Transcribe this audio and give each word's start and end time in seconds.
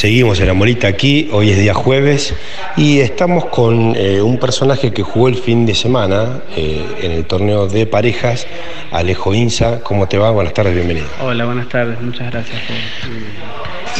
Seguimos 0.00 0.40
en 0.40 0.46
la 0.46 0.54
molita 0.54 0.88
aquí, 0.88 1.28
hoy 1.30 1.50
es 1.50 1.58
día 1.58 1.74
jueves 1.74 2.34
y 2.74 3.00
estamos 3.00 3.44
con 3.44 3.94
eh, 3.94 4.22
un 4.22 4.38
personaje 4.38 4.94
que 4.94 5.02
jugó 5.02 5.28
el 5.28 5.34
fin 5.34 5.66
de 5.66 5.74
semana 5.74 6.40
eh, 6.56 6.82
en 7.02 7.12
el 7.12 7.26
torneo 7.26 7.66
de 7.66 7.84
parejas, 7.84 8.46
Alejo 8.92 9.34
Inza. 9.34 9.80
¿Cómo 9.80 10.08
te 10.08 10.16
va? 10.16 10.30
Buenas 10.30 10.54
tardes, 10.54 10.74
bienvenido. 10.74 11.06
Hola, 11.20 11.44
buenas 11.44 11.68
tardes, 11.68 12.00
muchas 12.00 12.30
gracias. 12.30 12.62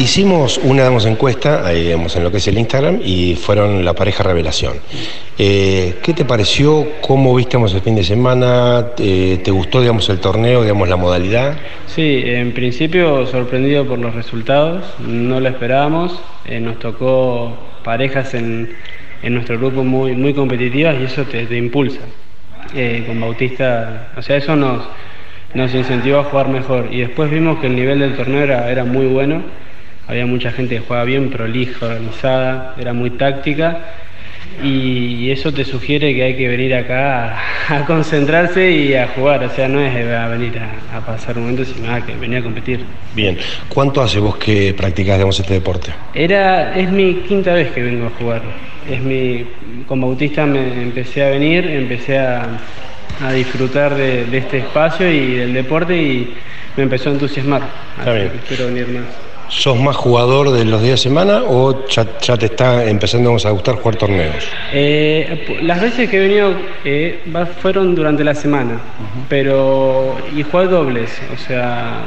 Hicimos 0.00 0.56
una 0.64 0.86
encuesta 0.86 1.66
ahí, 1.66 1.92
en 1.92 2.24
lo 2.24 2.30
que 2.30 2.38
es 2.38 2.48
el 2.48 2.56
Instagram 2.56 3.00
y 3.04 3.34
fueron 3.34 3.84
la 3.84 3.92
pareja 3.92 4.22
revelación. 4.22 4.72
Eh, 5.36 5.96
¿Qué 6.02 6.14
te 6.14 6.24
pareció? 6.24 6.92
¿Cómo 7.02 7.34
viste 7.34 7.58
el 7.58 7.80
fin 7.82 7.96
de 7.96 8.02
semana? 8.02 8.92
¿Te 8.96 9.50
gustó 9.50 9.82
digamos, 9.82 10.08
el 10.08 10.18
torneo, 10.18 10.62
digamos, 10.62 10.88
la 10.88 10.96
modalidad? 10.96 11.58
Sí, 11.86 12.22
en 12.24 12.52
principio 12.52 13.26
sorprendido 13.26 13.84
por 13.84 13.98
los 13.98 14.14
resultados, 14.14 14.86
no 15.00 15.38
lo 15.38 15.46
esperábamos. 15.50 16.18
Eh, 16.46 16.60
nos 16.60 16.78
tocó 16.78 17.58
parejas 17.84 18.32
en, 18.32 18.74
nuestro 19.22 19.58
grupo 19.58 19.84
muy, 19.84 20.12
muy 20.16 20.32
competitivas 20.32 20.96
y 20.98 21.04
eso 21.04 21.24
te, 21.24 21.42
impulsa. 21.54 22.00
Eh, 22.74 23.04
con 23.06 23.20
Bautista, 23.20 24.12
o 24.16 24.22
sea, 24.22 24.38
eso 24.38 24.56
nos, 24.56 24.82
nos 25.52 25.74
incentivó 25.74 26.20
a 26.20 26.24
jugar 26.24 26.48
mejor. 26.48 26.88
Y 26.90 27.00
después 27.00 27.30
vimos 27.30 27.58
que 27.58 27.66
el 27.66 27.76
nivel 27.76 27.98
del 27.98 28.16
torneo 28.16 28.42
era, 28.42 28.70
era 28.70 28.86
muy 28.86 29.04
bueno 29.04 29.42
había 30.10 30.26
mucha 30.26 30.50
gente 30.50 30.74
que 30.74 30.80
jugaba 30.80 31.04
bien, 31.04 31.30
prolija, 31.30 31.86
organizada, 31.86 32.74
era 32.76 32.92
muy 32.92 33.10
táctica 33.10 33.78
y 34.60 35.30
eso 35.30 35.52
te 35.54 35.64
sugiere 35.64 36.12
que 36.12 36.24
hay 36.24 36.36
que 36.36 36.48
venir 36.48 36.74
acá 36.74 37.38
a, 37.68 37.84
concentrarse 37.86 38.72
y 38.72 38.94
a 38.94 39.06
jugar, 39.06 39.44
o 39.44 39.50
sea, 39.50 39.68
no 39.68 39.80
es 39.80 39.94
a 39.94 40.26
venir 40.26 40.60
a, 40.92 41.00
pasar 41.00 41.36
un 41.36 41.44
momento, 41.44 41.64
sino 41.64 41.94
a 41.94 42.04
que 42.04 42.16
venir 42.16 42.38
a 42.38 42.42
competir. 42.42 42.80
Bien, 43.14 43.38
¿cuánto 43.68 44.02
hace 44.02 44.18
vos 44.18 44.36
que 44.36 44.74
practicás 44.74 45.20
este 45.38 45.54
deporte? 45.54 45.92
Era, 46.12 46.74
es 46.76 46.90
mi 46.90 47.22
quinta 47.28 47.54
vez 47.54 47.70
que 47.70 47.80
vengo 47.80 48.08
a 48.08 48.10
jugar. 48.10 48.42
Es 48.90 49.00
mi, 49.00 49.46
con 49.86 50.00
Bautista 50.00 50.44
me 50.44 50.82
empecé 50.82 51.24
a 51.24 51.30
venir, 51.30 51.66
empecé 51.66 52.18
a, 52.18 52.48
disfrutar 53.32 53.94
de, 53.94 54.26
este 54.36 54.58
espacio 54.58 55.08
y 55.08 55.34
del 55.34 55.52
deporte 55.52 55.96
y 55.96 56.34
me 56.76 56.82
empezó 56.82 57.10
a 57.10 57.12
entusiasmar. 57.12 57.62
Está 57.96 58.12
bien. 58.12 58.32
quiero 58.48 58.66
venir 58.66 58.88
más. 58.88 59.29
¿Sos 59.50 59.76
más 59.78 59.96
jugador 59.96 60.52
de 60.52 60.64
los 60.64 60.80
días 60.80 60.92
de 60.92 61.08
semana 61.08 61.42
o 61.44 61.84
ya, 61.88 62.04
te 62.04 62.46
está 62.46 62.88
empezando 62.88 63.30
a 63.30 63.50
gustar 63.50 63.74
jugar 63.74 63.96
torneos? 63.96 64.48
Eh, 64.72 65.58
las 65.62 65.80
veces 65.80 66.08
que 66.08 66.18
he 66.18 66.20
venido 66.20 66.54
eh, 66.84 67.20
fueron 67.60 67.96
durante 67.96 68.22
la 68.22 68.34
semana, 68.34 68.78
pero 69.28 70.16
y 70.36 70.44
jugué 70.44 70.66
dobles, 70.66 71.20
o 71.34 71.36
sea, 71.36 71.98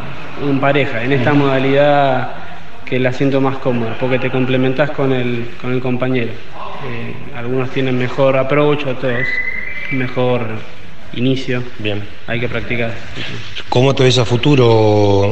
en 0.41 0.59
pareja, 0.61 1.03
en 1.03 1.11
esta 1.11 1.33
modalidad 1.33 2.31
que 2.85 2.97
la 2.97 3.11
siento 3.11 3.41
más 3.41 3.57
cómoda, 3.57 3.97
porque 3.99 4.19
te 4.19 4.31
complementas 4.31 4.91
con 4.91 5.11
el, 5.11 5.49
con 5.61 5.73
el 5.73 5.81
compañero. 5.81 6.31
Eh, 6.31 7.13
algunos 7.37 7.71
tienen 7.71 7.97
mejor 7.97 8.37
approach, 8.37 8.85
otros 8.85 9.27
mejor 9.91 10.47
inicio. 11.15 11.63
Bien. 11.79 12.03
Hay 12.27 12.39
que 12.39 12.47
practicar. 12.47 12.91
¿Cómo 13.69 13.93
te 13.95 14.03
ves 14.03 14.17
a 14.17 14.25
futuro, 14.25 14.67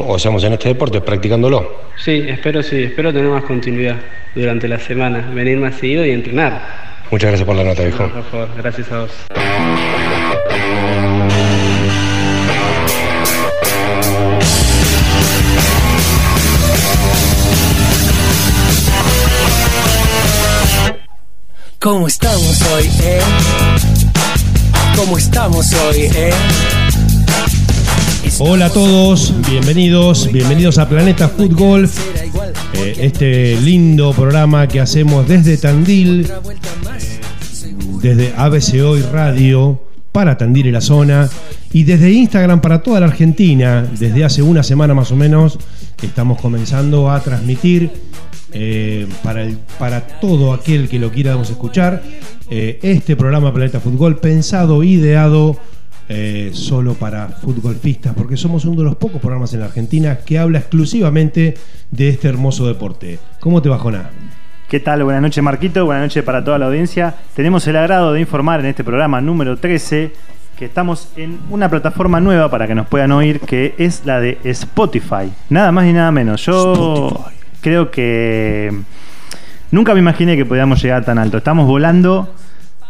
o 0.08 0.20
seamos 0.20 0.44
en 0.44 0.54
este 0.54 0.70
deporte, 0.70 1.02
practicándolo? 1.02 1.82
Sí, 1.98 2.24
espero 2.28 2.64
sí, 2.64 2.84
espero 2.84 3.14
tener 3.14 3.30
más 3.30 3.44
continuidad 3.44 3.98
durante 4.36 4.68
la 4.68 4.80
semana, 4.80 5.30
venir 5.34 5.58
más 5.58 5.76
seguido 5.76 6.06
y 6.06 6.12
entrenar. 6.12 6.62
Muchas 7.12 7.30
gracias 7.30 7.46
por 7.46 7.56
la 7.56 7.64
nota, 7.64 7.84
viejo. 7.84 8.10
por 8.10 8.24
favor, 8.24 8.50
gracias 8.58 8.92
a 8.92 9.00
vos. 9.02 9.12
¿Cómo 21.80 22.08
estamos 22.08 22.62
hoy, 22.74 22.88
eh? 23.02 23.20
¿Cómo 25.04 25.18
estamos 25.18 25.74
hoy, 25.74 26.02
eh? 26.14 26.30
Hola 28.38 28.68
a 28.68 28.70
todos, 28.70 29.34
bienvenidos, 29.50 30.32
bienvenidos 30.32 30.78
a 30.78 30.88
Planeta 30.88 31.28
Fútbol, 31.28 31.90
eh, 32.74 32.94
este 33.00 33.60
lindo 33.62 34.14
programa 34.14 34.68
que 34.68 34.80
hacemos 34.80 35.28
desde 35.28 35.58
Tandil, 35.58 36.28
eh, 36.30 37.20
desde 38.00 38.34
ABC 38.38 38.80
Hoy 38.84 39.02
Radio 39.02 39.82
para 40.12 40.38
Tandil 40.38 40.68
y 40.68 40.72
la 40.72 40.82
zona 40.82 41.28
y 41.74 41.84
desde 41.84 42.12
Instagram 42.12 42.62
para 42.62 42.84
toda 42.84 43.00
la 43.00 43.08
Argentina, 43.08 43.84
desde 43.98 44.24
hace 44.24 44.44
una 44.44 44.62
semana 44.62 44.94
más 44.94 45.12
o 45.12 45.16
menos, 45.16 45.58
estamos 46.04 46.40
comenzando 46.40 47.10
a 47.10 47.20
transmitir 47.22 47.92
eh, 48.54 49.08
para, 49.24 49.48
para 49.80 50.02
todo 50.02 50.54
aquel 50.54 50.90
que 50.90 51.00
lo 51.00 51.12
quiera 51.12 51.40
escuchar 51.42 52.02
eh, 52.50 52.80
este 52.82 53.16
programa 53.16 53.54
Planeta 53.54 53.80
Fútbol 53.80 54.18
pensado, 54.18 54.84
ideado 54.84 55.58
eh, 56.10 56.52
solo 56.54 56.96
para 56.96 57.30
futbolfistas, 57.30 58.14
porque 58.14 58.36
somos 58.36 58.66
uno 58.66 58.80
de 58.80 58.84
los 58.84 58.98
pocos 58.98 59.22
programas 59.22 59.54
en 59.54 59.62
la 59.62 59.68
Argentina 59.68 60.18
que 60.26 60.38
habla 60.38 60.60
exclusivamente 60.60 61.56
de 61.90 62.10
este 62.10 62.28
hermoso 62.28 62.68
deporte. 62.68 63.20
¿Cómo 63.40 63.62
te 63.62 63.70
va, 63.70 63.80
Joná? 63.80 64.10
¿Qué 64.68 64.82
tal? 64.82 65.04
Buenas 65.06 65.22
noches, 65.22 65.42
Marquito. 65.42 65.86
Buenas 65.86 66.04
noches 66.04 66.24
para 66.24 66.44
toda 66.44 66.60
la 66.60 66.66
audiencia. 66.66 67.16
Tenemos 67.34 67.66
el 67.68 67.78
agrado 67.78 68.12
de 68.12 68.20
informar 68.20 68.60
en 68.60 68.66
este 68.66 68.84
programa 68.84 69.22
número 69.22 69.56
13 69.56 70.12
que 70.58 70.66
estamos 70.66 71.08
en 71.16 71.40
una 71.50 71.70
plataforma 71.70 72.20
nueva 72.20 72.52
para 72.52 72.68
que 72.68 72.76
nos 72.76 72.88
puedan 72.88 73.14
oír, 73.14 73.40
que 73.40 73.74
es 73.78 74.06
la 74.06 74.20
de 74.20 74.38
Spotify. 74.44 75.32
Nada 75.50 75.72
más 75.72 75.88
y 75.88 75.94
nada 75.94 76.12
menos. 76.12 76.46
Yo 76.46 77.26
creo 77.62 77.92
que 77.92 78.74
nunca 79.72 79.94
me 79.94 80.00
imaginé 80.00 80.36
que 80.36 80.46
podíamos 80.46 80.82
llegar 80.82 81.06
tan 81.06 81.18
alto. 81.18 81.38
Estamos 81.38 81.68
volando 81.68 82.34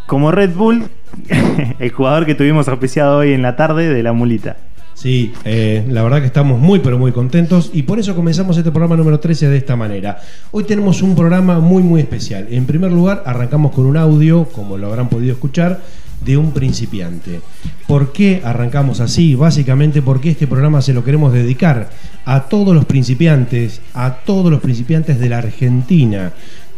como 0.08 0.32
Red 0.32 0.54
Bull, 0.56 0.86
el 1.80 1.92
jugador 1.92 2.26
que 2.26 2.36
tuvimos 2.36 2.68
auspiciado 2.68 3.20
hoy 3.20 3.34
en 3.34 3.42
la 3.42 3.56
tarde 3.56 3.94
de 3.94 4.04
la 4.04 4.14
mulita. 4.14 4.58
Sí, 4.94 5.34
eh, 5.46 5.84
la 5.90 6.04
verdad 6.04 6.20
que 6.20 6.28
estamos 6.28 6.60
muy 6.60 6.80
pero 6.80 7.00
muy 7.00 7.12
contentos 7.12 7.72
y 7.74 7.84
por 7.84 7.98
eso 7.98 8.16
comenzamos 8.16 8.56
este 8.58 8.72
programa 8.72 8.96
número 8.98 9.20
13 9.20 9.50
de 9.50 9.58
esta 9.58 9.76
manera. 9.76 10.20
Hoy 10.52 10.64
tenemos 10.64 11.02
un 11.02 11.16
programa 11.16 11.60
muy 11.60 11.82
muy 11.82 12.02
especial. 12.02 12.48
En 12.52 12.66
primer 12.66 12.92
lugar, 12.92 13.24
arrancamos 13.26 13.72
con 13.72 13.88
un 13.88 13.98
audio, 13.98 14.46
como 14.46 14.78
lo 14.78 14.88
habrán 14.88 15.10
podido 15.10 15.34
escuchar, 15.34 15.82
de 16.24 16.38
un 16.38 16.52
principiante. 16.52 17.42
¿Por 17.88 18.12
qué 18.12 18.42
arrancamos 18.44 19.00
así? 19.00 19.36
Básicamente 19.36 20.02
porque 20.02 20.32
este 20.32 20.48
programa 20.48 20.82
se 20.82 20.94
lo 20.94 21.04
queremos 21.04 21.34
dedicar 21.34 21.90
a 22.26 22.44
todos 22.44 22.74
los 22.76 22.86
principiantes, 22.86 23.82
a 23.94 24.18
todos 24.26 24.52
los 24.52 24.62
principiantes 24.62 25.20
de 25.20 25.30
la 25.30 25.40
Argentina 25.40 26.32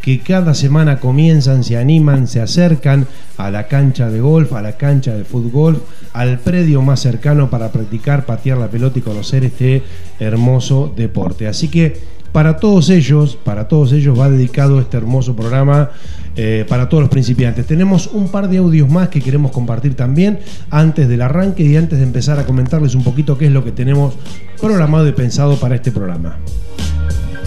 que 0.04 0.20
cada 0.20 0.52
semana 0.52 1.00
comienzan, 1.00 1.64
se 1.64 1.78
animan, 1.78 2.28
se 2.28 2.42
acercan 2.42 3.06
a 3.38 3.50
la 3.50 3.68
cancha 3.68 4.10
de 4.10 4.20
golf, 4.20 4.52
a 4.52 4.60
la 4.60 4.76
cancha 4.76 5.14
de 5.14 5.24
fútbol, 5.24 5.82
al 6.12 6.38
predio 6.40 6.82
más 6.82 7.00
cercano 7.00 7.48
para 7.48 7.72
practicar, 7.72 8.26
patear 8.26 8.58
la 8.58 8.68
pelota 8.68 8.98
y 8.98 9.02
conocer 9.02 9.44
este 9.46 9.82
hermoso 10.20 10.92
deporte. 10.94 11.48
Así 11.48 11.68
que 11.68 11.98
para 12.34 12.56
todos 12.56 12.90
ellos, 12.90 13.36
para 13.36 13.68
todos 13.68 13.92
ellos 13.92 14.18
va 14.18 14.28
dedicado 14.28 14.80
este 14.80 14.96
hermoso 14.96 15.36
programa 15.36 15.90
eh, 16.34 16.66
para 16.68 16.88
todos 16.88 17.04
los 17.04 17.08
principiantes. 17.08 17.64
Tenemos 17.64 18.08
un 18.08 18.26
par 18.26 18.48
de 18.48 18.58
audios 18.58 18.90
más 18.90 19.08
que 19.08 19.20
queremos 19.20 19.52
compartir 19.52 19.94
también 19.94 20.40
antes 20.68 21.08
del 21.08 21.22
arranque 21.22 21.62
y 21.62 21.76
antes 21.76 22.00
de 22.00 22.04
empezar 22.04 22.40
a 22.40 22.44
comentarles 22.44 22.96
un 22.96 23.04
poquito 23.04 23.38
qué 23.38 23.46
es 23.46 23.52
lo 23.52 23.62
que 23.62 23.70
tenemos 23.70 24.14
programado 24.60 25.06
y 25.06 25.12
pensado 25.12 25.54
para 25.60 25.76
este 25.76 25.92
programa. 25.92 26.36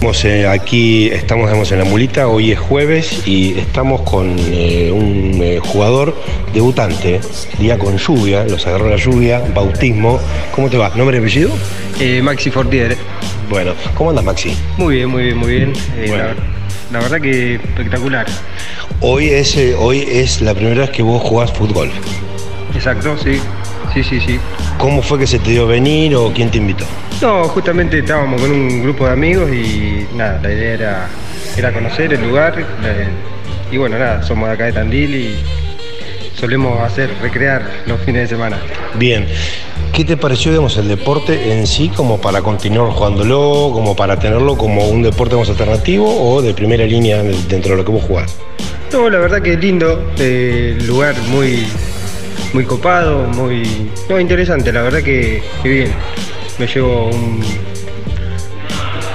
Eh, 0.00 0.46
aquí 0.46 1.08
estamos 1.08 1.70
en 1.72 1.78
la 1.78 1.84
mulita, 1.84 2.28
hoy 2.28 2.52
es 2.52 2.58
jueves 2.58 3.26
y 3.26 3.58
estamos 3.58 4.02
con 4.02 4.36
eh, 4.38 4.90
un 4.92 5.40
eh, 5.42 5.58
jugador 5.58 6.14
debutante, 6.54 7.20
día 7.58 7.78
con 7.78 7.98
lluvia, 7.98 8.44
los 8.44 8.66
agarró 8.66 8.88
la 8.88 8.96
lluvia, 8.96 9.42
bautismo. 9.54 10.20
¿Cómo 10.54 10.70
te 10.70 10.78
va? 10.78 10.90
¿Nombre 10.94 11.18
y 11.18 11.20
apellido? 11.20 11.50
Maxi 12.22 12.50
Fortier. 12.50 12.96
Bueno, 13.50 13.74
¿cómo 13.94 14.10
andas 14.10 14.24
Maxi? 14.24 14.56
Muy 14.78 14.96
bien, 14.96 15.10
muy 15.10 15.24
bien, 15.24 15.38
muy 15.38 15.50
bien. 15.50 15.72
La, 16.92 17.00
verdad 17.00 17.20
que 17.20 17.56
espectacular. 17.56 18.26
Hoy 19.00 19.28
es, 19.28 19.58
hoy 19.78 20.06
es 20.10 20.40
la 20.40 20.54
primera 20.54 20.82
vez 20.82 20.90
que 20.90 21.02
vos 21.02 21.20
jugás 21.22 21.52
fútbol. 21.52 21.90
Exacto, 22.74 23.16
sí. 23.18 23.40
Sí, 23.98 24.04
sí, 24.04 24.20
sí. 24.20 24.40
¿Cómo 24.78 25.02
fue 25.02 25.18
que 25.18 25.26
se 25.26 25.40
te 25.40 25.50
dio 25.50 25.66
venir 25.66 26.14
o 26.14 26.32
quién 26.32 26.52
te 26.52 26.58
invitó? 26.58 26.84
No, 27.20 27.48
justamente 27.48 27.98
estábamos 27.98 28.40
con 28.40 28.52
un 28.52 28.80
grupo 28.80 29.06
de 29.06 29.12
amigos 29.12 29.50
y 29.52 30.06
nada, 30.14 30.38
la 30.40 30.52
idea 30.52 30.74
era, 30.74 31.08
era 31.56 31.72
conocer 31.72 32.12
el 32.12 32.22
lugar. 32.22 32.64
Y 33.72 33.76
bueno, 33.76 33.98
nada, 33.98 34.22
somos 34.22 34.48
de 34.48 34.54
acá 34.54 34.66
de 34.66 34.72
Tandil 34.74 35.14
y 35.16 35.34
solemos 36.38 36.80
hacer, 36.80 37.10
recrear 37.20 37.68
los 37.86 38.00
fines 38.02 38.22
de 38.22 38.36
semana. 38.36 38.56
Bien. 38.94 39.26
¿Qué 39.92 40.04
te 40.04 40.16
pareció, 40.16 40.52
digamos, 40.52 40.76
el 40.76 40.86
deporte 40.86 41.52
en 41.52 41.66
sí 41.66 41.88
como 41.88 42.20
para 42.20 42.40
continuar 42.40 42.90
jugándolo, 42.90 43.72
como 43.72 43.96
para 43.96 44.16
tenerlo 44.16 44.56
como 44.56 44.86
un 44.86 45.02
deporte 45.02 45.34
más 45.34 45.48
alternativo 45.48 46.06
o 46.08 46.40
de 46.40 46.54
primera 46.54 46.84
línea 46.84 47.20
dentro 47.24 47.72
de 47.72 47.78
lo 47.78 47.84
que 47.84 47.90
vos 47.90 48.04
jugás? 48.04 48.36
No, 48.92 49.10
la 49.10 49.18
verdad 49.18 49.42
que 49.42 49.54
es 49.54 49.60
lindo, 49.60 50.12
eh, 50.18 50.78
lugar 50.86 51.16
muy, 51.30 51.66
muy 52.52 52.64
copado, 52.64 53.24
muy 53.28 53.90
no, 54.08 54.18
interesante, 54.18 54.72
la 54.72 54.82
verdad 54.82 55.02
que, 55.02 55.42
bien. 55.62 55.92
Me 56.58 56.66
llevo 56.66 57.10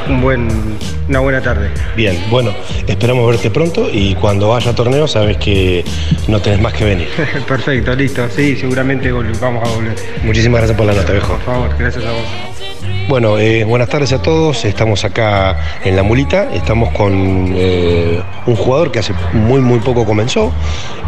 un 0.08 0.22
buen, 0.22 0.48
una 1.10 1.20
buena 1.20 1.42
tarde. 1.42 1.70
Bien, 1.96 2.18
bueno, 2.30 2.54
esperamos 2.88 3.28
verte 3.28 3.50
pronto 3.50 3.90
y 3.92 4.16
cuando 4.16 4.50
vaya 4.50 4.72
a 4.72 4.76
torneo 4.76 5.08
sabes 5.08 5.38
que 5.38 5.84
no 6.28 6.42
tenés 6.42 6.62
más 6.62 6.74
que 6.74 6.86
venir. 6.86 7.10
Perfecto, 7.48 7.96
listo. 7.96 8.30
Sí, 8.30 8.56
seguramente 8.56 9.12
vamos 9.12 9.68
a 9.68 9.74
volver. 9.74 9.96
Muchísimas 10.24 10.60
gracias 10.60 10.78
por 10.78 10.88
la 10.88 10.94
nota, 10.94 11.12
viejo. 11.12 11.34
Por 11.34 11.42
favor, 11.42 11.76
gracias 11.78 12.06
a 12.06 12.12
vos. 12.12 12.53
Bueno, 13.08 13.38
eh, 13.38 13.64
buenas 13.64 13.90
tardes 13.90 14.14
a 14.14 14.22
todos. 14.22 14.66
Estamos 14.66 15.04
acá 15.04 15.58
en 15.84 15.96
La 15.96 16.04
Mulita. 16.04 16.50
Estamos 16.54 16.92
con 16.94 17.54
eh, 17.56 18.22
un 18.46 18.56
jugador 18.56 18.92
que 18.92 19.00
hace 19.00 19.14
muy, 19.34 19.62
muy 19.62 19.80
poco 19.80 20.06
comenzó. 20.06 20.52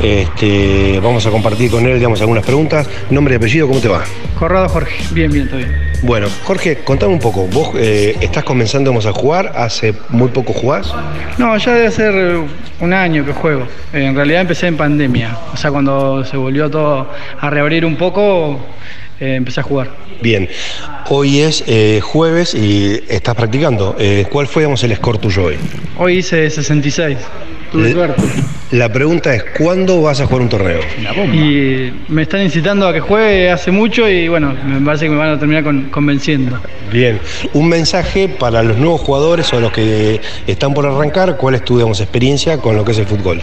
Este, 0.01 0.99
vamos 1.01 1.25
a 1.25 1.31
compartir 1.31 1.71
con 1.71 1.85
él, 1.85 1.95
digamos, 1.95 2.19
algunas 2.21 2.45
preguntas. 2.45 2.87
Nombre 3.09 3.35
y 3.35 3.37
apellido, 3.37 3.67
¿cómo 3.67 3.79
te 3.79 3.87
va? 3.87 4.03
Corrado 4.37 4.67
Jorge, 4.67 4.95
bien, 5.11 5.31
bien, 5.31 5.47
todo 5.47 5.57
bien. 5.57 5.73
Bueno, 6.03 6.27
Jorge, 6.43 6.79
contame 6.83 7.13
un 7.13 7.19
poco. 7.19 7.47
Vos 7.47 7.69
eh, 7.75 8.17
estás 8.19 8.43
comenzando 8.43 8.91
a 8.95 9.11
jugar, 9.13 9.53
hace 9.55 9.93
muy 10.09 10.27
poco 10.27 10.53
jugás. 10.53 10.93
No, 11.37 11.57
ya 11.57 11.73
debe 11.73 11.91
ser 11.91 12.39
un 12.81 12.93
año 12.93 13.25
que 13.25 13.31
juego. 13.33 13.63
Eh, 13.93 14.05
En 14.05 14.15
realidad 14.15 14.41
empecé 14.41 14.67
en 14.67 14.77
pandemia, 14.77 15.37
o 15.53 15.57
sea, 15.57 15.71
cuando 15.71 16.23
se 16.25 16.37
volvió 16.37 16.69
todo 16.69 17.09
a 17.39 17.49
reabrir 17.49 17.85
un 17.85 17.95
poco, 17.95 18.59
eh, 19.19 19.35
empecé 19.35 19.59
a 19.59 19.63
jugar. 19.63 19.89
Bien, 20.21 20.47
hoy 21.09 21.39
es 21.41 21.63
eh, 21.67 21.99
jueves 22.01 22.53
y 22.55 22.99
estás 23.09 23.35
practicando. 23.35 23.95
Eh, 23.99 24.25
¿Cuál 24.31 24.47
fue 24.47 24.61
digamos, 24.63 24.83
el 24.83 24.95
score 24.95 25.17
tuyo 25.17 25.45
hoy? 25.45 25.57
Hoy 25.97 26.17
hice 26.17 26.49
66, 26.49 27.17
tuve 27.71 27.91
suerte. 27.91 28.21
La 28.71 28.91
pregunta 28.91 29.33
es, 29.33 29.43
¿cuándo 29.57 30.01
vas 30.01 30.19
a 30.21 30.25
jugar 30.25 30.41
un 30.41 30.49
torneo? 30.49 30.79
Y 31.33 31.91
me 32.09 32.23
están 32.23 32.41
incitando 32.41 32.87
a 32.87 32.93
que 32.93 32.99
juegue 32.99 33.51
hace 33.51 33.71
mucho 33.71 34.09
y 34.09 34.27
bueno, 34.27 34.55
me 34.65 34.81
parece 34.83 35.05
que 35.05 35.11
me 35.11 35.17
van 35.17 35.29
a 35.29 35.39
terminar 35.39 35.63
con- 35.63 35.89
convenciendo. 35.89 36.59
Bien, 36.91 37.19
un 37.53 37.69
mensaje 37.69 38.27
para 38.27 38.63
los 38.63 38.77
nuevos 38.77 39.01
jugadores 39.01 39.53
o 39.53 39.59
los 39.59 39.71
que 39.71 40.19
están 40.47 40.73
por 40.73 40.85
arrancar, 40.87 41.37
¿cuál 41.37 41.55
es 41.55 41.63
tu 41.63 41.75
digamos, 41.77 42.01
experiencia 42.01 42.57
con 42.57 42.75
lo 42.75 42.83
que 42.83 42.91
es 42.93 42.97
el 42.97 43.05
fútbol? 43.05 43.41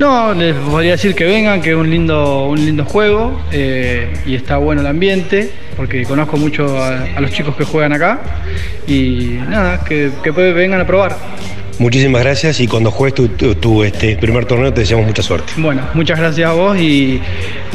No, 0.00 0.32
les 0.32 0.56
podría 0.56 0.92
decir 0.92 1.14
que 1.14 1.24
vengan, 1.24 1.60
que 1.60 1.70
es 1.70 1.76
un 1.76 1.90
lindo, 1.90 2.46
un 2.48 2.64
lindo 2.64 2.86
juego 2.86 3.38
eh, 3.52 4.10
y 4.24 4.34
está 4.34 4.56
bueno 4.56 4.80
el 4.80 4.86
ambiente, 4.86 5.50
porque 5.76 6.04
conozco 6.04 6.38
mucho 6.38 6.82
a, 6.82 7.00
a 7.16 7.20
los 7.20 7.30
chicos 7.30 7.54
que 7.54 7.64
juegan 7.64 7.92
acá 7.92 8.18
y 8.88 9.36
nada, 9.46 9.84
que, 9.84 10.10
que 10.22 10.30
vengan 10.30 10.80
a 10.80 10.86
probar. 10.86 11.16
Muchísimas 11.78 12.22
gracias 12.22 12.60
y 12.60 12.66
cuando 12.66 12.90
juegues 12.90 13.14
tu, 13.14 13.28
tu- 13.28 13.54
tu, 13.56 13.84
este, 13.84 14.16
primer 14.16 14.46
torneo 14.46 14.72
te 14.72 14.80
deseamos 14.80 15.06
mucha 15.06 15.22
suerte. 15.22 15.52
Bueno, 15.58 15.82
muchas 15.92 16.18
gracias 16.18 16.48
a 16.48 16.52
vos 16.54 16.78
y 16.78 17.20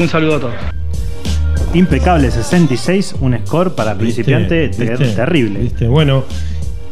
un 0.00 0.08
saludo 0.08 0.34
a 0.36 0.40
todos. 0.40 0.54
Impecable 1.74 2.30
66, 2.30 3.16
un 3.20 3.38
score 3.46 3.74
para 3.76 3.96
principiante 3.96 4.66
¿Viste? 4.68 4.84
ter- 4.86 4.98
¿Viste? 4.98 5.14
terrible. 5.14 5.60
¿Viste? 5.60 5.86
Bueno, 5.86 6.24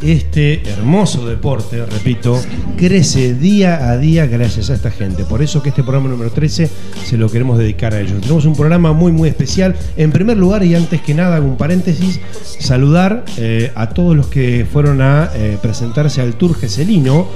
este 0.04 0.62
hermoso 0.68 1.26
deporte, 1.26 1.84
repito, 1.86 2.40
crece 2.76 3.34
día 3.34 3.88
a 3.90 3.96
día 3.96 4.26
gracias 4.26 4.70
a 4.70 4.74
esta 4.74 4.90
gente. 4.90 5.24
Por 5.24 5.42
eso 5.42 5.62
que 5.62 5.70
este 5.70 5.82
programa 5.82 6.08
número 6.08 6.30
13 6.30 6.68
se 7.04 7.16
lo 7.16 7.30
queremos 7.30 7.58
dedicar 7.58 7.94
a 7.94 8.00
ellos. 8.00 8.20
Tenemos 8.20 8.44
un 8.44 8.54
programa 8.54 8.92
muy, 8.92 9.12
muy 9.12 9.28
especial. 9.28 9.74
En 9.96 10.12
primer 10.12 10.36
lugar, 10.36 10.62
y 10.64 10.74
antes 10.74 11.00
que 11.00 11.14
nada, 11.14 11.36
hago 11.36 11.46
un 11.46 11.56
paréntesis, 11.56 12.20
saludar 12.42 13.24
eh, 13.38 13.72
a 13.74 13.90
todos 13.90 14.14
los 14.16 14.26
que 14.26 14.66
fueron 14.70 15.00
a 15.00 15.30
eh, 15.34 15.58
presentarse 15.62 16.20
al 16.20 16.34
Tour 16.34 16.54
Geselino 16.54 17.28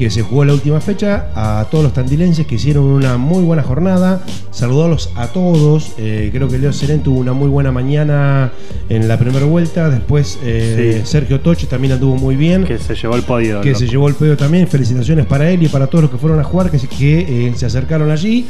que 0.00 0.08
se 0.08 0.22
jugó 0.22 0.46
la 0.46 0.54
última 0.54 0.80
fecha, 0.80 1.26
a 1.34 1.66
todos 1.70 1.84
los 1.84 1.92
tandilenses 1.92 2.46
que 2.46 2.54
hicieron 2.54 2.84
una 2.84 3.18
muy 3.18 3.44
buena 3.44 3.62
jornada, 3.62 4.22
saludarlos 4.50 5.10
a 5.14 5.26
todos, 5.26 5.92
eh, 5.98 6.30
creo 6.32 6.48
que 6.48 6.58
Leo 6.58 6.72
Serén 6.72 7.02
tuvo 7.02 7.18
una 7.20 7.34
muy 7.34 7.48
buena 7.50 7.70
mañana 7.70 8.50
en 8.88 9.06
la 9.08 9.18
primera 9.18 9.44
vuelta, 9.44 9.90
después 9.90 10.38
eh, 10.42 11.02
Sí. 11.04 11.06
Sergio 11.06 11.40
Toche 11.40 11.66
también 11.66 11.92
anduvo 11.92 12.16
muy 12.16 12.34
bien, 12.34 12.64
Que 12.64 12.78
se 12.78 12.94
llevó 12.94 13.14
el 13.14 13.22
podio. 13.24 13.60
que 13.60 13.74
se 13.74 13.86
llevó 13.86 14.08
el 14.08 14.14
pedo 14.14 14.38
también, 14.38 14.66
felicitaciones 14.68 15.26
para 15.26 15.50
él 15.50 15.62
y 15.64 15.68
para 15.68 15.86
todos 15.86 16.04
los 16.04 16.10
que 16.10 16.16
fueron 16.16 16.40
a 16.40 16.44
jugar, 16.44 16.70
que, 16.70 16.78
se- 16.78 16.88
que, 16.88 17.48
eh, 17.48 17.52
se 17.54 17.66
acercaron 17.66 18.10
allí. 18.10 18.46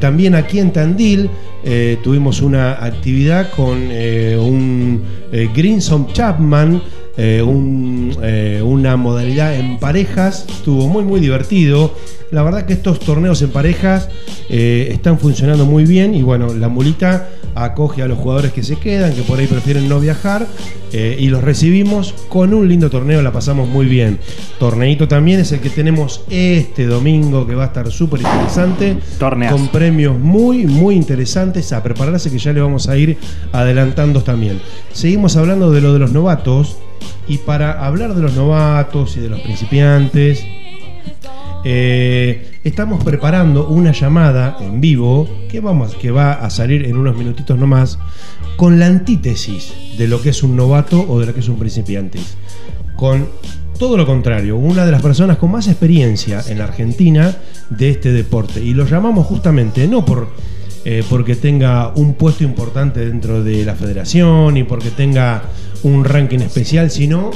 También 0.00 0.36
aquí 0.36 0.60
en 0.60 0.72
Tandil 0.72 1.28
tuvimos 2.04 2.40
una 2.40 2.74
actividad 2.84 3.50
con 3.50 3.78
un 3.78 5.02
Greenson 5.54 6.06
Chapman, 6.12 6.80
eh, 7.16 7.42
un, 7.42 8.16
eh, 8.22 8.60
una 8.64 8.96
modalidad 8.96 9.54
en 9.54 9.78
parejas, 9.78 10.46
estuvo 10.48 10.88
muy 10.88 11.04
muy 11.04 11.20
divertido. 11.20 11.94
La 12.30 12.42
verdad 12.42 12.66
que 12.66 12.72
estos 12.72 12.98
torneos 12.98 13.40
en 13.42 13.50
parejas 13.50 14.08
eh, 14.48 14.88
están 14.90 15.18
funcionando 15.18 15.66
muy 15.66 15.84
bien 15.84 16.14
y 16.14 16.22
bueno, 16.22 16.52
la 16.52 16.68
mulita 16.68 17.28
acoge 17.54 18.02
a 18.02 18.08
los 18.08 18.18
jugadores 18.18 18.52
que 18.52 18.62
se 18.62 18.76
quedan, 18.76 19.14
que 19.14 19.22
por 19.22 19.38
ahí 19.38 19.46
prefieren 19.46 19.88
no 19.88 20.00
viajar 20.00 20.46
eh, 20.92 21.16
y 21.18 21.28
los 21.28 21.44
recibimos 21.44 22.14
con 22.28 22.52
un 22.52 22.68
lindo 22.68 22.90
torneo, 22.90 23.22
la 23.22 23.32
pasamos 23.32 23.68
muy 23.68 23.86
bien. 23.86 24.18
Torneito 24.58 25.06
también 25.06 25.40
es 25.40 25.52
el 25.52 25.60
que 25.60 25.70
tenemos 25.70 26.22
este 26.30 26.86
domingo 26.86 27.46
que 27.46 27.54
va 27.54 27.64
a 27.64 27.66
estar 27.66 27.90
súper 27.90 28.20
interesante. 28.20 28.98
Torneazo. 29.18 29.56
Con 29.56 29.68
premios 29.68 30.18
muy, 30.18 30.66
muy 30.66 30.96
interesantes 30.96 31.72
a 31.72 31.82
prepararse 31.82 32.30
que 32.30 32.38
ya 32.38 32.52
le 32.52 32.60
vamos 32.60 32.88
a 32.88 32.96
ir 32.96 33.16
adelantando 33.52 34.22
también. 34.22 34.60
Seguimos 34.92 35.36
hablando 35.36 35.70
de 35.70 35.80
lo 35.80 35.92
de 35.92 36.00
los 36.00 36.12
novatos 36.12 36.76
y 37.26 37.38
para 37.38 37.84
hablar 37.84 38.14
de 38.14 38.22
los 38.22 38.34
novatos 38.34 39.16
y 39.16 39.20
de 39.20 39.28
los 39.28 39.40
principiantes, 39.40 40.44
eh, 41.64 42.60
estamos 42.62 43.02
preparando 43.02 43.68
una 43.68 43.92
llamada 43.92 44.58
en 44.60 44.80
vivo 44.80 45.28
que, 45.48 45.60
vamos, 45.60 45.94
que 45.94 46.10
va 46.10 46.32
a 46.32 46.50
salir 46.50 46.84
en 46.84 46.96
unos 46.96 47.16
minutitos 47.16 47.58
nomás 47.58 47.98
con 48.56 48.78
la 48.78 48.86
antítesis 48.86 49.72
de 49.96 50.06
lo 50.06 50.20
que 50.20 50.30
es 50.30 50.42
un 50.42 50.56
novato 50.56 51.04
o 51.08 51.20
de 51.20 51.26
lo 51.26 51.34
que 51.34 51.40
es 51.40 51.48
un 51.48 51.58
principiante. 51.58 52.18
Con 52.96 53.28
todo 53.78 53.96
lo 53.96 54.06
contrario, 54.06 54.56
una 54.56 54.84
de 54.84 54.92
las 54.92 55.02
personas 55.02 55.38
con 55.38 55.50
más 55.50 55.66
experiencia 55.66 56.42
en 56.48 56.60
Argentina 56.60 57.34
de 57.70 57.90
este 57.90 58.12
deporte. 58.12 58.62
Y 58.62 58.74
lo 58.74 58.86
llamamos 58.86 59.26
justamente 59.26 59.88
no 59.88 60.04
por 60.04 60.28
eh, 60.86 61.02
porque 61.08 61.34
tenga 61.34 61.92
un 61.94 62.12
puesto 62.12 62.44
importante 62.44 63.06
dentro 63.06 63.42
de 63.42 63.64
la 63.64 63.74
federación 63.74 64.58
y 64.58 64.64
porque 64.64 64.90
tenga 64.90 65.42
un 65.84 66.04
ranking 66.04 66.40
especial, 66.40 66.90
sino 66.90 67.30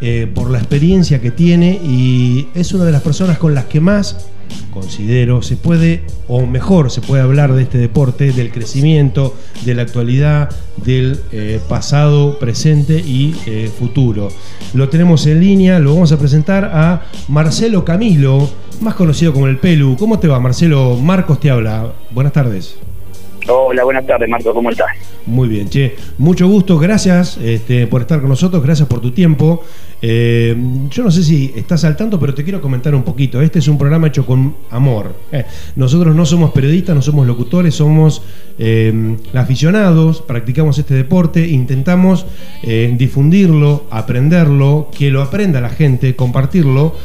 eh, 0.00 0.30
por 0.32 0.50
la 0.50 0.58
experiencia 0.58 1.20
que 1.20 1.30
tiene 1.30 1.80
y 1.82 2.48
es 2.54 2.72
una 2.72 2.84
de 2.84 2.92
las 2.92 3.02
personas 3.02 3.38
con 3.38 3.54
las 3.54 3.64
que 3.64 3.80
más 3.80 4.28
considero 4.70 5.40
se 5.42 5.56
puede, 5.56 6.04
o 6.28 6.44
mejor 6.46 6.90
se 6.90 7.00
puede 7.00 7.22
hablar 7.22 7.54
de 7.54 7.62
este 7.62 7.78
deporte, 7.78 8.32
del 8.32 8.52
crecimiento, 8.52 9.34
de 9.64 9.74
la 9.74 9.82
actualidad, 9.82 10.50
del 10.84 11.18
eh, 11.32 11.60
pasado, 11.66 12.38
presente 12.38 12.98
y 12.98 13.34
eh, 13.46 13.70
futuro. 13.76 14.28
Lo 14.74 14.88
tenemos 14.90 15.26
en 15.26 15.40
línea, 15.40 15.78
lo 15.78 15.94
vamos 15.94 16.12
a 16.12 16.18
presentar 16.18 16.66
a 16.66 17.06
Marcelo 17.28 17.84
Camilo, 17.84 18.50
más 18.80 18.94
conocido 18.94 19.32
como 19.32 19.46
el 19.46 19.58
Pelu. 19.58 19.96
¿Cómo 19.96 20.18
te 20.18 20.28
va, 20.28 20.38
Marcelo? 20.40 20.96
Marcos 20.96 21.40
te 21.40 21.50
habla. 21.50 21.94
Buenas 22.10 22.34
tardes. 22.34 22.76
Hola, 23.48 23.84
buenas 23.84 24.04
tardes, 24.04 24.28
Marco, 24.28 24.52
¿cómo 24.52 24.70
estás? 24.70 24.88
Muy 25.24 25.48
bien, 25.48 25.68
che. 25.68 25.94
Mucho 26.18 26.48
gusto, 26.48 26.78
gracias 26.78 27.36
este, 27.36 27.86
por 27.86 28.00
estar 28.00 28.20
con 28.20 28.28
nosotros, 28.28 28.60
gracias 28.60 28.88
por 28.88 29.00
tu 29.00 29.12
tiempo. 29.12 29.62
Eh, 30.02 30.56
yo 30.90 31.04
no 31.04 31.12
sé 31.12 31.22
si 31.22 31.52
estás 31.54 31.84
al 31.84 31.96
tanto, 31.96 32.18
pero 32.18 32.34
te 32.34 32.42
quiero 32.42 32.60
comentar 32.60 32.92
un 32.92 33.04
poquito. 33.04 33.40
Este 33.40 33.60
es 33.60 33.68
un 33.68 33.78
programa 33.78 34.08
hecho 34.08 34.26
con 34.26 34.56
amor. 34.70 35.14
Eh, 35.30 35.44
nosotros 35.76 36.16
no 36.16 36.26
somos 36.26 36.50
periodistas, 36.50 36.96
no 36.96 37.02
somos 37.02 37.24
locutores, 37.24 37.74
somos 37.76 38.22
eh, 38.58 39.16
aficionados, 39.32 40.22
practicamos 40.22 40.78
este 40.78 40.94
deporte, 40.94 41.46
intentamos 41.46 42.26
difundirlo, 42.62 43.84
aprenderlo, 43.90 44.90
que 44.96 45.10
lo 45.10 45.22
aprenda 45.22 45.60
la 45.60 45.70
gente, 45.70 46.16
compartirlo. 46.16 46.96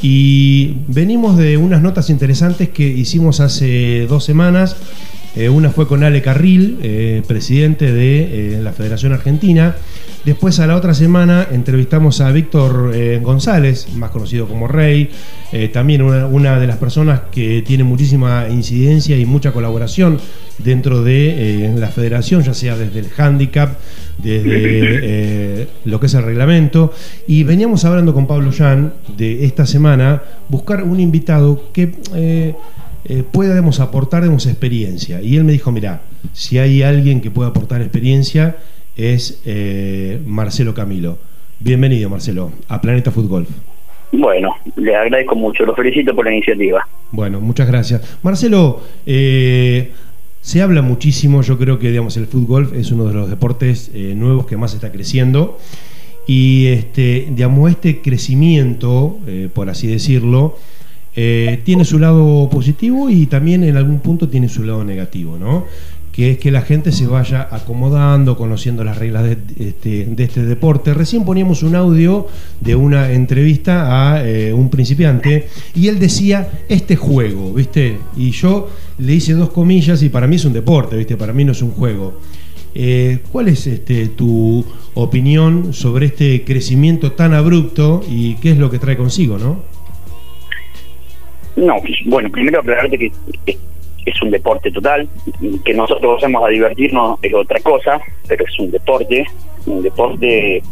Y 0.00 0.76
venimos 0.86 1.36
de 1.36 1.56
unas 1.56 1.82
notas 1.82 2.08
interesantes 2.08 2.68
que 2.68 2.86
hicimos 2.86 3.40
hace 3.40 4.06
dos 4.06 4.22
semanas. 4.22 4.76
Eh, 5.38 5.48
una 5.48 5.70
fue 5.70 5.86
con 5.86 6.02
Ale 6.02 6.20
Carril, 6.20 6.80
eh, 6.82 7.22
presidente 7.24 7.92
de 7.92 8.56
eh, 8.56 8.60
la 8.60 8.72
Federación 8.72 9.12
Argentina. 9.12 9.76
Después 10.24 10.58
a 10.58 10.66
la 10.66 10.74
otra 10.74 10.94
semana 10.94 11.46
entrevistamos 11.52 12.20
a 12.20 12.32
Víctor 12.32 12.92
González, 13.22 13.86
más 13.94 14.10
conocido 14.10 14.48
como 14.48 14.66
Rey, 14.66 15.10
también 15.72 16.02
una, 16.02 16.26
una 16.26 16.58
de 16.58 16.66
las 16.66 16.76
personas 16.76 17.20
que 17.30 17.62
tiene 17.62 17.84
muchísima 17.84 18.46
incidencia 18.50 19.16
y 19.16 19.24
mucha 19.24 19.52
colaboración 19.52 20.18
dentro 20.58 21.02
de 21.04 21.72
la 21.78 21.88
federación, 21.88 22.42
ya 22.42 22.52
sea 22.52 22.76
desde 22.76 22.98
el 22.98 23.06
handicap, 23.16 23.78
desde 24.18 25.68
lo 25.84 26.00
que 26.00 26.06
es 26.06 26.14
el 26.14 26.24
reglamento. 26.24 26.92
Y 27.28 27.44
veníamos 27.44 27.84
hablando 27.84 28.12
con 28.12 28.26
Pablo 28.26 28.50
Jan 28.52 28.92
de 29.16 29.46
esta 29.46 29.66
semana, 29.66 30.20
buscar 30.48 30.82
un 30.82 30.98
invitado 30.98 31.70
que... 31.72 31.92
eh, 32.14 32.54
eh, 33.08 33.24
pueda 33.30 33.58
aportar 33.80 34.24
experiencia. 34.24 35.20
Y 35.22 35.36
él 35.36 35.44
me 35.44 35.52
dijo, 35.52 35.72
mira, 35.72 36.02
si 36.32 36.58
hay 36.58 36.82
alguien 36.82 37.20
que 37.20 37.30
pueda 37.30 37.50
aportar 37.50 37.80
experiencia 37.80 38.56
es 38.96 39.40
eh, 39.44 40.20
Marcelo 40.26 40.74
Camilo. 40.74 41.18
Bienvenido, 41.60 42.10
Marcelo, 42.10 42.52
a 42.68 42.80
Planeta 42.80 43.10
Fútbol. 43.10 43.46
Bueno, 44.12 44.54
le 44.76 44.96
agradezco 44.96 45.34
mucho, 45.34 45.64
lo 45.64 45.74
felicito 45.74 46.14
por 46.14 46.24
la 46.24 46.32
iniciativa. 46.32 46.86
Bueno, 47.10 47.40
muchas 47.40 47.68
gracias. 47.68 48.18
Marcelo, 48.22 48.82
eh, 49.06 49.92
se 50.40 50.62
habla 50.62 50.82
muchísimo, 50.82 51.42
yo 51.42 51.58
creo 51.58 51.78
que 51.78 51.90
digamos, 51.90 52.16
el 52.16 52.26
fútbol 52.26 52.70
es 52.74 52.90
uno 52.90 53.04
de 53.06 53.14
los 53.14 53.28
deportes 53.28 53.90
eh, 53.94 54.14
nuevos 54.16 54.46
que 54.46 54.56
más 54.56 54.74
está 54.74 54.90
creciendo. 54.90 55.58
Y 56.26 56.66
este, 56.68 57.28
digamos, 57.30 57.70
este 57.70 58.00
crecimiento, 58.00 59.18
eh, 59.26 59.48
por 59.52 59.70
así 59.70 59.86
decirlo, 59.86 60.56
eh, 61.20 61.58
tiene 61.64 61.84
su 61.84 61.98
lado 61.98 62.48
positivo 62.48 63.10
y 63.10 63.26
también 63.26 63.64
en 63.64 63.76
algún 63.76 63.98
punto 63.98 64.28
tiene 64.28 64.48
su 64.48 64.62
lado 64.62 64.84
negativo, 64.84 65.36
¿no? 65.36 65.64
que 66.12 66.30
es 66.30 66.38
que 66.38 66.52
la 66.52 66.62
gente 66.62 66.92
se 66.92 67.08
vaya 67.08 67.48
acomodando, 67.50 68.36
conociendo 68.36 68.84
las 68.84 68.98
reglas 68.98 69.24
de 69.24 69.38
este, 69.58 70.14
este 70.16 70.44
deporte. 70.44 70.94
Recién 70.94 71.24
poníamos 71.24 71.64
un 71.64 71.74
audio 71.74 72.28
de 72.60 72.76
una 72.76 73.10
entrevista 73.10 74.14
a 74.14 74.24
eh, 74.24 74.52
un 74.52 74.70
principiante 74.70 75.48
y 75.74 75.88
él 75.88 75.98
decía 75.98 76.48
este 76.68 76.94
juego, 76.94 77.52
¿viste? 77.52 77.98
Y 78.16 78.30
yo 78.30 78.68
le 78.98 79.14
hice 79.14 79.34
dos 79.34 79.50
comillas 79.50 80.00
y 80.04 80.10
para 80.10 80.28
mí 80.28 80.36
es 80.36 80.44
un 80.44 80.52
deporte, 80.52 80.96
¿viste? 80.96 81.16
Para 81.16 81.32
mí 81.32 81.44
no 81.44 81.50
es 81.50 81.62
un 81.62 81.72
juego. 81.72 82.20
Eh, 82.76 83.18
¿Cuál 83.32 83.48
es 83.48 83.66
este, 83.66 84.06
tu 84.06 84.64
opinión 84.94 85.72
sobre 85.74 86.06
este 86.06 86.44
crecimiento 86.44 87.10
tan 87.10 87.34
abrupto 87.34 88.04
y 88.08 88.36
qué 88.36 88.52
es 88.52 88.58
lo 88.58 88.70
que 88.70 88.78
trae 88.78 88.96
consigo, 88.96 89.36
no? 89.36 89.77
No, 91.58 91.76
bueno, 92.06 92.30
primero 92.30 92.60
aclararte 92.60 92.96
que 92.96 93.12
es 94.06 94.22
un 94.22 94.30
deporte 94.30 94.70
total, 94.70 95.08
que 95.64 95.74
nosotros 95.74 96.22
vamos 96.22 96.44
a 96.44 96.48
divertirnos 96.48 97.18
es 97.20 97.34
otra 97.34 97.58
cosa, 97.60 98.00
pero 98.28 98.44
es 98.44 98.58
un 98.58 98.70
deporte, 98.70 99.26
un 99.66 99.82
deporte 99.82 100.62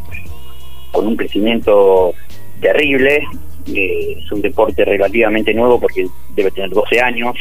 con 0.93 1.09
un 1.09 1.17
crecimiento 1.17 2.15
terrible, 2.61 3.27
eh, 3.75 4.17
es 4.19 4.33
un 4.33 4.41
deporte 4.41 4.85
relativamente 4.85 5.53
nuevo 5.53 5.81
porque 5.81 6.07
debe 6.35 6.53
tener 6.53 6.71
12 6.71 7.01
años, 7.01 7.37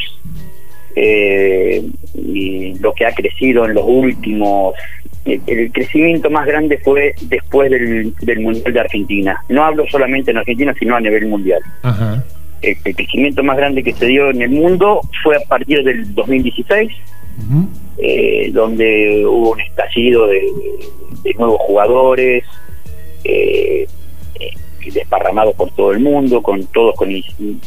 eh, 0.96 1.84
y 2.14 2.74
lo 2.78 2.92
que 2.94 3.06
ha 3.06 3.12
crecido 3.12 3.64
en 3.64 3.74
los 3.74 3.84
últimos 3.86 4.74
el, 5.24 5.40
el 5.46 5.72
crecimiento 5.72 6.30
más 6.30 6.46
grande 6.46 6.78
fue 6.78 7.14
después 7.22 7.70
del, 7.70 8.14
del 8.20 8.40
Mundial 8.40 8.72
de 8.72 8.80
Argentina. 8.80 9.40
No 9.48 9.64
hablo 9.64 9.86
solamente 9.88 10.30
en 10.30 10.38
Argentina, 10.38 10.74
sino 10.78 10.96
a 10.96 11.00
nivel 11.00 11.26
mundial. 11.26 11.60
Ajá. 11.82 12.24
El, 12.62 12.76
el 12.84 12.96
crecimiento 12.96 13.42
más 13.42 13.56
grande 13.56 13.82
que 13.82 13.92
se 13.92 14.06
dio 14.06 14.30
en 14.30 14.42
el 14.42 14.50
mundo 14.50 15.00
fue 15.22 15.36
a 15.36 15.40
partir 15.48 15.82
del 15.84 16.14
2016, 16.14 16.90
Ujú. 17.38 17.68
eh, 17.98 18.50
donde 18.52 19.24
hubo 19.26 19.52
un 19.52 19.60
estallido 19.60 20.26
de, 20.26 20.42
de 21.22 21.34
nuevos 21.34 21.60
jugadores, 21.60 22.44
eh, 23.24 23.86
eh, 24.40 24.90
desparramados 24.92 25.54
por 25.54 25.70
todo 25.72 25.92
el 25.92 26.00
mundo, 26.00 26.42
con 26.42 26.64
todos 26.66 26.94
con 26.96 27.10
in- 27.10 27.60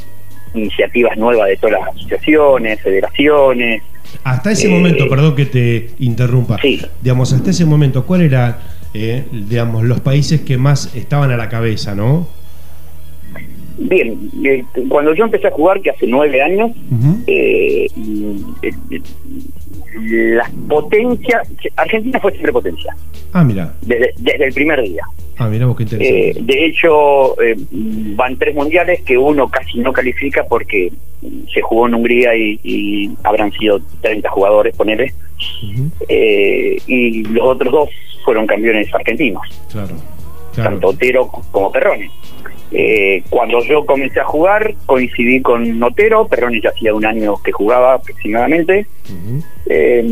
iniciativas 0.54 1.18
nuevas 1.18 1.48
de 1.48 1.58
todas 1.58 1.80
las 1.80 1.96
asociaciones, 1.96 2.82
federaciones. 2.82 3.84
Hasta 4.24 4.52
ese 4.52 4.68
Eh, 4.68 4.72
momento, 4.72 5.08
perdón 5.08 5.36
que 5.36 5.46
te 5.46 5.92
interrumpa. 6.00 6.58
Sí. 6.62 6.82
Digamos, 7.02 7.32
hasta 7.34 7.52
ese 7.52 7.66
momento, 7.66 8.06
¿cuál 8.06 8.22
era, 8.22 8.60
eh, 8.94 9.24
digamos, 9.32 9.84
los 9.84 10.00
países 10.00 10.42
que 10.42 10.58
más 10.58 10.96
estaban 10.96 11.30
a 11.32 11.38
la 11.38 11.48
cabeza, 11.50 11.94
no? 11.94 12.28
Bien, 13.82 14.18
eh, 14.44 14.64
cuando 14.90 15.14
yo 15.14 15.24
empecé 15.26 15.48
a 15.48 15.52
jugar, 15.52 15.82
que 15.82 15.90
hace 15.92 16.06
nueve 16.06 16.42
años, 16.42 16.72
Ujú. 16.92 17.24
eh, 17.28 17.88
mm, 17.96 18.38
eh, 18.62 18.72
eh, 18.92 19.02
las 20.36 20.50
potencias, 20.68 21.48
Argentina 21.76 22.20
fue 22.20 22.32
siempre 22.32 22.52
potencia, 22.52 22.96
Ah, 23.34 23.44
mira. 23.44 23.74
desde, 23.82 24.14
desde 24.18 24.46
el 24.48 24.54
primer 24.54 24.82
día. 24.82 25.04
Ah, 25.38 25.48
mira 25.48 25.66
vos 25.66 25.78
qué 25.78 25.84
Eh, 25.84 26.34
interesante. 26.34 26.54
de 26.54 26.66
hecho, 26.66 27.42
eh, 27.42 27.56
van 27.72 28.38
tres 28.38 28.54
mundiales 28.54 29.02
que 29.04 29.18
uno 29.18 29.48
casi 29.48 29.80
no 29.80 29.94
califica 29.94 30.44
porque 30.44 30.92
se 31.54 31.62
jugó 31.62 31.88
en 31.88 31.94
Hungría 31.96 32.36
y, 32.36 32.60
y 32.64 33.10
habrán 33.24 33.52
sido 33.54 33.80
30 34.02 34.30
jugadores, 34.30 34.76
ponele, 34.76 35.14
eh, 36.10 36.78
y 36.88 37.24
los 37.24 37.44
otros 37.46 37.72
dos 37.72 37.90
fueron 38.26 38.46
campeones 38.46 38.94
argentinos, 38.94 39.42
Claro. 39.72 39.96
tanto. 40.56 40.88
Otero 40.90 41.28
como 41.52 41.72
Perrone. 41.72 42.12
Eh, 42.72 43.24
cuando 43.32 43.64
yo 43.64 43.84
comencé 43.86 44.20
a 44.20 44.26
jugar, 44.26 44.76
coincidí 44.86 45.42
con 45.42 45.82
Otero, 45.82 46.28
Perrone 46.28 46.62
ya 46.62 46.70
hacía 46.70 46.94
un 46.94 47.04
año 47.06 47.36
que 47.44 47.52
jugaba 47.52 47.96
aproximadamente, 47.96 48.86
eh, 49.68 50.06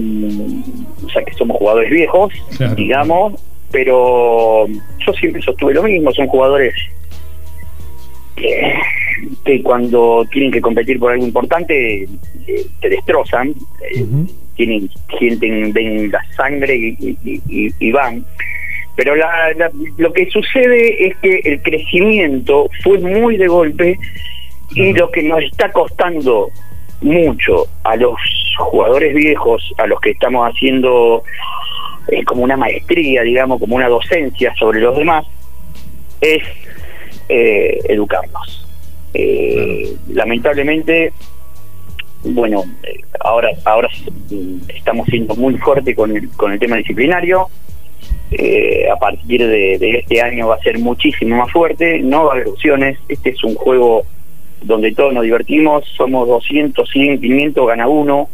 o 1.05 1.09
sea 1.09 1.23
que 1.23 1.33
somos 1.33 1.57
jugadores 1.57 1.91
viejos, 1.91 2.33
Claro. 2.57 2.73
digamos, 2.75 3.33
pero 3.71 4.65
yo 4.67 5.13
siempre 5.19 5.41
sostuve 5.43 5.75
lo 5.75 5.83
mismo, 5.83 6.11
son 6.13 6.25
jugadores 6.27 6.73
que, 8.35 8.73
que 9.45 9.61
cuando 9.63 10.25
tienen 10.31 10.51
que 10.51 10.61
competir 10.61 10.99
por 10.99 11.11
algo 11.11 11.25
importante 11.25 12.03
eh, 12.47 12.65
te 12.81 12.89
destrozan, 12.89 13.49
eh, 13.93 14.05
tienen 14.55 14.89
sienten 15.19 15.73
ven 15.73 16.11
la 16.11 16.23
sangre 16.35 16.75
y, 16.75 17.17
y- 17.23 17.41
y- 17.47 17.71
y 17.79 17.91
van. 17.91 18.25
Pero 18.97 19.15
la- 19.15 19.53
la- 19.55 19.71
lo 19.97 20.11
que 20.11 20.29
sucede 20.29 21.07
es 21.07 21.15
que 21.17 21.39
el 21.45 21.61
crecimiento 21.61 22.67
fue 22.83 22.97
muy 22.97 23.37
de 23.37 23.47
golpe 23.47 23.97
y 24.75 24.91
lo 24.93 25.09
que 25.11 25.23
nos 25.23 25.41
está 25.43 25.71
costando 25.71 26.49
mucho 27.01 27.67
a 27.83 27.95
los 27.95 28.15
jugadores 28.57 29.13
viejos, 29.15 29.71
a 29.77 29.85
los 29.87 30.01
que 30.01 30.09
estamos 30.09 30.49
haciendo 30.51 31.23
eh, 32.09 32.23
como 32.23 32.41
una 32.43 32.57
maestría, 32.57 33.21
digamos, 33.21 33.59
como 33.59 33.75
una 33.75 33.87
docencia 33.87 34.53
sobre 34.57 34.79
los 34.81 34.97
demás, 34.97 35.25
es 36.21 36.41
eh, 37.29 37.77
educarnos. 37.89 38.65
Eh, 39.13 39.93
Lamentablemente, 40.09 41.11
bueno, 42.23 42.63
eh, 42.83 42.95
ahora 43.19 43.49
ahora 43.65 43.89
estamos 44.69 45.05
siendo 45.07 45.35
muy 45.35 45.55
fuerte 45.57 45.93
con 45.93 46.15
el, 46.15 46.29
con 46.29 46.51
el 46.51 46.59
tema 46.59 46.77
disciplinario. 46.77 47.47
Eh, 48.31 48.87
a 48.93 48.97
partir 48.97 49.39
de, 49.39 49.77
de 49.79 49.99
este 49.99 50.21
año 50.21 50.47
va 50.49 50.55
a 50.55 50.59
ser 50.59 50.79
muchísimo 50.79 51.37
más 51.37 51.51
fuerte, 51.51 51.99
no 51.99 52.25
va 52.25 52.31
a 52.31 52.35
haber 52.35 52.47
opciones. 52.49 52.97
Este 53.07 53.29
es 53.29 53.43
un 53.43 53.55
juego 53.55 54.05
donde 54.61 54.91
todos 54.93 55.13
nos 55.13 55.23
divertimos, 55.23 55.85
somos 55.95 56.27
200, 56.27 56.89
100, 56.89 57.21
500, 57.21 57.67
gana 57.67 57.87
uno. 57.87 58.27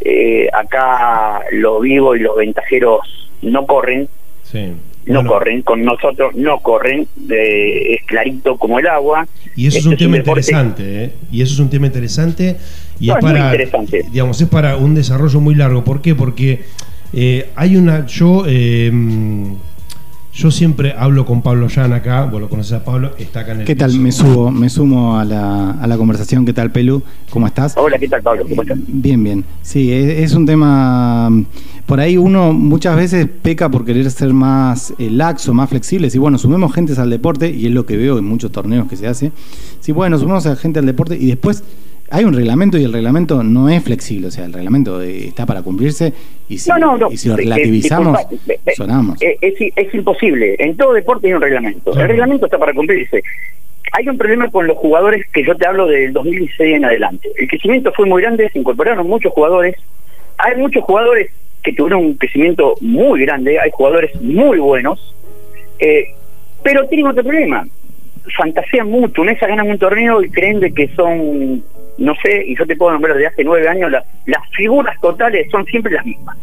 Eh, 0.00 0.48
acá 0.52 1.40
los 1.52 1.80
vivos 1.80 2.16
y 2.16 2.20
los 2.20 2.36
ventajeros 2.36 3.00
no 3.42 3.66
corren, 3.66 4.08
Sí. 4.42 4.68
no 5.06 5.14
Bueno, 5.16 5.30
corren, 5.30 5.62
con 5.62 5.82
nosotros 5.84 6.34
no 6.36 6.60
corren, 6.60 7.06
eh, 7.30 7.94
es 7.94 8.04
clarito 8.04 8.56
como 8.56 8.78
el 8.78 8.86
agua. 8.86 9.26
Y 9.56 9.66
eso 9.68 9.78
es 9.78 9.84
Este 9.84 9.88
un 9.90 9.96
tema 9.96 10.16
deporte- 10.18 10.40
interesante, 10.40 11.04
¿eh? 11.04 11.10
Y 11.32 11.42
eso 11.42 11.54
es 11.54 11.60
un 11.60 11.70
tema 11.70 11.86
interesante. 11.86 12.56
Y 13.00 13.06
No, 13.08 13.14
es 13.14 13.18
es 13.24 13.24
para, 13.24 13.52
digamos, 14.12 14.40
es 14.40 14.48
para 14.48 14.76
un 14.76 14.94
desarrollo 14.94 15.40
muy 15.40 15.54
largo. 15.54 15.82
¿Por 15.84 16.02
qué? 16.02 16.14
Porque 16.14 16.62
eh, 17.14 17.50
hay 17.56 17.76
una, 17.76 18.06
yo, 18.06 18.44
eh, 18.46 18.92
yo 20.32 20.50
siempre 20.50 20.94
hablo 20.98 21.24
con 21.24 21.42
Pablo 21.42 21.68
Jan 21.72 21.92
acá, 21.92 22.24
vos 22.24 22.40
lo 22.40 22.48
conoces 22.48 22.72
a 22.72 22.84
Pablo, 22.84 23.12
está 23.18 23.40
acá 23.40 23.52
en 23.52 23.60
el 23.60 23.66
¿Qué 23.66 23.76
tal? 23.76 23.90
piso. 23.90 24.02
Me 24.02 24.10
subo, 24.12 24.50
me 24.50 24.68
sumo 24.68 25.16
a 25.16 25.24
la, 25.24 25.70
a 25.70 25.86
la 25.86 25.96
conversación. 25.96 26.44
¿Qué 26.44 26.52
tal, 26.52 26.72
Pelu? 26.72 27.02
¿Cómo 27.30 27.46
estás? 27.46 27.74
Hola, 27.76 27.98
¿qué 28.00 28.08
tal, 28.08 28.20
Pablo? 28.20 28.44
¿Cómo 28.48 28.62
estás? 28.62 28.78
Bien, 28.88 29.22
bien. 29.22 29.44
Sí, 29.62 29.92
es, 29.92 30.30
es 30.30 30.34
un 30.34 30.44
tema. 30.44 31.30
Por 31.86 32.00
ahí 32.00 32.16
uno 32.16 32.52
muchas 32.52 32.96
veces 32.96 33.28
peca 33.42 33.68
por 33.70 33.84
querer 33.84 34.10
ser 34.10 34.32
más 34.32 34.92
eh, 34.98 35.08
laxo, 35.10 35.54
más 35.54 35.68
flexible. 35.68 36.10
Si 36.10 36.18
bueno, 36.18 36.36
sumemos 36.38 36.72
gente 36.74 36.94
al 37.00 37.10
deporte, 37.10 37.50
y 37.50 37.66
es 37.66 37.72
lo 37.72 37.86
que 37.86 37.96
veo 37.96 38.18
en 38.18 38.24
muchos 38.24 38.50
torneos 38.50 38.88
que 38.88 38.96
se 38.96 39.06
hace. 39.06 39.30
Si 39.80 39.92
bueno, 39.92 40.18
sumemos 40.18 40.46
a 40.46 40.56
gente 40.56 40.80
al 40.80 40.86
deporte 40.86 41.16
y 41.16 41.26
después 41.26 41.62
hay 42.14 42.24
un 42.24 42.32
reglamento 42.32 42.78
y 42.78 42.84
el 42.84 42.92
reglamento 42.92 43.42
no 43.42 43.68
es 43.68 43.82
flexible. 43.82 44.28
O 44.28 44.30
sea, 44.30 44.44
el 44.44 44.52
reglamento 44.52 45.02
eh, 45.02 45.26
está 45.26 45.46
para 45.46 45.62
cumplirse 45.62 46.12
y 46.48 46.58
si, 46.58 46.70
No, 46.70 46.78
no, 46.78 46.96
no. 46.96 47.10
y 47.10 47.16
si 47.16 47.28
lo 47.28 47.34
eh, 47.34 47.38
relativizamos, 47.38 48.18
disculpa, 48.30 48.72
sonamos. 48.76 49.20
eh, 49.20 49.36
es, 49.40 49.54
es 49.74 49.94
imposible. 49.94 50.54
En 50.58 50.76
todo 50.76 50.92
deporte 50.92 51.26
hay 51.26 51.32
un 51.32 51.42
reglamento. 51.42 51.90
Claro. 51.90 52.02
El 52.02 52.08
reglamento 52.08 52.46
está 52.46 52.58
para 52.58 52.72
cumplirse. 52.72 53.22
Hay 53.92 54.08
un 54.08 54.16
problema 54.16 54.48
con 54.50 54.66
los 54.66 54.76
jugadores 54.76 55.26
que 55.32 55.44
yo 55.44 55.56
te 55.56 55.66
hablo 55.66 55.86
del 55.86 56.12
2016 56.12 56.76
en 56.76 56.84
adelante. 56.84 57.30
El 57.36 57.48
crecimiento 57.48 57.92
fue 57.92 58.06
muy 58.06 58.22
grande, 58.22 58.48
se 58.50 58.58
incorporaron 58.58 59.06
muchos 59.08 59.32
jugadores. 59.32 59.76
Hay 60.38 60.56
muchos 60.56 60.84
jugadores 60.84 61.30
que 61.62 61.72
tuvieron 61.72 62.04
un 62.04 62.14
crecimiento 62.14 62.74
muy 62.80 63.22
grande, 63.24 63.58
hay 63.58 63.70
jugadores 63.72 64.14
muy 64.20 64.58
buenos, 64.58 65.14
eh, 65.78 66.06
pero 66.62 66.86
tienen 66.88 67.06
otro 67.06 67.22
problema. 67.24 67.66
Fantasean 68.36 68.88
mucho, 68.90 69.22
una 69.22 69.32
vez 69.32 69.40
ganan 69.40 69.68
un 69.70 69.78
torneo 69.78 70.22
y 70.22 70.30
creen 70.30 70.60
de 70.60 70.72
que 70.72 70.88
son, 70.94 71.62
no 71.98 72.14
sé, 72.22 72.44
y 72.46 72.56
yo 72.56 72.66
te 72.66 72.76
puedo 72.76 72.92
nombrar 72.92 73.14
desde 73.14 73.28
hace 73.28 73.44
nueve 73.44 73.68
años, 73.68 73.90
la- 73.90 74.04
las 74.26 74.48
figuras 74.50 75.00
totales 75.00 75.48
son 75.50 75.64
siempre 75.66 75.92
las 75.92 76.04
mismas. 76.04 76.36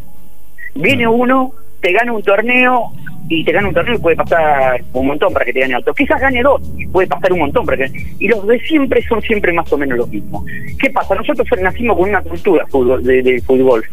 Viene 0.74 1.06
uno, 1.06 1.52
te 1.80 1.92
gana 1.92 2.12
un 2.12 2.22
torneo 2.22 2.90
y 3.28 3.44
te 3.44 3.52
gana 3.52 3.68
un 3.68 3.74
torneo 3.74 3.94
y 3.94 3.98
puede 3.98 4.16
pasar 4.16 4.82
un 4.92 5.06
montón 5.06 5.32
para 5.32 5.44
que 5.44 5.52
te 5.52 5.60
gane 5.60 5.76
otro. 5.76 5.94
Quizás 5.94 6.20
gane 6.20 6.42
dos 6.42 6.62
y 6.78 6.86
puede 6.86 7.06
pasar 7.08 7.32
un 7.32 7.40
montón 7.40 7.64
para 7.66 7.76
que... 7.78 7.90
Y 8.18 8.28
los 8.28 8.46
de 8.46 8.58
siempre 8.60 9.02
son 9.02 9.20
siempre 9.22 9.52
más 9.52 9.70
o 9.72 9.78
menos 9.78 9.98
los 9.98 10.08
mismos. 10.08 10.44
¿Qué 10.80 10.90
pasa? 10.90 11.14
Nosotros 11.14 11.46
nacimos 11.60 11.96
con 11.98 12.08
una 12.08 12.22
cultura 12.22 12.66
fútbol, 12.66 13.02
de, 13.02 13.22
de 13.22 13.40
fútbol. 13.42 13.84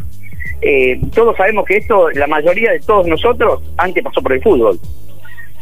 Eh, 0.62 1.00
todos 1.14 1.36
sabemos 1.38 1.66
que 1.66 1.78
esto, 1.78 2.10
la 2.12 2.28
mayoría 2.28 2.72
de 2.72 2.80
todos 2.80 3.08
nosotros, 3.08 3.62
antes 3.78 4.04
pasó 4.04 4.22
por 4.22 4.34
el 4.34 4.42
fútbol. 4.42 4.80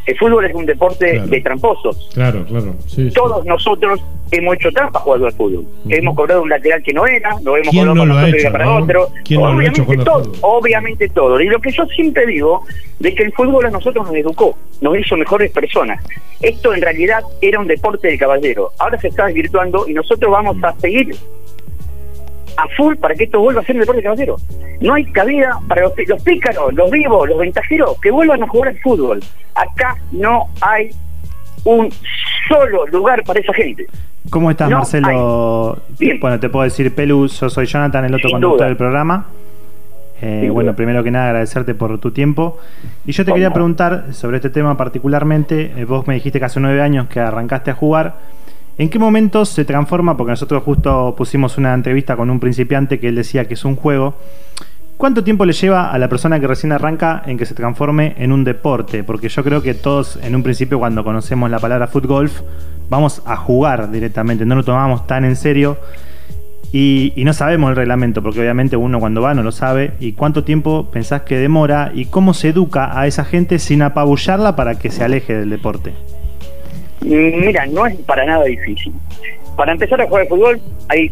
El 0.08 0.18
fútbol 0.18 0.46
es 0.46 0.56
un 0.56 0.66
deporte 0.66 1.12
Claro. 1.12 1.28
de 1.28 1.42
tramposos. 1.42 2.10
Claro, 2.14 2.46
claro. 2.46 2.76
Sí, 2.88 3.10
sí. 3.10 3.12
Todos 3.14 3.46
nosotros 3.46 4.00
hemos 4.32 4.56
hecho 4.56 4.72
trampa 4.72 5.00
jugando 5.02 5.28
al 5.28 5.34
fútbol. 5.34 5.66
Hemos 5.90 6.16
cobrado 6.16 6.42
un 6.44 6.50
lateral 6.50 6.82
que 6.82 6.94
no 6.94 7.06
era, 7.06 7.36
lo 7.44 7.58
hemos 7.58 7.70
¿Quién 7.70 7.86
cobrado 7.88 8.06
no 8.06 8.14
para 8.14 8.22
nosotros 8.22 8.34
y 8.34 8.42
hecho, 8.42 8.52
para 8.52 8.66
no? 8.66 8.78
otro. 8.78 9.10
¿Quién 9.26 9.42
no 9.42 9.54
lo 9.54 9.60
ha 9.60 9.66
hecho 9.66 9.84
obviamente 9.84 10.06
todo, 10.06 10.32
obviamente 10.42 11.10
todo. 11.10 11.42
Y 11.42 11.46
lo 11.48 11.60
que 11.60 11.72
yo 11.72 11.86
siempre 11.88 12.26
digo, 12.26 12.64
de 13.00 13.14
que 13.14 13.24
el 13.24 13.34
fútbol 13.34 13.66
a 13.66 13.70
nosotros 13.70 14.06
nos 14.08 14.16
educó, 14.16 14.58
nos 14.82 14.98
hizo 14.98 15.18
mejores 15.18 15.52
personas. 15.52 16.04
Esto 16.42 16.74
en 16.74 16.82
realidad 16.82 17.22
era 17.42 17.60
un 17.60 17.68
deporte 17.68 18.08
de 18.08 18.18
caballero. 18.18 18.72
Ahora 18.80 19.00
se 19.00 19.10
está 19.10 19.26
desvirtuando 19.26 19.88
y 19.88 19.94
nosotros 19.94 20.32
vamos 20.32 20.56
a 20.64 20.74
seguir 20.80 21.16
a 22.58 22.68
full 22.76 22.96
para 22.96 23.16
que 23.16 23.26
esto 23.26 23.40
vuelva 23.40 23.62
a 23.62 23.64
ser 23.64 23.76
un 23.76 23.82
deporte 23.82 24.00
de 24.02 24.04
caballero. 24.04 24.36
No 24.82 24.94
hay 24.96 25.06
cabida 25.12 25.60
para 25.68 25.82
los, 25.82 25.94
los 26.08 26.22
pícaros, 26.24 26.74
los 26.74 26.90
vivos, 26.92 27.30
los 27.30 27.38
ventajeros 27.38 28.00
que 28.02 28.12
vuelvan 28.12 28.44
a 28.44 28.48
jugar 28.48 28.70
al 28.70 28.80
fútbol. 28.80 29.20
Acá 29.56 29.96
no 30.12 30.48
hay 30.62 30.90
un 31.64 31.90
solo 32.50 32.86
lugar 32.88 33.24
para 33.24 33.40
esa 33.40 33.54
gente. 33.54 33.86
¿Cómo 34.30 34.52
estás, 34.52 34.70
No, 34.70 34.78
Marcelo? 34.80 35.78
Bueno, 36.20 36.40
te 36.40 36.50
puedo 36.50 36.64
decir, 36.64 36.94
Pelu, 36.94 37.28
yo 37.28 37.50
soy 37.50 37.66
Jonathan, 37.66 38.06
el 38.06 38.14
otro 38.16 38.28
Sin 38.30 38.36
conductor 38.36 38.58
duda. 38.60 38.68
del 38.68 38.78
programa. 38.78 39.28
Eh, 40.22 40.50
bueno, 40.52 40.76
primero 40.76 41.04
que 41.04 41.12
nada, 41.12 41.28
agradecerte 41.28 41.76
por 41.76 42.00
tu 42.00 42.12
tiempo. 42.12 42.58
Y 43.06 43.12
yo 43.12 43.24
te 43.24 43.30
¿Cómo? 43.32 43.36
quería 43.36 43.54
preguntar 43.54 44.06
sobre 44.14 44.38
este 44.38 44.50
tema 44.50 44.76
particularmente. 44.76 45.72
eh, 45.78 45.86
vos 45.86 46.08
me 46.08 46.16
dijiste 46.16 46.40
que 46.40 46.46
hace 46.46 46.60
nueve 46.60 46.82
años 46.82 47.08
que 47.08 47.20
arrancaste 47.20 47.72
a 47.72 47.76
jugar. 47.76 48.16
¿En 48.79 48.89
qué 48.89 49.00
momento 49.00 49.43
se 49.46 49.65
transforma? 49.65 50.15
Porque 50.15 50.31
nosotros 50.31 50.62
justo 50.62 51.15
pusimos 51.17 51.57
una 51.57 51.74
entrevista 51.74 52.15
con 52.15 52.29
un 52.29 52.39
principiante 52.39 53.00
que 53.00 53.07
él 53.07 53.15
decía 53.15 53.46
que 53.46 53.55
es 53.55 53.65
un 53.65 53.75
juego. 53.75 54.13
¿Cuánto 54.98 55.24
tiempo 55.24 55.46
le 55.46 55.53
lleva 55.53 55.91
a 55.91 55.98
la 55.98 56.10
persona 56.10 56.39
que 56.39 56.46
recién 56.46 56.72
arranca 56.72 57.24
en 57.25 57.39
que 57.39 57.48
se 57.48 57.55
transforme 57.55 58.13
en 58.17 58.31
un 58.31 58.43
deporte? 58.43 59.03
Porque 59.03 59.29
yo 59.29 59.43
creo 59.43 59.63
que 59.63 59.74
todos 59.74 60.19
en 60.22 60.36
un 60.36 60.43
principio 60.43 60.77
cuando 60.77 61.03
conocemos 61.03 61.50
la 61.50 61.57
palabra 61.57 61.88
footgolf 61.88 62.41
vamos 62.88 63.24
a 63.25 63.36
jugar 63.36 63.89
directamente, 63.89 64.46
no 64.46 64.55
lo 64.55 64.63
tomamos 64.63 65.07
tan 65.07 65.25
en 65.25 65.36
serio 65.36 65.77
y, 66.72 67.13
y 67.15 67.24
no 67.25 67.34
sabemos 67.34 67.72
el 67.72 67.75
reglamento, 67.75 68.22
porque 68.22 68.41
obviamente 68.41 68.77
uno 68.77 69.00
cuando 69.00 69.22
va 69.22 69.34
no 69.34 69.41
lo 69.41 69.51
sabe. 69.51 69.93
¿Y 70.00 70.13
cuánto 70.13 70.43
tiempo 70.43 70.89
pensás 70.91 71.24
que 71.24 71.38
demora 71.38 71.91
y 71.96 72.05
cómo 72.05 72.36
se 72.36 72.50
educa 72.50 73.00
a 73.00 73.07
esa 73.07 73.25
gente 73.25 73.57
sin 73.57 73.81
apabullarla 73.81 74.55
para 74.55 74.77
que 74.77 74.91
se 74.91 75.03
aleje 75.03 75.36
del 75.36 75.50
deporte? 75.50 75.93
Mira, 77.01 77.66
no 77.68 77.86
es 77.86 77.96
para 78.01 78.25
nada 78.25 78.44
difícil. 78.46 78.94
Para 79.56 79.72
empezar 79.72 80.01
a 80.01 80.08
jugar 80.08 80.24
al 80.24 80.27
fútbol 80.27 80.62
hay 80.89 81.12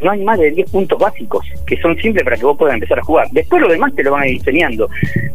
no 0.00 0.10
hay 0.10 0.24
más 0.24 0.36
de 0.36 0.50
10 0.50 0.68
puntos 0.68 0.98
básicos 0.98 1.46
que 1.64 1.76
son 1.80 1.96
simples 1.96 2.24
para 2.24 2.36
que 2.36 2.44
vos 2.44 2.58
puedas 2.58 2.74
empezar 2.74 2.98
a 2.98 3.04
jugar. 3.04 3.28
Después 3.30 3.62
lo 3.62 3.68
demás 3.68 3.94
te 3.94 4.02
lo 4.02 4.10
van 4.10 4.22
a 4.22 4.26
ir 4.26 4.38
enseñando. 4.38 4.88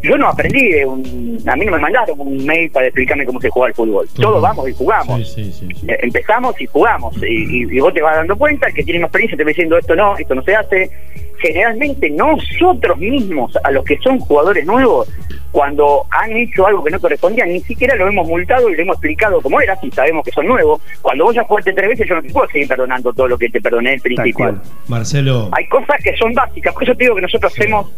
Yo 0.04 0.18
no 0.18 0.28
aprendí, 0.28 0.60
de 0.72 0.86
un, 0.86 1.42
a 1.48 1.56
mí 1.56 1.66
no 1.66 1.72
me 1.72 1.80
mandaron 1.80 2.20
un 2.20 2.46
mail 2.46 2.70
para 2.72 2.88
explicarme 2.88 3.26
cómo 3.26 3.40
se 3.40 3.50
juega 3.50 3.68
al 3.68 3.74
fútbol. 3.74 4.10
Todos 4.22 4.42
vamos 4.42 4.68
y 4.70 4.74
jugamos. 4.74 5.26
Sí, 5.34 5.46
sí, 5.46 5.54
sí, 5.54 5.68
sí. 5.74 5.86
Eh, 5.90 5.98
Empezamos 6.02 6.60
y 6.60 6.66
jugamos. 6.66 7.16
Y, 7.24 7.28
y- 7.64 7.78
y 7.78 7.80
vos 7.80 7.94
te 7.94 8.02
vas 8.02 8.18
dando 8.18 8.36
cuenta, 8.36 8.68
el 8.68 8.74
que 8.74 8.84
tiene 8.84 9.00
más 9.00 9.08
experiencia 9.08 9.38
te 9.38 9.44
va 9.46 9.48
diciendo 9.48 9.78
esto 9.78 9.96
no, 9.96 10.18
esto 10.18 10.36
no 10.36 10.44
se 10.44 10.54
hace. 10.54 10.92
Generalmente 11.40 12.10
nosotros 12.10 12.98
mismos, 12.98 13.56
a 13.64 13.72
los 13.72 13.84
que 13.86 13.98
son 14.00 14.20
jugadores 14.20 14.66
nuevos, 14.66 15.08
cuando 15.52 16.06
han 16.12 16.36
hecho 16.36 16.68
algo 16.68 16.84
que 16.84 16.92
no 16.92 17.00
correspondía, 17.00 17.46
ni 17.46 17.60
siquiera 17.62 17.96
lo 17.96 18.08
hemos 18.08 18.28
multado 18.28 18.70
y 18.70 18.76
le 18.76 18.82
hemos 18.82 18.96
explicado 18.96 19.42
cómo 19.42 19.60
era, 19.62 19.76
si 19.80 19.90
sabemos 19.92 20.26
que 20.26 20.32
son 20.32 20.46
nuevos. 20.48 20.82
Cuando 21.02 21.26
vos 21.26 21.36
ya 21.36 21.44
jugaste 21.44 21.74
tres 21.74 21.90
veces, 21.90 22.08
yo 22.08 22.16
no 22.16 22.22
te 22.22 22.30
puedo 22.32 22.48
seguir 22.50 22.68
perdonando 22.68 23.14
todo 23.14 23.28
lo 23.28 23.38
que 23.38 23.50
te 23.50 23.62
perdoné 23.62 23.94
al 23.94 24.00
principio. 24.02 24.60
Marcelo, 24.88 25.50
Hay 25.54 25.68
cosas 25.68 25.98
que 26.04 26.16
son 26.18 26.34
básicas, 26.34 26.74
por 26.74 26.84
eso 26.84 26.94
te 26.96 27.04
digo 27.06 27.16
que 27.16 27.22
nosotros 27.22 27.52
hacemos, 27.54 27.92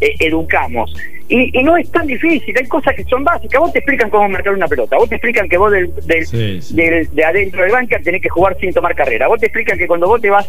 eh, 0.00 0.14
educamos. 0.20 0.94
Y, 1.28 1.58
y 1.58 1.62
no 1.62 1.76
es 1.76 1.90
tan 1.90 2.06
difícil, 2.06 2.54
hay 2.56 2.66
cosas 2.66 2.94
que 2.94 3.04
son 3.04 3.24
básicas. 3.24 3.60
Vos 3.60 3.72
te 3.72 3.78
explican 3.78 4.10
cómo 4.10 4.28
marcar 4.28 4.52
una 4.54 4.68
pelota, 4.68 4.96
vos 4.96 5.08
te 5.08 5.14
explican 5.16 5.48
que 5.48 5.56
vos 5.58 5.72
del, 5.72 5.92
del- 6.06 6.26
Sí, 6.26 6.60
sí. 6.60 6.74
del- 6.74 7.08
de 7.14 7.24
adentro 7.24 7.62
del 7.62 7.72
banca 7.72 7.98
tenés 8.02 8.20
que 8.22 8.28
jugar 8.28 8.56
sin 8.60 8.72
tomar 8.72 8.94
carrera. 8.94 9.26
Vos 9.28 9.40
te 9.40 9.46
explican 9.46 9.78
que 9.78 9.86
cuando 9.86 10.06
vos 10.06 10.20
te 10.20 10.28
vas 10.30 10.46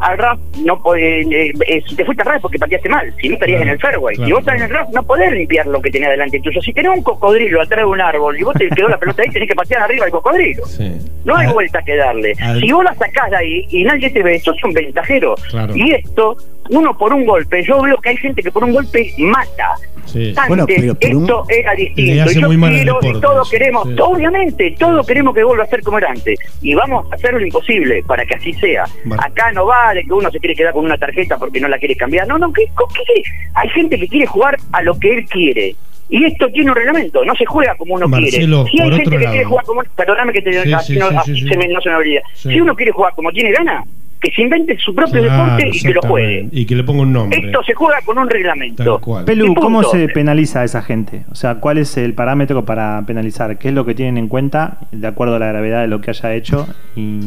al 0.00 0.18
rap, 0.18 0.38
no 0.64 0.82
podés, 0.82 1.26
eh, 1.30 1.52
eh, 1.66 1.82
si 1.88 1.96
te 1.96 2.04
fuiste 2.04 2.22
al 2.22 2.26
rap 2.28 2.36
es 2.36 2.42
porque 2.42 2.58
pateaste 2.58 2.88
mal, 2.88 3.14
si 3.20 3.28
no 3.28 3.34
estarías 3.34 3.58
Claro, 3.58 3.68
en 3.70 3.74
el 3.74 3.80
fairway. 3.80 4.14
claro, 4.16 4.26
si 4.26 4.32
vos 4.32 4.40
estás 4.40 4.56
en 4.56 4.62
el 4.62 4.70
rap, 4.70 4.88
no 4.92 5.02
podés 5.04 5.32
limpiar 5.32 5.66
lo 5.66 5.80
que 5.80 5.90
tenés 5.90 6.10
delante 6.10 6.40
tuyo. 6.40 6.60
Si 6.60 6.72
tenés 6.72 6.92
un 6.96 7.02
cocodrilo 7.02 7.62
atrás 7.62 7.80
de 7.80 7.86
un 7.86 8.00
árbol 8.00 8.38
y 8.38 8.42
vos 8.42 8.54
te 8.56 8.68
quedó 8.68 8.88
la 8.88 8.98
pelota 8.98 9.22
ahí, 9.22 9.30
tenés 9.30 9.48
que 9.48 9.54
patear 9.54 9.82
arriba 9.82 10.04
el 10.06 10.12
cocodrilo. 10.12 10.66
sí. 10.66 10.92
No 11.24 11.34
hay 11.36 11.48
Al- 11.48 11.54
vuelta 11.54 11.82
que 11.82 11.96
darle. 11.96 12.34
al- 12.40 12.60
Si 12.60 12.70
vos 12.70 12.84
la 12.84 12.94
sacás 12.94 13.30
de 13.30 13.36
ahí 13.36 13.66
y 13.70 13.82
nadie 13.82 14.10
te 14.10 14.22
ve, 14.22 14.38
sos 14.38 14.62
un 14.62 14.72
ventajero. 14.72 15.34
Claro. 15.50 15.74
Y 15.76 15.92
esto, 15.92 16.36
uno 16.70 16.96
por 16.96 17.12
un 17.12 17.26
golpe, 17.26 17.64
yo 17.64 17.82
veo 17.82 17.96
que 17.96 18.10
hay 18.10 18.16
gente 18.16 18.42
que 18.44 18.50
por 18.52 18.62
un 18.62 18.72
golpe 18.72 19.10
mata. 19.18 19.74
Sí. 20.06 20.28
Antes 20.30 20.48
Bueno, 20.48 20.66
pero 20.66 20.94
por 20.94 21.14
un- 21.14 21.22
esto 21.22 21.44
era 21.48 21.74
distinto. 21.74 22.00
Y 22.12 22.16
yo 22.16 22.24
quiero, 22.24 22.98
y 23.02 23.20
todos 23.20 23.46
eso, 23.48 23.50
queremos, 23.50 23.88
sí. 23.88 23.96
obviamente, 24.00 24.74
todos 24.78 25.06
queremos 25.06 25.34
que 25.34 25.44
vuelva 25.44 25.64
a 25.64 25.66
ser 25.66 25.82
como 25.82 25.98
era 25.98 26.10
antes. 26.10 26.38
Y 26.62 26.74
vamos 26.74 27.06
a 27.10 27.14
hacer 27.14 27.34
lo 27.34 27.40
imposible 27.44 28.02
para 28.06 28.24
que 28.24 28.34
así 28.34 28.52
sea. 28.54 28.84
Vale. 29.04 29.22
Acá 29.24 29.52
no 29.52 29.66
vale 29.66 30.02
que 30.04 30.12
uno 30.12 30.30
se 30.30 30.38
quiere 30.38 30.54
quedar 30.54 30.72
con 30.72 30.84
una 30.84 30.96
tarjeta 30.98 31.36
porque 31.38 31.60
no 31.60 31.68
la 31.68 31.78
quiere 31.78 31.96
cambiar. 31.96 32.26
No, 32.28 32.38
no, 32.38 32.52
¿qué, 32.52 32.64
qué- 32.64 33.22
Hay 33.54 33.68
gente 33.70 33.98
que 33.98 34.08
quiere 34.08 34.26
jugar 34.26 34.56
a 34.72 34.82
lo 34.82 34.98
que 34.98 35.10
él 35.18 35.26
quiere. 35.26 35.74
Y 36.08 36.24
esto 36.24 36.48
tiene 36.52 36.70
un 36.70 36.76
reglamento, 36.76 37.24
no 37.24 37.34
se 37.34 37.44
juega 37.44 37.74
como 37.74 37.94
uno 37.94 38.06
Marcelo, 38.06 38.62
quiere. 38.64 38.70
Si 38.70 38.80
hay 38.80 38.90
gente 38.96 39.10
que 39.10 39.18
lado. 39.24 39.30
quiere 39.32 39.44
jugar 39.44 39.64
como... 39.64 39.82
Perdóname 39.96 40.32
que 40.32 40.40
te 40.42 40.52
Sí, 40.62 40.70
no, 40.70 41.22
sí, 41.24 41.34
sí. 41.34 41.48
se 41.48 41.56
me- 41.56 41.66
no 41.66 41.80
se 41.80 41.88
me 41.88 41.96
olvida. 41.96 42.20
Sí. 42.34 42.50
Si 42.50 42.60
uno 42.60 42.76
quiere 42.76 42.92
jugar 42.92 43.12
como 43.16 43.32
tiene 43.32 43.50
gana, 43.50 43.82
que 44.20 44.30
se 44.30 44.42
invente 44.42 44.76
su 44.78 44.94
propio 44.94 45.22
Claro, 45.22 45.44
deporte 45.44 45.70
y 45.72 45.80
que 45.80 45.92
lo 45.92 46.02
juegue. 46.02 46.48
Y 46.50 46.66
que 46.66 46.74
le 46.74 46.84
ponga 46.84 47.02
un 47.02 47.12
nombre. 47.12 47.38
Esto 47.38 47.62
se 47.62 47.74
juega 47.74 48.00
con 48.04 48.18
un 48.18 48.28
reglamento. 48.28 49.00
Pelu, 49.24 49.54
¿cómo 49.54 49.82
se 49.84 50.08
penaliza 50.08 50.60
a 50.60 50.64
esa 50.64 50.82
gente? 50.82 51.24
O 51.30 51.34
sea, 51.34 51.56
¿cuál 51.56 51.78
es 51.78 51.96
el 51.96 52.14
parámetro 52.14 52.64
para 52.64 53.02
penalizar? 53.06 53.58
¿Qué 53.58 53.68
es 53.68 53.74
lo 53.74 53.84
que 53.84 53.94
tienen 53.94 54.18
en 54.18 54.28
cuenta 54.28 54.78
de 54.92 55.06
acuerdo 55.06 55.36
a 55.36 55.38
la 55.38 55.48
gravedad 55.48 55.82
de 55.82 55.88
lo 55.88 56.00
que 56.00 56.10
haya 56.10 56.34
hecho 56.34 56.66
y 56.94 57.20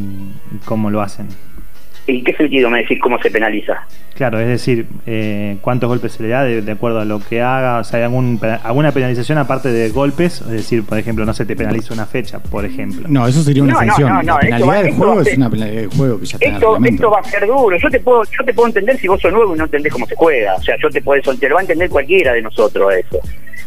cómo 0.66 0.90
lo 0.90 1.02
hacen? 1.02 1.28
¿En 2.10 2.24
qué 2.24 2.34
sentido 2.34 2.70
me 2.70 2.80
decís 2.80 3.00
cómo 3.02 3.22
se 3.22 3.30
penaliza? 3.30 3.74
Claro, 4.16 4.40
es 4.40 4.48
decir, 4.48 4.86
eh, 5.06 5.58
cuántos 5.62 5.88
golpes 5.88 6.12
se 6.14 6.24
le 6.24 6.30
da 6.30 6.44
de, 6.44 6.62
de 6.62 6.72
acuerdo 6.72 7.00
a 7.00 7.06
lo 7.06 7.20
que 7.22 7.42
haga, 7.42 7.80
o 7.80 7.84
sea, 7.84 8.00
hay 8.00 8.04
algún, 8.06 8.40
alguna 8.64 8.92
penalización 8.92 9.38
aparte 9.38 9.70
de 9.72 9.90
golpes, 9.90 10.42
es 10.42 10.48
decir, 10.50 10.84
por 10.84 10.98
ejemplo, 10.98 11.24
no 11.26 11.34
se 11.34 11.46
te 11.46 11.56
penaliza 11.56 11.94
una 11.94 12.06
fecha, 12.06 12.40
por 12.40 12.66
ejemplo. 12.66 13.08
No, 13.08 13.28
eso 13.28 13.42
sería 13.44 13.64
una 13.64 13.74
No, 13.74 13.82
no, 13.82 13.86
sanción. 13.88 14.10
no, 14.10 14.24
no, 14.24 14.34
la 14.34 14.40
penalidad 14.40 14.68
va- 14.70 14.84
del 14.84 14.94
juego 14.94 15.22
es 15.22 15.38
una 15.38 15.50
penalidad 15.50 15.82
del 15.82 15.90
juego 15.92 16.20
que 16.20 16.26
ya 16.26 16.36
está 16.38 16.46
en 16.46 16.52
el 16.52 16.56
Esto, 16.58 16.68
reglamento. 16.74 16.96
esto 17.04 17.12
va 17.12 17.20
a 17.20 17.24
ser 17.24 17.48
duro. 17.48 17.78
Yo 17.78 17.90
te 17.90 18.00
puedo 18.00 18.24
yo 18.24 18.44
te 18.46 18.54
puedo 18.54 18.68
entender 18.68 18.98
si 18.98 19.08
vos 19.08 19.22
sos 19.22 19.32
nuevo 19.32 19.56
y 19.56 19.58
no 19.58 19.64
entendés 19.66 19.94
cómo 19.94 20.06
se 20.06 20.16
juega. 20.16 20.56
O 20.56 20.62
sea, 20.64 20.76
yo 20.82 20.90
te 20.90 21.02
puedo 21.02 21.22
te 21.36 21.48
lo 21.48 21.56
va 21.56 21.62
a 21.62 21.64
entender 21.64 21.90
cualquiera 21.90 22.34
de 22.34 22.42
nosotros 22.42 22.92
eso. 22.94 23.20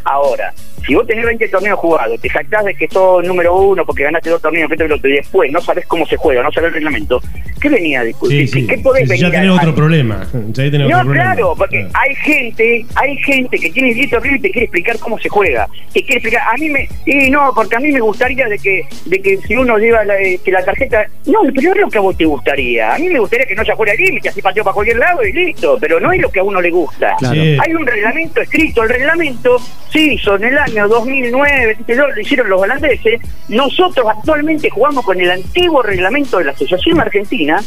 Ahora, 0.05 0.53
si 0.87 0.95
vos 0.95 1.07
tenés 1.07 1.25
20 1.25 1.49
torneos 1.49 1.79
jugados, 1.79 2.21
te 2.21 2.29
jactás 2.29 2.65
de 2.65 2.75
que 2.75 2.89
sos 2.89 3.25
número 3.25 3.55
uno 3.57 3.85
porque 3.87 4.03
ganaste 4.05 4.31
dos 4.31 4.43
torneos, 4.43 4.71
y 4.73 4.77
lo 4.89 4.97
otro, 4.97 5.09
y 5.09 5.15
después 5.15 5.51
no 5.53 5.61
sabés 5.61 5.87
cómo 5.87 6.07
se 6.07 6.17
juega, 6.17 6.43
no 6.43 6.51
sabés 6.51 6.69
el 6.69 6.75
reglamento, 6.75 7.21
¿qué 7.61 7.69
venía 7.69 8.01
a 8.01 8.05
discutir? 8.05 8.49
Sí, 8.49 8.61
sí. 8.63 8.67
¿Qué 8.67 8.79
podés 8.79 9.05
Sí, 9.05 9.09
venir 9.11 9.23
ya 9.27 9.31
tenés 9.31 9.51
a- 9.51 9.55
otro 9.55 9.75
problema. 9.75 10.27
Ya 10.49 10.63
ahí 10.65 10.71
tenés 10.71 10.89
No, 10.89 10.97
otro 10.97 11.07
problema. 11.07 11.33
claro, 11.35 11.55
porque 11.57 11.87
hay 11.95 12.15
gente, 12.17 12.85
hay 12.97 13.17
gente 13.19 13.59
que 13.59 13.71
tiene 13.71 13.95
10 13.95 14.11
torneos 14.11 14.37
y 14.37 14.41
te 14.41 14.51
quiere 14.51 14.65
explicar 14.65 14.99
cómo 14.99 15.19
se 15.19 15.29
juega. 15.29 15.69
Te 15.93 16.01
quiere 16.03 16.15
explicar, 16.17 16.43
a 16.53 16.57
mí 16.57 16.69
me, 16.69 16.89
y 17.07 17.31
no, 17.31 17.53
porque 17.55 17.77
a 17.77 17.81
mí 17.81 17.93
me 17.93 18.01
gustaría 18.01 18.49
de 18.49 18.59
que, 18.59 18.83
de 19.07 19.23
que 19.23 19.37
si 19.39 19.55
uno 19.55 19.79
lleva 19.79 20.05
la, 20.05 20.19
eh, 20.21 20.41
que 20.45 20.51
la 20.51 20.65
tarjeta, 20.65 21.07
no, 21.27 21.41
pero 21.55 21.69
no 21.69 21.75
es 21.75 21.81
lo 21.81 21.89
que 21.91 21.99
a 21.99 22.01
vos 22.01 22.17
te 22.17 22.25
gustaría. 22.25 22.95
A 22.95 22.99
mí 22.99 23.09
me 23.09 23.21
gustaría 23.21 23.47
que 23.47 23.55
no 23.55 23.63
haya 23.63 23.77
fuera 23.77 23.95
límite, 23.95 24.29
así 24.31 24.43
paseo 24.43 24.65
para 24.65 24.75
cualquier 24.75 24.97
lado 24.99 25.23
y 25.25 25.33
listo, 25.33 25.79
pero 25.81 26.01
no 26.01 26.13
es 26.13 26.21
lo 26.21 26.29
que 26.31 26.41
a 26.41 26.43
uno 26.43 26.61
le 26.61 26.71
gusta. 26.71 27.15
Claro. 27.21 27.35
Sí. 27.35 27.57
Hay 27.61 27.73
un 27.75 27.87
reglamento 27.87 28.41
escrito, 28.41 28.83
el 28.83 28.89
reglamento 28.89 29.59
se 29.93 30.01
hizo 30.01 30.37
en 30.37 30.45
el 30.45 30.59
año 30.59 30.89
2009, 30.89 31.77
qué 31.79 31.85
sé 31.85 31.97
yo, 31.97 32.09
lo 32.09 32.21
hicieron 32.21 32.49
los 32.49 32.63
holandeses. 32.63 33.21
Nosotros 33.49 34.07
actualmente 34.09 34.71
jugamos 34.71 35.05
con 35.05 35.21
el 35.21 35.31
antiguo 35.31 35.83
reglamento 35.83 36.39
de 36.39 36.45
la 36.45 36.53
Asociación 36.53 37.01
Argentina. 37.01 37.63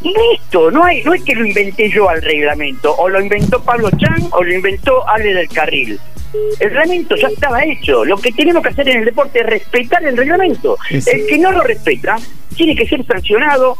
Y 0.00 0.14
listo, 0.14 0.70
no, 0.70 0.84
hay, 0.84 1.02
no 1.02 1.12
es 1.12 1.24
que 1.24 1.34
lo 1.34 1.44
inventé 1.44 1.90
yo 1.90 2.08
al 2.08 2.22
reglamento, 2.22 2.94
o 2.96 3.08
lo 3.08 3.20
inventó 3.20 3.60
Pablo 3.60 3.90
Chan 3.98 4.28
o 4.30 4.44
lo 4.44 4.54
inventó 4.54 5.08
Ale 5.08 5.34
del 5.34 5.48
Carril. 5.48 5.98
El 6.60 6.70
reglamento 6.70 7.16
ya 7.16 7.28
estaba 7.28 7.64
hecho. 7.64 8.04
Lo 8.04 8.16
que 8.18 8.30
tenemos 8.30 8.62
que 8.62 8.68
hacer 8.68 8.88
en 8.88 8.98
el 8.98 9.04
deporte 9.06 9.40
es 9.40 9.46
respetar 9.46 10.04
el 10.04 10.16
reglamento. 10.16 10.76
El 10.90 11.26
que 11.26 11.38
no 11.38 11.50
lo 11.50 11.62
respeta 11.62 12.16
tiene 12.54 12.76
que 12.76 12.86
ser 12.86 13.04
sancionado 13.06 13.76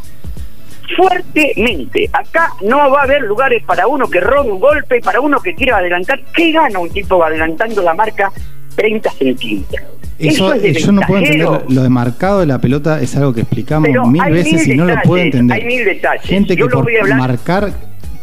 fuertemente. 0.96 2.08
Acá 2.12 2.52
no 2.62 2.90
va 2.90 3.00
a 3.00 3.04
haber 3.04 3.22
lugares 3.22 3.62
para 3.64 3.86
uno 3.86 4.08
que 4.08 4.20
robe 4.20 4.50
un 4.50 4.60
golpe, 4.60 5.00
para 5.00 5.20
uno 5.20 5.40
que 5.40 5.54
quiera 5.54 5.78
adelantar. 5.78 6.20
¿Qué 6.34 6.52
gana 6.52 6.78
un 6.78 6.90
tipo 6.90 7.22
adelantando 7.22 7.82
la 7.82 7.94
marca 7.94 8.32
30 8.76 9.10
centímetros? 9.12 9.86
Eso, 10.18 10.52
es 10.52 10.62
de 10.62 10.74
yo 10.74 10.90
no 10.90 11.02
puedo 11.02 11.20
entender 11.20 11.46
ventajero. 11.46 11.74
lo 11.74 11.82
de 11.82 11.88
marcado 11.88 12.40
de 12.40 12.46
la 12.46 12.58
pelota 12.60 13.00
es 13.00 13.14
algo 13.16 13.32
que 13.32 13.42
explicamos 13.42 13.88
Pero 13.88 14.04
mil 14.06 14.24
veces 14.32 14.66
mil 14.66 14.72
y 14.72 14.76
no 14.76 14.84
lo 14.84 15.00
puedo 15.02 15.22
entender. 15.22 15.60
hay 15.60 15.64
mil 15.64 15.84
detalles. 15.84 16.22
Gente 16.24 16.56
que 16.56 16.64
lo 16.64 16.68
por 16.70 17.14
marcar 17.14 17.72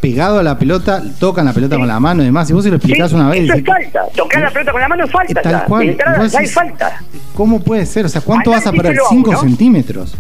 pegado 0.01 0.39
a 0.39 0.43
la 0.43 0.59
pelota 0.59 1.01
tocan 1.19 1.45
la 1.45 1.53
pelota 1.53 1.77
con 1.77 1.87
la 1.87 1.99
mano 1.99 2.21
y 2.21 2.25
demás. 2.25 2.47
Si 2.47 2.53
vos 2.53 2.63
se 2.63 2.69
lo 2.69 2.75
explicás 2.75 3.09
Sí, 3.09 3.15
una 3.15 3.29
vez, 3.29 3.43
Eso 3.45 3.53
es 3.53 3.63
falta. 3.65 4.01
Tocar 4.15 4.41
la 4.41 4.51
pelota 4.51 4.71
con 4.73 4.81
la 4.81 4.87
mano 4.89 5.05
es 5.05 5.11
falta. 5.11 5.41
Tal 5.41 5.51
ya. 5.51 5.65
cual. 5.65 5.89
Entrada 5.89 6.27
ya 6.27 6.39
hay 6.39 6.47
falta. 6.47 7.01
¿cómo 7.33 7.59
puede 7.61 7.85
ser? 7.85 8.05
O 8.05 8.09
sea, 8.09 8.21
¿cuánto 8.21 8.51
vas 8.51 8.67
a 8.67 8.71
perder? 8.71 8.91
Analícelo 8.91 9.05
a 9.07 9.09
5 9.09 9.29
uno. 9.29 9.39
centímetros. 9.39 10.15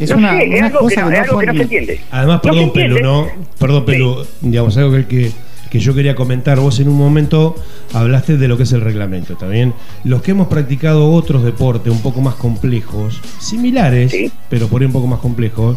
Es 0.00 0.10
No 0.10 0.16
una, 0.16 0.38
sé, 0.38 0.44
es 0.56 0.62
algo 0.62 0.78
que 0.78 0.84
cosa 0.84 1.00
no, 1.02 1.08
que 1.10 1.14
es 1.14 1.18
no 1.18 1.24
algo 1.24 1.38
que 1.40 1.46
puedo 1.46 1.46
no 1.46 1.52
se 1.56 1.62
entiende. 1.62 2.00
Además, 2.10 2.40
perdón, 2.40 2.72
Pelu. 2.72 2.98
¿no? 3.00 3.28
Perdón, 3.58 3.84
Pelu, 3.84 4.26
digamos, 4.40 4.76
algo 4.76 4.92
que, 4.92 5.06
que, 5.06 5.32
que 5.70 5.78
yo 5.78 5.94
quería 5.94 6.14
comentar. 6.14 6.58
Vos 6.60 6.78
en 6.80 6.88
un 6.88 6.96
momento 6.96 7.54
hablaste 7.92 8.36
de 8.36 8.48
lo 8.48 8.56
que 8.56 8.64
es 8.64 8.72
el 8.72 8.80
reglamento, 8.80 9.36
¿también? 9.36 9.72
Los 10.04 10.22
que 10.22 10.32
hemos 10.32 10.48
practicado 10.48 11.10
otros 11.12 11.44
deportes 11.44 11.92
un 11.92 12.00
poco 12.00 12.20
más 12.20 12.34
complejos, 12.34 13.20
similares, 13.38 14.14
pero 14.48 14.68
por 14.68 14.82
ahí 14.82 14.86
un 14.86 14.92
poco 14.92 15.06
más 15.06 15.20
complejos, 15.20 15.76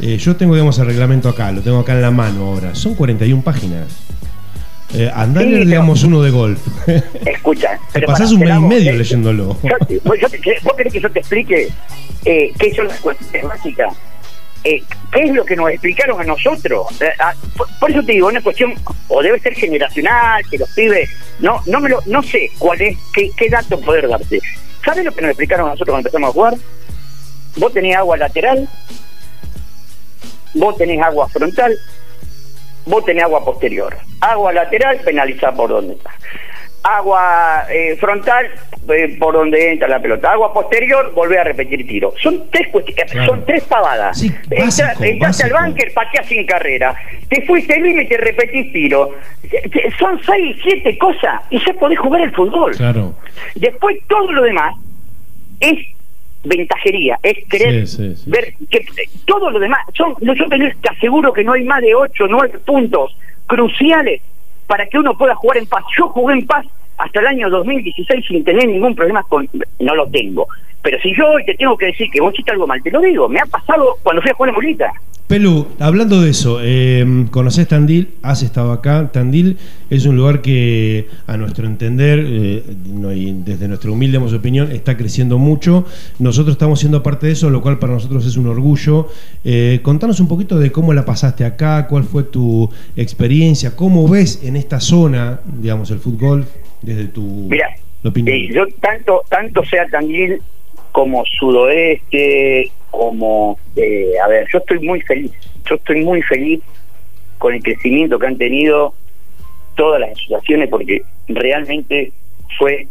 eh, 0.00 0.16
yo 0.16 0.36
tengo, 0.36 0.54
digamos, 0.54 0.78
el 0.78 0.86
reglamento 0.86 1.28
acá, 1.28 1.52
lo 1.52 1.60
tengo 1.60 1.78
acá 1.78 1.94
en 1.94 2.02
la 2.02 2.10
mano 2.10 2.46
ahora. 2.46 2.74
Son 2.74 2.94
41 2.94 3.42
páginas. 3.42 3.86
Eh, 4.94 5.10
andá 5.14 5.40
a 5.40 5.44
Sí, 5.44 5.50
digamos, 5.64 6.02
uno 6.02 6.22
de 6.22 6.30
golf. 6.30 6.60
Escucha. 7.24 7.78
Te 7.92 8.02
pasás 8.02 8.32
un 8.32 8.40
mes 8.40 8.56
y 8.56 8.60
medio 8.60 8.90
eh, 8.92 8.96
leyéndolo. 8.96 9.56
yo- 9.62 10.00
vos, 10.04 10.16
yo 10.20 10.28
te- 10.28 10.40
¿Vos 10.62 10.74
querés 10.76 10.92
que 10.92 11.00
yo 11.00 11.10
te 11.10 11.20
explique 11.20 11.68
eh, 12.24 12.52
qué 12.58 12.74
son 12.74 12.88
las 12.88 12.98
cuestiones 13.00 13.48
básicas? 13.48 13.94
Eh, 14.64 14.82
¿Qué 15.12 15.20
es 15.22 15.32
lo 15.32 15.44
que 15.44 15.56
nos 15.56 15.70
explicaron 15.70 16.20
a 16.20 16.24
nosotros? 16.24 16.86
Ah, 17.18 17.32
por, 17.56 17.66
por 17.78 17.90
eso 17.90 18.02
te 18.02 18.12
digo, 18.12 18.26
una 18.28 18.42
cuestión, 18.42 18.74
o 19.08 19.22
debe 19.22 19.38
ser 19.40 19.54
generacional, 19.54 20.42
que 20.50 20.58
los 20.58 20.68
pibes, 20.70 21.08
no 21.38 21.62
no 21.66 21.80
me 21.80 21.88
lo, 21.88 22.00
no 22.06 22.22
sé 22.22 22.50
cuál 22.58 22.80
es, 22.82 22.98
qué, 23.14 23.30
qué 23.36 23.48
dato 23.48 23.80
poder 23.80 24.06
darte. 24.08 24.38
¿Sabes 24.84 25.04
lo 25.04 25.12
que 25.12 25.22
nos 25.22 25.30
explicaron 25.30 25.66
a 25.66 25.70
nosotros 25.70 25.94
cuando 25.94 26.08
empezamos 26.08 26.28
a 26.30 26.32
jugar? 26.32 26.54
Vos 27.56 27.72
tenés 27.72 27.96
agua 27.96 28.16
lateral, 28.18 28.68
vos 30.54 30.76
tenés 30.76 31.00
agua 31.02 31.28
frontal, 31.28 31.74
vos 32.86 33.04
tenés 33.04 33.24
agua 33.24 33.44
posterior. 33.44 33.96
Agua 34.20 34.52
lateral, 34.52 34.98
penalizada 35.04 35.54
por 35.56 35.70
donde 35.70 35.94
está. 35.94 36.10
Agua 36.82 37.66
eh, 37.70 37.96
frontal, 38.00 38.46
eh, 38.88 39.16
por 39.18 39.34
donde 39.34 39.72
entra 39.72 39.86
la 39.86 40.00
pelota. 40.00 40.32
Agua 40.32 40.52
posterior, 40.54 41.12
volvé 41.14 41.38
a 41.38 41.44
repetir 41.44 41.86
tiro. 41.86 42.14
Son 42.22 42.48
tres 42.50 42.68
cuestiones, 42.68 43.12
Claro. 43.12 43.26
son 43.32 43.44
tres 43.44 43.64
pavadas. 43.64 44.18
Sí, 44.18 44.30
básico, 44.48 45.04
entraste 45.04 45.44
al 45.44 45.52
banker, 45.52 45.92
pateás 45.92 46.26
sin 46.26 46.46
carrera. 46.46 46.94
Te 47.28 47.42
fuiste 47.46 47.74
al 47.74 47.82
límite, 47.82 48.16
repetís 48.16 48.72
tiro. 48.72 49.10
Eh, 49.44 49.60
eh, 49.74 49.90
Son 49.98 50.18
seis, 50.24 50.56
siete 50.62 50.96
cosas 50.96 51.42
y 51.50 51.58
ya 51.64 51.74
podés 51.74 51.98
jugar 51.98 52.22
el 52.22 52.32
fútbol. 52.32 52.74
Claro. 52.74 53.14
Después 53.54 53.98
todo 54.08 54.32
lo 54.32 54.42
demás 54.42 54.74
es 55.60 55.76
ventajería, 56.44 57.18
es 57.22 57.46
querer 57.50 57.86
Sí, 57.86 57.96
sí, 57.98 58.16
sí. 58.16 58.30
ver 58.30 58.54
que 58.70 58.78
eh, 58.78 59.08
todo 59.26 59.50
lo 59.50 59.58
demás 59.58 59.80
son 59.94 60.14
yo 60.22 60.32
te 60.48 60.58
te 60.58 60.88
aseguro 60.88 61.32
que 61.34 61.44
no 61.44 61.52
hay 61.52 61.64
más 61.64 61.82
de 61.82 61.94
8 61.94 62.24
9 62.30 62.58
puntos 62.64 63.14
cruciales 63.50 64.22
para 64.68 64.86
que 64.86 64.96
uno 64.96 65.18
pueda 65.18 65.34
jugar 65.34 65.58
en 65.58 65.66
paz. 65.66 65.82
Yo 65.98 66.08
jugué 66.10 66.34
en 66.34 66.46
paz 66.46 66.64
hasta 66.96 67.18
el 67.18 67.26
año 67.26 67.50
2016 67.50 68.24
sin 68.28 68.44
tener 68.44 68.68
ningún 68.68 68.94
problema 68.94 69.24
con 69.24 69.48
no 69.80 69.94
lo 69.96 70.06
tengo. 70.08 70.46
Pero 70.82 70.98
si 71.00 71.14
yo 71.14 71.28
hoy 71.28 71.44
te 71.44 71.54
tengo 71.54 71.76
que 71.76 71.86
decir 71.86 72.08
que 72.10 72.20
vos 72.20 72.32
hiciste 72.32 72.52
algo 72.52 72.66
mal, 72.66 72.82
te 72.82 72.90
lo 72.90 73.00
digo, 73.00 73.28
me 73.28 73.40
ha 73.40 73.46
pasado 73.46 73.98
cuando 74.02 74.22
fui 74.22 74.30
a 74.30 74.34
jugar 74.34 74.50
en 74.50 74.54
Molita. 74.54 74.92
Pelu, 75.30 75.68
hablando 75.78 76.20
de 76.20 76.30
eso, 76.30 76.58
eh, 76.60 77.26
¿conocés 77.30 77.68
Tandil? 77.68 78.14
¿Has 78.20 78.42
estado 78.42 78.72
acá? 78.72 79.12
Tandil 79.12 79.58
es 79.88 80.04
un 80.04 80.16
lugar 80.16 80.42
que, 80.42 81.06
a 81.28 81.36
nuestro 81.36 81.66
entender, 81.66 82.18
eh, 82.26 82.64
no, 82.86 83.12
y 83.12 83.32
desde 83.44 83.68
nuestra 83.68 83.92
humilde 83.92 84.18
opinión, 84.18 84.72
está 84.72 84.96
creciendo 84.96 85.38
mucho. 85.38 85.86
Nosotros 86.18 86.54
estamos 86.54 86.80
siendo 86.80 87.04
parte 87.04 87.28
de 87.28 87.34
eso, 87.34 87.48
lo 87.48 87.62
cual 87.62 87.78
para 87.78 87.92
nosotros 87.92 88.26
es 88.26 88.36
un 88.36 88.48
orgullo. 88.48 89.06
Eh, 89.44 89.78
contanos 89.84 90.18
un 90.18 90.26
poquito 90.26 90.58
de 90.58 90.72
cómo 90.72 90.92
la 90.94 91.04
pasaste 91.04 91.44
acá, 91.44 91.86
cuál 91.86 92.02
fue 92.02 92.24
tu 92.24 92.68
experiencia, 92.96 93.76
cómo 93.76 94.08
ves 94.08 94.42
en 94.42 94.56
esta 94.56 94.80
zona, 94.80 95.38
digamos, 95.44 95.92
el 95.92 96.00
fútbol, 96.00 96.44
desde 96.82 97.04
tu 97.04 97.46
Mira, 97.48 97.68
opinión. 98.04 98.36
Eh, 98.36 98.48
yo 98.52 98.66
tanto 98.80 99.22
tanto 99.28 99.64
sea 99.64 99.86
Tandil 99.86 100.42
como 100.92 101.24
Sudoeste, 101.24 102.70
como 102.90 103.58
eh, 103.76 104.12
a 104.22 104.28
ver, 104.28 104.46
yo 104.52 104.58
estoy 104.58 104.80
muy 104.80 105.00
feliz, 105.02 105.32
yo 105.68 105.76
estoy 105.76 106.04
muy 106.04 106.22
feliz 106.22 106.60
con 107.38 107.54
el 107.54 107.62
crecimiento 107.62 108.18
que 108.18 108.26
han 108.26 108.36
tenido 108.36 108.94
todas 109.76 110.00
las 110.00 110.10
asociaciones 110.10 110.68
porque 110.68 111.02
realmente 111.28 112.12
fue 112.58 112.86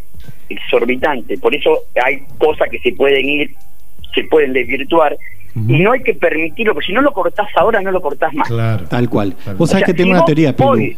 exorbitante. 0.50 1.38
Por 1.38 1.56
eso 1.56 1.80
hay 2.04 2.24
cosas 2.38 2.70
que 2.70 2.80
se 2.80 2.94
pueden 2.94 3.28
ir, 3.28 3.52
se 4.16 4.24
pueden 4.24 4.54
desvirtuar 4.54 5.18
y 5.56 5.80
no 5.80 5.92
hay 5.92 6.02
que 6.02 6.14
permitirlo, 6.14 6.74
porque 6.74 6.88
si 6.88 6.94
no 6.94 7.02
lo 7.02 7.12
cortás 7.12 7.48
ahora 7.56 7.82
no 7.82 7.92
lo 7.92 8.02
cortás 8.02 8.34
más. 8.34 8.48
Claro. 8.48 8.86
Tal 8.88 9.10
cual. 9.10 9.36
Vos 9.58 9.62
O 9.62 9.68
sabés 9.68 9.86
sea, 9.86 9.94
que 9.94 9.94
tengo 9.94 10.12
si 10.12 10.18
una 10.18 10.26
teoría, 10.26 10.56
Pilu. 10.56 10.96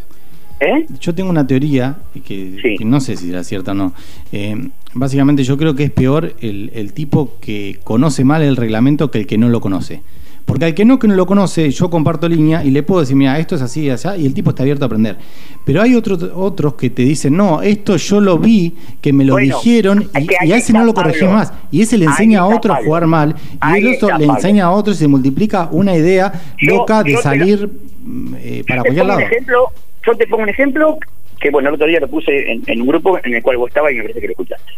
¿Eh? 0.61 0.85
Yo 0.99 1.15
tengo 1.15 1.29
una 1.31 1.45
teoría 1.47 1.97
que, 2.23 2.57
Sí. 2.61 2.75
que 2.77 2.85
no 2.85 2.99
sé 3.01 3.17
si 3.17 3.27
será 3.27 3.43
cierta 3.43 3.71
o 3.71 3.73
no. 3.73 3.93
Eh, 4.31 4.69
básicamente 4.93 5.43
yo 5.43 5.57
creo 5.57 5.75
que 5.75 5.85
es 5.85 5.91
peor 5.91 6.35
el, 6.39 6.69
el 6.75 6.93
tipo 6.93 7.33
que 7.41 7.79
conoce 7.83 8.23
mal 8.23 8.43
el 8.43 8.55
reglamento 8.55 9.09
que 9.09 9.17
el 9.19 9.27
que 9.27 9.37
no 9.39 9.49
lo 9.49 9.59
conoce. 9.59 10.01
Porque 10.45 10.65
al 10.65 10.73
que 10.73 10.85
no 10.85 10.99
que 10.99 11.07
no 11.07 11.15
lo 11.15 11.25
conoce, 11.27 11.69
yo 11.71 11.89
comparto 11.89 12.27
línea 12.27 12.63
y 12.63 12.71
le 12.71 12.83
puedo 12.83 12.99
decir, 13.01 13.15
mira, 13.15 13.39
esto 13.39 13.55
es 13.55 13.61
así 13.61 13.81
y 13.83 13.89
así, 13.89 14.07
y 14.17 14.25
el 14.25 14.33
tipo 14.33 14.49
está 14.49 14.63
abierto 14.63 14.83
a 14.85 14.87
aprender. 14.87 15.17
Pero 15.65 15.81
hay 15.81 15.95
otros 15.95 16.21
otros 16.35 16.73
que 16.73 16.89
te 16.89 17.03
dicen, 17.03 17.37
no, 17.37 17.61
esto 17.61 17.95
yo 17.95 18.19
lo 18.19 18.37
vi, 18.37 18.73
que 19.01 19.13
me 19.13 19.23
lo 19.23 19.33
Bueno, 19.33 19.55
dijeron, 19.57 20.09
y, 20.19 20.25
que 20.27 20.35
ahí 20.39 20.49
y 20.49 20.51
a 20.53 20.57
ese 20.57 20.73
no 20.73 20.83
lo 20.83 20.93
corregí 20.93 21.21
Pablo. 21.21 21.35
más. 21.35 21.53
Y 21.71 21.81
ese 21.81 21.97
le 21.97 22.05
enseña 22.05 22.41
a 22.41 22.47
otro 22.47 22.73
a 22.73 22.83
jugar 22.83 23.05
mal, 23.07 23.35
y 23.53 23.57
Ahí 23.61 23.81
el 23.85 23.95
otro 23.95 24.09
le 24.17 24.25
Pablo. 24.25 24.33
enseña 24.35 24.65
a 24.65 24.71
otro 24.71 24.93
y 24.93 24.95
se 24.95 25.07
multiplica 25.07 25.69
una 25.71 25.95
idea 25.95 26.33
Yo- 26.59 26.75
loca 26.77 27.03
de 27.03 27.17
salir 27.17 27.69
mm, 28.03 28.33
eh, 28.39 28.63
para 28.67 28.81
cualquier 28.81 29.05
lado. 29.05 29.19
ejemplo, 29.21 29.57
yo 30.05 30.15
te 30.15 30.27
pongo 30.27 30.43
un 30.43 30.49
ejemplo 30.49 30.97
que 31.39 31.49
bueno, 31.49 31.69
el 31.69 31.75
otro 31.75 31.87
día 31.87 31.99
lo 31.99 32.07
puse 32.07 32.51
en, 32.51 32.61
en 32.67 32.81
un 32.81 32.87
grupo 32.87 33.19
en 33.23 33.33
el 33.33 33.41
cual 33.41 33.57
vos 33.57 33.69
estabas 33.69 33.91
y 33.91 33.95
me 33.95 34.01
parece 34.03 34.21
que 34.21 34.27
lo 34.27 34.31
escuchaste. 34.31 34.71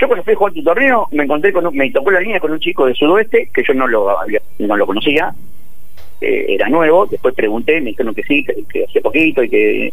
Yo 0.00 0.08
cuando 0.08 0.24
fui 0.24 0.32
a 0.32 0.36
jugar 0.36 0.52
tu 0.52 0.62
torneo 0.64 1.06
me 1.12 1.22
encontré 1.24 1.52
con 1.52 1.66
un- 1.66 1.76
me 1.76 1.90
tocó 1.90 2.10
la 2.10 2.20
línea 2.20 2.40
con 2.40 2.50
un 2.50 2.58
chico 2.60 2.86
de 2.86 2.94
sudoeste 2.94 3.48
que 3.54 3.62
yo 3.62 3.74
no 3.74 3.86
lo 3.86 4.18
había, 4.18 4.40
no 4.58 4.76
lo 4.76 4.86
conocía, 4.86 5.32
eh, 6.20 6.46
era 6.48 6.68
nuevo, 6.68 7.06
después 7.06 7.34
pregunté, 7.34 7.80
me 7.80 7.90
dijeron 7.90 8.14
que 8.14 8.22
sí, 8.24 8.44
que, 8.44 8.64
que 8.72 8.84
hace 8.84 9.00
poquito 9.00 9.42
y 9.42 9.48
que 9.48 9.92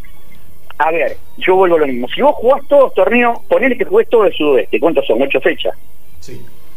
a 0.78 0.90
ver, 0.90 1.16
yo 1.38 1.54
vuelvo 1.54 1.76
a 1.76 1.80
lo 1.80 1.86
mismo. 1.86 2.08
Si 2.08 2.20
vos 2.22 2.34
jugás 2.34 2.66
todos 2.68 2.84
los 2.84 2.94
torneos, 2.94 3.38
ponele 3.48 3.78
que 3.78 3.84
jugués 3.84 4.08
todo 4.08 4.24
el 4.24 4.32
sudoeste, 4.34 4.80
¿cuántos 4.80 5.06
son? 5.06 5.22
¿Ocho 5.22 5.40
fechas? 5.40 5.74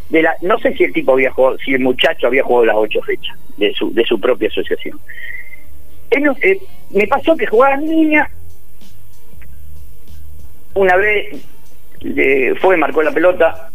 De 0.10 0.22
la, 0.22 0.36
no 0.44 0.60
sé 0.60 0.76
si 0.76 0.84
el 0.84 0.94
tipo 0.94 1.14
había 1.14 1.32
jugado, 1.32 1.58
si 1.58 1.74
el 1.74 1.80
muchacho 1.80 2.28
había 2.28 2.44
jugado 2.44 2.66
las 2.66 2.76
ocho 2.76 3.02
fechas 3.02 3.36
de 3.58 3.74
su, 3.74 3.92
de 3.92 4.04
su 4.06 4.20
propia 4.20 4.50
asociación. 4.50 5.00
No- 6.22 6.36
eh, 6.42 6.60
me 6.92 7.08
pasó 7.08 7.36
que 7.36 7.46
jugaba 7.46 7.76
línea, 7.78 8.30
una 10.76 10.96
vez 10.98 11.46
le 12.02 12.56
fue, 12.56 12.78
marcó 12.78 13.02
la 13.02 13.12
pelota, 13.12 13.70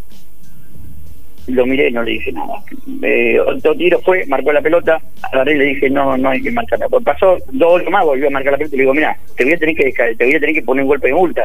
lo 1.48 1.66
miré, 1.66 1.90
no 1.90 2.02
le 2.02 2.12
dije 2.12 2.32
nada. 2.32 2.62
Eh, 3.02 3.38
otro 3.40 3.74
tiro 3.74 4.00
fue, 4.02 4.24
marcó 4.26 4.52
la 4.52 4.60
pelota, 4.60 5.00
agarré 5.22 5.54
y 5.54 5.58
le 5.58 5.64
dije, 5.66 5.90
no, 5.90 6.16
no 6.16 6.28
hay 6.30 6.42
que 6.42 6.50
marcarla. 6.50 6.88
Pues 6.88 7.04
pasó 7.04 7.38
dos 7.52 7.82
más, 7.90 8.04
volvió 8.04 8.28
a 8.28 8.30
marcar 8.30 8.52
la 8.52 8.58
pelota 8.58 8.74
y 8.76 8.78
le 8.78 8.82
digo, 8.84 8.94
mira, 8.94 9.16
te 9.36 9.44
voy 9.44 9.54
a 9.54 9.58
tener 9.58 9.74
que 9.74 9.92
te 9.92 10.24
voy 10.24 10.34
a 10.34 10.40
tener 10.40 10.54
que 10.54 10.62
poner 10.62 10.82
un 10.84 10.88
golpe 10.88 11.08
de 11.08 11.14
multa. 11.14 11.44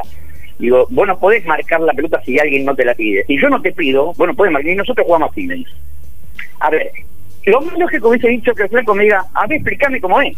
Digo, 0.59 0.85
vos 0.89 1.07
no 1.07 1.17
podés 1.19 1.45
marcar 1.45 1.81
la 1.81 1.93
pelota 1.93 2.21
si 2.23 2.39
alguien 2.39 2.63
no 2.65 2.75
te 2.75 2.85
la 2.85 2.93
pide. 2.93 3.25
Si 3.25 3.39
yo 3.39 3.49
no 3.49 3.61
te 3.61 3.71
pido, 3.73 4.13
vos 4.13 4.27
no 4.27 4.33
podés 4.35 4.53
marcar. 4.53 4.71
Y 4.71 4.75
nosotros 4.75 5.05
jugamos 5.05 5.31
así, 5.31 5.45
me. 5.47 5.63
A 6.59 6.69
ver, 6.69 6.91
lo 7.45 7.61
más 7.61 7.77
lógico 7.77 8.09
hubiese 8.09 8.27
dicho 8.29 8.53
que 8.53 8.63
el 8.63 8.69
flaco 8.69 8.93
me 8.95 9.03
diga, 9.03 9.25
a 9.33 9.47
ver, 9.47 9.57
explícame 9.57 9.99
cómo 9.99 10.21
es. 10.21 10.37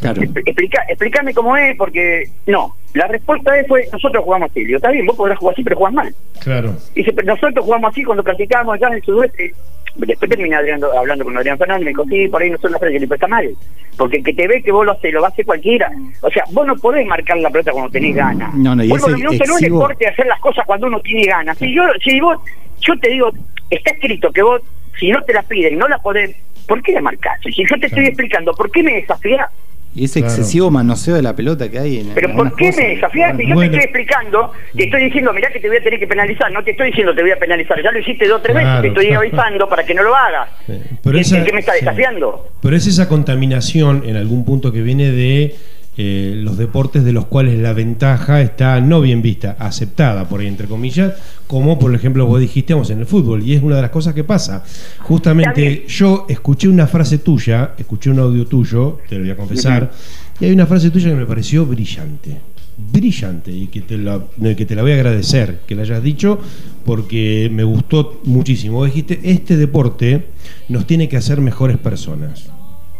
Claro. 0.00 0.22
Expl- 0.22 0.42
Explica, 0.46 0.82
explícame 0.88 1.34
cómo 1.34 1.56
es, 1.56 1.76
porque 1.76 2.24
no. 2.46 2.74
La 2.94 3.06
respuesta 3.06 3.58
es, 3.58 3.66
fue, 3.66 3.86
nosotros 3.92 4.24
jugamos 4.24 4.50
así. 4.50 4.64
Digo, 4.64 4.76
está 4.76 4.90
bien, 4.90 5.06
vos 5.06 5.16
podrás 5.16 5.38
jugar 5.38 5.52
así, 5.54 5.62
pero 5.62 5.76
jugás 5.76 5.92
mal. 5.94 6.14
Claro. 6.40 6.74
Dice, 6.94 7.12
pero 7.12 7.26
nosotros 7.34 7.64
jugamos 7.64 7.90
así 7.90 8.04
cuando 8.04 8.22
practicábamos 8.24 8.74
allá 8.74 8.88
en 8.88 8.94
el 8.94 9.02
sudoeste. 9.02 9.54
Después 9.96 10.28
terminé 10.30 10.54
Adrián- 10.54 10.80
hablando 10.96 11.24
con 11.24 11.36
Adrián 11.36 11.58
Fernández, 11.58 11.84
me 11.84 11.90
dijo, 11.90 12.04
sí, 12.04 12.28
por 12.28 12.40
ahí 12.40 12.50
no 12.50 12.58
son 12.58 12.70
las 12.70 12.80
frases, 12.80 13.00
pero 13.00 13.14
está 13.14 13.26
mal. 13.26 13.48
Porque 13.96 14.18
el 14.18 14.24
que 14.24 14.32
te 14.32 14.46
ve 14.46 14.62
que 14.62 14.70
vos 14.70 14.86
lo 14.86 14.92
haces, 14.92 15.12
lo 15.12 15.20
va 15.20 15.26
a 15.26 15.30
hacer 15.30 15.44
cualquiera. 15.44 15.90
O 16.20 16.30
sea, 16.30 16.44
vos 16.52 16.64
no 16.66 16.76
podés 16.76 17.04
marcar 17.06 17.36
la 17.38 17.50
pelota 17.50 17.72
cuando 17.72 17.90
tenés 17.90 18.14
ganas. 18.14 18.54
No, 18.54 18.76
no, 18.76 18.84
y 18.84 18.88
mismo, 18.92 19.08
no 19.08 19.32
es 19.32 19.40
exivo- 19.40 19.58
deporte 19.80 20.06
hacer 20.06 20.26
las 20.26 20.38
cosas 20.40 20.64
cuando 20.66 20.86
uno 20.86 21.00
tiene 21.00 21.24
ganas. 21.26 21.58
Si 21.58 21.74
yo, 21.74 21.82
si 22.04 22.20
vos, 22.20 22.38
yo 22.80 22.96
te 23.00 23.08
digo, 23.10 23.32
está 23.70 23.90
escrito 23.90 24.30
que 24.30 24.42
vos, 24.42 24.62
si 25.00 25.10
no 25.10 25.20
te 25.24 25.32
la 25.34 25.42
piden, 25.42 25.76
no 25.78 25.88
la 25.88 25.98
podés, 25.98 26.36
¿por 26.68 26.80
qué 26.82 26.92
la 26.92 27.00
marcás? 27.00 27.40
Si 27.42 27.50
yo 27.68 27.76
te 27.80 27.86
estoy 27.86 28.06
explicando, 28.06 28.52
¿por 28.54 28.70
qué 28.70 28.82
me 28.84 28.94
desafías? 28.94 29.50
Y 29.94 30.04
ese 30.04 30.20
Claro. 30.20 30.34
excesivo 30.34 30.70
manoseo 30.70 31.14
de 31.16 31.22
la 31.22 31.34
pelota 31.34 31.68
que 31.70 31.78
hay 31.78 31.98
en 32.00 32.08
Pero 32.14 32.28
en 32.28 32.36
¿por 32.36 32.54
qué 32.56 32.66
cosas. 32.66 32.84
me 32.84 32.88
desafías? 32.94 33.36
Si 33.36 33.48
yo 33.48 33.54
Bueno. 33.54 33.70
te 33.72 33.76
estoy 33.78 33.84
explicando, 33.84 34.52
te 34.76 34.84
estoy 34.84 35.04
diciendo, 35.04 35.32
mirá 35.32 35.50
que 35.50 35.58
te 35.60 35.68
voy 35.68 35.76
a 35.78 35.82
tener 35.82 35.98
que 35.98 36.06
penalizar, 36.06 36.52
no 36.52 36.62
te 36.62 36.70
estoy 36.72 36.88
diciendo 36.88 37.14
te 37.14 37.22
voy 37.22 37.30
a 37.32 37.38
penalizar, 37.38 37.82
ya 37.82 37.90
lo 37.90 37.98
hiciste 37.98 38.28
dos 38.28 38.38
o 38.38 38.42
tres 38.42 38.54
Claro, 38.56 38.82
veces, 38.82 38.94
te 38.94 39.00
estoy 39.00 39.14
avisando 39.32 39.68
para 39.68 39.84
que 39.84 39.94
no 39.94 40.02
lo 40.02 40.14
hagas. 40.14 40.48
Sí. 40.66 40.74
Pero 41.02 41.14
¿Qué- 41.14 41.20
esa- 41.20 41.42
¿Qué 41.44 41.52
me 41.52 41.60
está 41.60 41.72
sí. 41.72 41.80
desafiando? 41.80 42.48
Pero 42.62 42.76
es 42.76 42.86
esa 42.86 43.08
contaminación 43.08 44.02
en 44.06 44.16
algún 44.16 44.44
punto 44.44 44.72
que 44.72 44.82
viene 44.82 45.10
de 45.10 45.54
eh, 46.00 46.34
los 46.36 46.56
deportes 46.56 47.02
de 47.02 47.10
los 47.12 47.26
cuales 47.26 47.58
la 47.58 47.72
ventaja 47.72 48.40
está 48.40 48.80
no 48.80 49.00
bien 49.00 49.20
vista, 49.20 49.56
aceptada 49.58 50.28
por 50.28 50.38
ahí 50.38 50.46
entre 50.46 50.68
comillas, 50.68 51.14
como 51.48 51.76
por 51.76 51.92
ejemplo 51.92 52.24
vos 52.24 52.40
dijiste 52.40 52.72
vamos, 52.72 52.90
en 52.90 53.00
el 53.00 53.06
fútbol, 53.06 53.42
y 53.42 53.54
es 53.54 53.64
una 53.64 53.74
de 53.74 53.82
las 53.82 53.90
cosas 53.90 54.14
que 54.14 54.22
pasa. 54.22 54.62
Justamente 55.00 55.60
bien. 55.60 55.82
yo 55.88 56.24
escuché 56.28 56.68
una 56.68 56.86
frase 56.86 57.18
tuya, 57.18 57.72
escuché 57.76 58.10
un 58.10 58.20
audio 58.20 58.46
tuyo, 58.46 59.00
te 59.08 59.16
lo 59.16 59.22
voy 59.22 59.30
a 59.32 59.36
confesar, 59.36 59.90
y 60.38 60.44
hay 60.44 60.52
una 60.52 60.66
frase 60.66 60.90
tuya 60.90 61.08
que 61.08 61.16
me 61.16 61.26
pareció 61.26 61.66
brillante. 61.66 62.36
Brillante 62.76 63.50
y 63.50 63.66
que 63.66 63.80
te, 63.80 63.98
la, 63.98 64.22
que 64.56 64.64
te 64.64 64.76
la 64.76 64.82
voy 64.82 64.92
a 64.92 64.94
agradecer 64.94 65.62
que 65.66 65.74
la 65.74 65.82
hayas 65.82 66.00
dicho 66.00 66.38
porque 66.84 67.50
me 67.52 67.64
gustó 67.64 68.20
muchísimo. 68.22 68.76
Vos 68.76 68.86
dijiste, 68.86 69.18
este 69.24 69.56
deporte 69.56 70.26
nos 70.68 70.86
tiene 70.86 71.08
que 71.08 71.16
hacer 71.16 71.40
mejores 71.40 71.76
personas. 71.76 72.52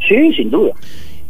Sí, 0.08 0.32
sin 0.34 0.50
duda. 0.50 0.72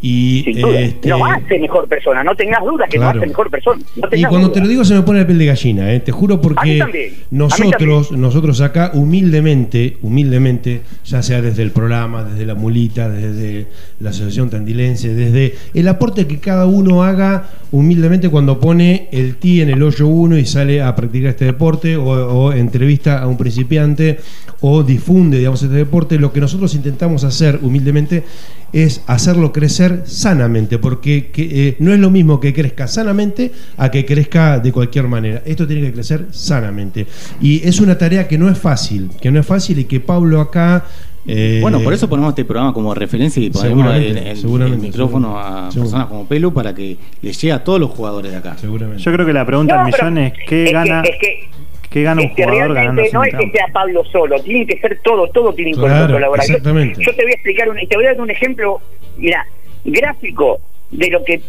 Y, 0.01 0.45
este, 0.49 1.09
Nos 1.09 1.21
hace 1.29 1.59
mejor 1.59 1.89
persona, 1.89 2.23
no 2.23 2.37
tengas 2.37 2.63
duda 2.65 2.87
que 2.87 2.99
Claro. 2.99 3.15
nos 3.15 3.23
hace 3.23 3.29
mejor 3.29 3.51
persona. 3.51 3.83
No 3.97 4.09
y 4.17 4.23
cuando 4.23 4.47
duda. 4.49 4.53
te 4.55 4.61
lo 4.61 4.69
digo 4.69 4.85
se 4.85 4.95
me 4.95 5.03
pone 5.03 5.19
la 5.21 5.27
piel 5.27 5.39
de 5.39 5.47
gallina, 5.47 5.93
¿eh? 5.93 5.99
te 5.99 6.13
juro 6.13 6.41
porque 6.41 7.13
nosotros, 7.33 8.13
nosotros 8.13 8.61
acá 8.61 8.93
humildemente, 8.95 9.97
humildemente, 10.03 10.83
ya 11.05 11.21
sea 11.23 11.43
desde 11.43 11.63
el 11.65 11.73
programa, 11.73 12.23
desde 12.23 12.47
la 12.47 12.55
mulita, 12.55 13.09
desde 13.09 13.67
la 13.99 14.11
asociación 14.11 14.51
tandilense, 14.51 15.15
desde 15.15 15.57
el 15.75 15.89
aporte 15.89 16.29
que 16.29 16.39
cada 16.39 16.67
uno 16.67 17.03
haga 17.03 17.49
humildemente 17.73 18.29
cuando 18.29 18.61
pone 18.61 19.09
el 19.11 19.35
ti 19.37 19.61
en 19.63 19.69
el 19.69 19.83
hoyo 19.83 20.07
uno 20.07 20.39
y 20.39 20.47
sale 20.47 20.81
a 20.81 20.95
practicar 20.95 21.31
este 21.31 21.45
deporte 21.45 21.97
o, 21.97 22.05
o 22.05 22.53
entrevista 22.53 23.21
a 23.21 23.27
un 23.27 23.37
principiante 23.37 24.21
o 24.61 24.83
difunde, 24.83 25.39
digamos, 25.39 25.63
este 25.63 25.75
deporte, 25.75 26.19
lo 26.19 26.33
que 26.33 26.41
nosotros 26.41 26.75
intentamos 26.75 27.25
hacer 27.25 27.61
humildemente 27.63 28.25
es 28.73 29.03
hacerlo 29.07 29.53
crecer 29.53 30.03
sanamente, 30.07 30.79
porque 30.79 31.31
que, 31.31 31.69
eh, 31.69 31.77
no 31.79 31.93
es 31.93 31.99
lo 31.99 32.11
mismo 32.11 32.39
que 32.41 32.53
crezca 32.53 32.87
sanamente 32.87 33.51
a 33.77 33.91
que 33.91 34.05
crezca 34.05 34.59
de 34.59 34.73
cualquier 34.73 35.09
manera. 35.09 35.43
Esto 35.47 35.67
tiene 35.67 35.83
que 35.87 35.93
crecer 35.93 36.27
sanamente. 36.31 37.07
Y 37.41 37.67
es 37.67 37.81
una 37.81 37.97
tarea 37.97 38.29
que 38.29 38.37
no 38.39 38.49
es 38.51 38.59
fácil, 38.59 39.11
que 39.21 39.31
no 39.31 39.41
es 39.41 39.47
fácil 39.47 39.79
y 39.79 39.85
que 39.85 40.01
Pablo 40.01 40.41
acá... 40.41 40.85
eh, 41.27 41.59
Bueno, 41.63 41.81
por 41.81 41.93
eso 41.95 42.09
ponemos 42.09 42.31
este 42.31 42.45
programa 42.45 42.73
como 42.73 42.95
referencia 42.95 43.43
y 43.43 43.51
ponemos 43.51 43.95
el, 43.97 44.37
Seguramente, 44.37 44.77
el- 44.87 44.93
micrófono 44.93 45.39
a 45.39 45.69
personas 45.71 46.07
como 46.07 46.27
Pelu 46.27 46.53
para 46.53 46.75
que 46.75 46.97
les 47.23 47.41
llegue 47.41 47.53
a 47.53 47.63
todos 47.65 47.81
los 47.81 47.91
jugadores 47.91 48.31
de 48.33 48.39
acá. 48.39 48.57
Seguramente. 48.61 49.03
Yo 49.03 49.13
creo 49.13 49.27
que 49.27 49.33
la 49.33 49.45
pregunta 49.47 49.77
No, 49.77 49.85
del 49.85 49.93
millón 49.95 50.19
es: 50.19 50.33
¿qué 50.47 50.65
es 50.65 50.69
que- 50.69 50.73
gana, 50.73 51.03
es 51.03 51.17
que- 51.21 51.49
¿qué 51.91 52.03
gana 52.03 52.21
un 52.23 52.29
Es 52.29 52.35
que 52.35 52.45
jugador 52.45 52.75
ganando 52.75 53.03
no 53.13 53.25
es 53.25 53.35
que 53.35 53.51
sea 53.51 53.67
Pablo 53.73 54.05
solo, 54.05 54.41
tiene 54.43 54.67
que 54.67 54.79
ser 54.81 54.99
todo, 55.03 55.29
todo 55.29 55.53
tiene 55.55 55.73
que 55.73 55.79
Claro, 55.79 56.13
colaborar. 56.15 56.47
Yo- 56.47 56.53
exactamente. 56.55 57.03
Yo, 57.03 57.15
te 57.15 57.23
voy 57.23 57.33
a 57.33 57.35
explicar, 57.35 57.69
un, 57.69 57.77
te 57.89 57.97
voy 57.97 58.05
a 58.07 58.09
dar 58.13 58.21
un 58.21 58.31
ejemplo, 58.31 58.81
mira, 59.17 59.47
gráfico 59.85 60.61
de 60.91 61.11
lo 61.11 61.25
que, 61.25 61.41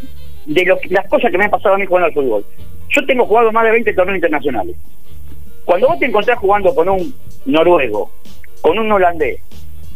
de 0.45 0.65
lo 0.65 0.80
que- 0.80 0.89
las 0.89 1.08
cosas 1.08 1.32
que 1.32 1.38
me 1.38 1.45
han 1.45 1.52
pasado 1.52 1.75
a 1.75 1.78
mí 1.78 1.86
jugando 1.86 2.08
al 2.08 2.13
fútbol. 2.13 2.45
Yo 2.89 3.06
tengo 3.06 3.25
jugado 3.25 3.52
más 3.52 3.63
de 3.65 3.71
20 3.71 3.93
torneos 3.93 4.15
internacionales. 4.17 4.75
Cuando 5.65 5.88
vos 5.88 5.99
te 5.99 6.06
encontrás 6.08 6.38
jugando 6.39 6.73
con 6.73 6.89
un 6.89 7.13
noruego, 7.45 8.12
con 8.62 8.80
un 8.80 8.91
holandés, 8.91 9.39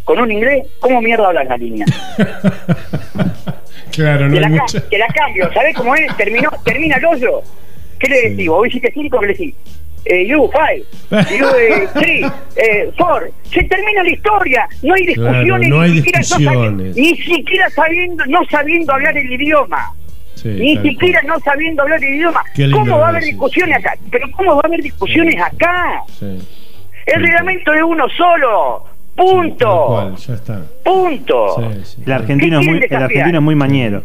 con 0.03 0.19
un 0.19 0.31
inglés, 0.31 0.67
¿cómo 0.79 1.01
mierda 1.01 1.27
hablas 1.27 1.47
la 1.47 1.57
línea? 1.57 1.85
Claro, 3.91 4.27
no 4.27 4.33
te, 4.33 4.37
hay 4.39 4.51
la, 4.51 4.57
ca- 4.57 4.63
mucha... 4.63 4.89
te 4.89 4.97
la 4.97 5.07
cambio, 5.07 5.53
¿sabés 5.53 5.75
cómo 5.75 5.93
es? 5.95 6.17
Terminó, 6.17 6.49
termina 6.65 6.95
el 6.97 7.05
hoyo. 7.05 7.41
¿Qué 7.99 8.07
le 8.07 8.29
decís? 8.29 8.49
Vos 8.49 8.67
hiciste 8.67 8.91
cinco, 8.91 9.19
¿qué 9.19 9.27
le 9.27 9.33
decís? 9.33 9.55
Eh, 10.05 10.27
you 10.27 10.49
five, 10.51 10.83
you 11.39 11.45
eh, 11.57 11.87
three, 11.93 12.25
eh, 12.57 12.91
four. 12.97 13.31
Se 13.51 13.63
termina 13.63 14.03
la 14.03 14.09
historia. 14.09 14.67
No 14.81 14.93
hay 14.95 15.05
Claro, 15.13 15.31
discusiones. 15.31 15.69
no 15.69 15.81
hay 15.81 15.91
ni 15.91 15.97
siquiera 15.97 16.19
discusiones. 16.19 16.95
ni 16.97 17.15
siquiera 17.17 17.69
sabiendo, 17.69 18.25
no 18.25 18.39
sabiendo 18.49 18.93
hablar 18.93 19.17
el 19.17 19.31
idioma. 19.31 19.91
Sí, 20.35 20.49
Ni 20.49 20.77
siquiera 20.79 21.21
cual. 21.21 21.33
no 21.33 21.39
sabiendo 21.39 21.83
hablar 21.83 22.03
el 22.03 22.15
idioma. 22.15 22.41
¿Cómo 22.73 22.97
va 22.99 23.05
a 23.05 23.09
haber 23.09 23.23
discusiones 23.23 23.77
acá? 23.77 23.93
Pero 24.11 24.29
¿cómo 24.31 24.55
va 24.55 24.61
a 24.63 24.67
haber 24.67 24.81
discusiones 24.81 25.39
acá? 25.39 26.01
Sí. 26.19 26.39
El 27.05 27.21
reglamento 27.21 27.71
de 27.71 27.83
uno 27.83 28.05
solo. 28.09 28.83
Punto. 29.15 29.85
cual, 29.87 30.15
ya 30.17 30.33
está. 30.33 30.61
Punto. 30.83 31.55
Sí, 31.57 31.81
sí. 31.95 32.03
El 32.05 32.11
argentino, 32.11 32.59
es 32.59 32.65
¿Qué 32.65 32.71
muy, 32.71 32.79
quieren 32.79 32.97
el 32.97 33.03
argentino 33.03 33.37
es 33.37 33.43
muy 33.43 33.55
mañero. 33.55 34.03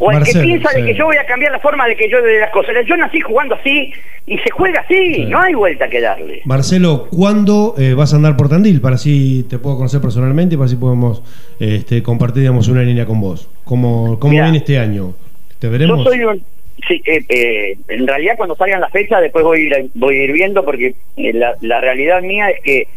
O 0.00 0.10
el 0.10 0.18
Marcelo, 0.18 0.40
que 0.40 0.46
piensa 0.46 0.70
de 0.70 0.80
sí. 0.80 0.86
que 0.86 0.94
yo 0.98 1.04
voy 1.04 1.16
a 1.16 1.26
cambiar 1.26 1.52
la 1.52 1.60
forma 1.60 1.86
de 1.86 1.94
que 1.94 2.08
yo 2.08 2.20
de 2.22 2.40
las 2.40 2.50
cosas. 2.50 2.74
Yo 2.86 2.96
nací 2.96 3.20
jugando 3.20 3.54
así 3.54 3.92
y 4.26 4.38
se 4.38 4.50
juega 4.50 4.80
así. 4.80 5.14
Sí. 5.14 5.24
No 5.26 5.40
hay 5.40 5.54
vuelta 5.54 5.88
que 5.88 6.00
darle. 6.00 6.40
Marcelo, 6.44 7.06
¿cuándo 7.10 7.74
eh, 7.78 7.94
vas 7.94 8.12
a 8.12 8.16
andar 8.16 8.36
por 8.36 8.48
Tandil? 8.48 8.80
Para 8.80 8.96
así 8.96 9.46
te 9.48 9.58
puedo 9.58 9.76
conocer 9.76 10.00
personalmente 10.00 10.54
y 10.54 10.58
para 10.58 10.66
así 10.66 10.76
podemos 10.76 11.22
este, 11.60 12.02
compartir 12.02 12.40
digamos, 12.42 12.66
una 12.68 12.82
línea 12.82 13.06
con 13.06 13.20
vos. 13.20 13.48
¿Cómo, 13.64 14.18
cómo 14.18 14.32
Mirá. 14.32 14.44
viene 14.44 14.58
este 14.58 14.78
año? 14.78 15.14
¿Te 15.58 15.66
Yo 15.66 15.72
veremos? 15.72 16.04
soy 16.04 16.24
un... 16.24 16.42
sí, 16.88 17.02
eh, 17.06 17.22
eh, 17.28 17.76
en 17.88 18.06
realidad 18.06 18.34
cuando 18.36 18.56
salgan 18.56 18.80
las 18.80 18.90
fechas 18.90 19.20
después 19.20 19.44
voy 19.44 19.60
a 19.60 19.78
ir, 19.80 19.90
voy 19.94 20.16
a 20.18 20.24
ir 20.24 20.32
viendo 20.32 20.64
porque 20.64 20.94
eh, 21.18 21.32
la, 21.34 21.54
la 21.60 21.80
realidad 21.80 22.22
mía 22.22 22.48
es 22.50 22.62
que 22.62 22.88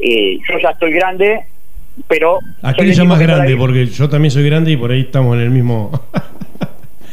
eh, 0.00 0.38
yo 0.48 0.58
ya 0.58 0.70
estoy 0.70 0.92
grande, 0.92 1.40
pero... 2.06 2.38
¿A 2.62 2.70
soy 2.70 2.76
qué 2.76 2.82
le 2.84 2.90
el 2.90 2.96
llamas 2.96 3.18
tipo 3.18 3.26
que 3.30 3.34
grande? 3.36 3.56
Porque 3.56 3.86
yo 3.86 4.08
también 4.08 4.30
soy 4.30 4.44
grande 4.48 4.70
y 4.72 4.76
por 4.76 4.90
ahí 4.90 5.00
estamos 5.00 5.34
en 5.36 5.42
el 5.42 5.50
mismo... 5.50 5.90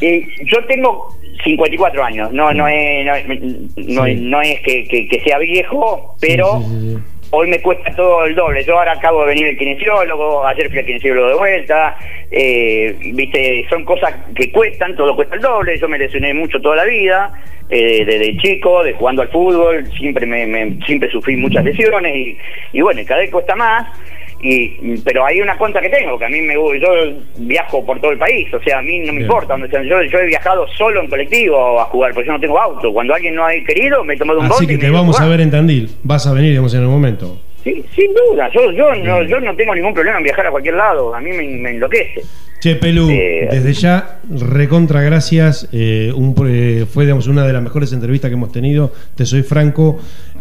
Eh, 0.00 0.28
yo 0.44 0.62
tengo 0.66 1.08
54 1.42 2.04
años, 2.04 2.30
no 2.30 2.52
no 2.52 2.68
es, 2.68 3.06
no, 3.06 3.14
es- 3.14 3.26
no 3.88 4.04
Sí. 4.04 4.10
es- 4.10 4.20
no 4.20 4.42
es 4.42 4.60
que, 4.60 4.86
que- 4.86 5.08
que 5.08 5.20
sea 5.20 5.38
viejo, 5.38 6.14
pero 6.20 6.60
sí, 6.60 6.66
sí. 6.92 6.98
hoy 7.30 7.48
me 7.48 7.62
cuesta 7.62 7.94
todo 7.96 8.26
el 8.26 8.34
doble. 8.34 8.62
Yo 8.62 8.78
ahora 8.78 8.92
acabo 8.92 9.22
de 9.22 9.28
venir 9.28 9.46
el 9.46 9.56
kinesiólogo, 9.56 10.46
ayer 10.46 10.68
fui 10.68 10.80
al 10.80 10.84
kinesiólogo 10.84 11.28
de 11.28 11.34
vuelta, 11.36 11.96
eh, 12.30 12.94
viste, 13.14 13.64
son 13.70 13.86
cosas 13.86 14.14
que 14.34 14.52
cuestan, 14.52 14.94
todo 14.96 15.16
cuesta 15.16 15.34
el 15.36 15.40
doble. 15.40 15.78
Yo 15.78 15.88
me 15.88 15.96
lesioné 15.98 16.34
mucho 16.34 16.60
toda 16.60 16.76
la 16.76 16.84
vida, 16.84 17.32
eh, 17.70 18.04
desde 18.04 18.36
chico, 18.36 18.84
de 18.84 18.92
jugando 18.92 19.22
al 19.22 19.28
fútbol, 19.28 19.90
siempre 19.98 20.26
me, 20.26 20.46
me- 20.46 20.76
siempre 20.84 21.10
sufrí 21.10 21.36
muchas 21.38 21.64
lesiones 21.64 22.14
y, 22.14 22.36
y 22.74 22.80
bueno, 22.82 23.00
cada 23.06 23.20
vez 23.22 23.30
cuesta 23.30 23.56
más. 23.56 23.86
Y, 24.48 24.96
pero 25.04 25.26
hay 25.26 25.40
una 25.40 25.58
cuenta 25.58 25.80
que 25.80 25.88
tengo, 25.88 26.16
que 26.16 26.24
a 26.24 26.28
mí 26.28 26.40
me 26.40 26.54
yo 26.54 26.88
viajo 27.38 27.84
por 27.84 28.00
todo 28.00 28.12
el 28.12 28.18
país, 28.18 28.52
o 28.54 28.62
sea, 28.62 28.78
a 28.78 28.82
mí 28.82 29.00
no 29.00 29.06
me 29.06 29.18
Bien. 29.18 29.22
importa 29.22 29.54
donde 29.54 29.68
sea. 29.68 29.82
Yo, 29.82 30.02
yo 30.02 30.18
he 30.20 30.26
viajado 30.26 30.68
solo 30.68 31.00
en 31.00 31.08
colectivo 31.08 31.80
a 31.80 31.86
jugar, 31.86 32.14
porque 32.14 32.28
yo 32.28 32.32
no 32.32 32.40
tengo 32.40 32.60
auto. 32.60 32.92
Cuando 32.92 33.14
alguien 33.14 33.34
no 33.34 33.44
ha 33.44 33.50
querido, 33.66 34.04
me 34.04 34.14
he 34.14 34.16
tomado 34.16 34.38
un 34.38 34.46
Así 34.46 34.66
que 34.66 34.78
te 34.78 34.88
vamos 34.88 35.20
a 35.20 35.26
ver 35.26 35.40
en 35.40 35.50
Tandil. 35.50 35.90
Vas 36.04 36.26
a 36.28 36.32
venir, 36.32 36.50
digamos, 36.50 36.72
en 36.74 36.82
el 36.82 36.88
momento. 36.88 37.40
Sí, 37.64 37.84
sin 37.96 38.14
duda, 38.14 38.48
yo, 38.54 38.70
yo, 38.70 38.94
no, 38.94 39.22
yo 39.24 39.40
no 39.40 39.56
tengo 39.56 39.74
ningún 39.74 39.92
problema 39.92 40.18
en 40.18 40.24
viajar 40.24 40.46
a 40.46 40.52
cualquier 40.52 40.74
lado, 40.74 41.12
a 41.12 41.20
mí 41.20 41.32
me, 41.32 41.42
me 41.48 41.70
enloquece. 41.70 42.22
Che, 42.66 42.74
Pelu, 42.74 43.08
Eh, 43.10 43.46
desde 43.48 43.72
ya, 43.74 44.18
recontra 44.28 45.00
gracias. 45.00 45.68
eh, 45.70 46.12
un, 46.16 46.34
eh, 46.48 46.84
fue, 46.92 47.04
digamos, 47.04 47.28
una 47.28 47.46
de 47.46 47.52
las 47.52 47.62
mejores 47.62 47.92
entrevistas 47.92 48.28
que 48.28 48.34
hemos 48.34 48.50
tenido. 48.50 48.92
Te 49.14 49.24
soy 49.24 49.42
franco. 49.44 50.00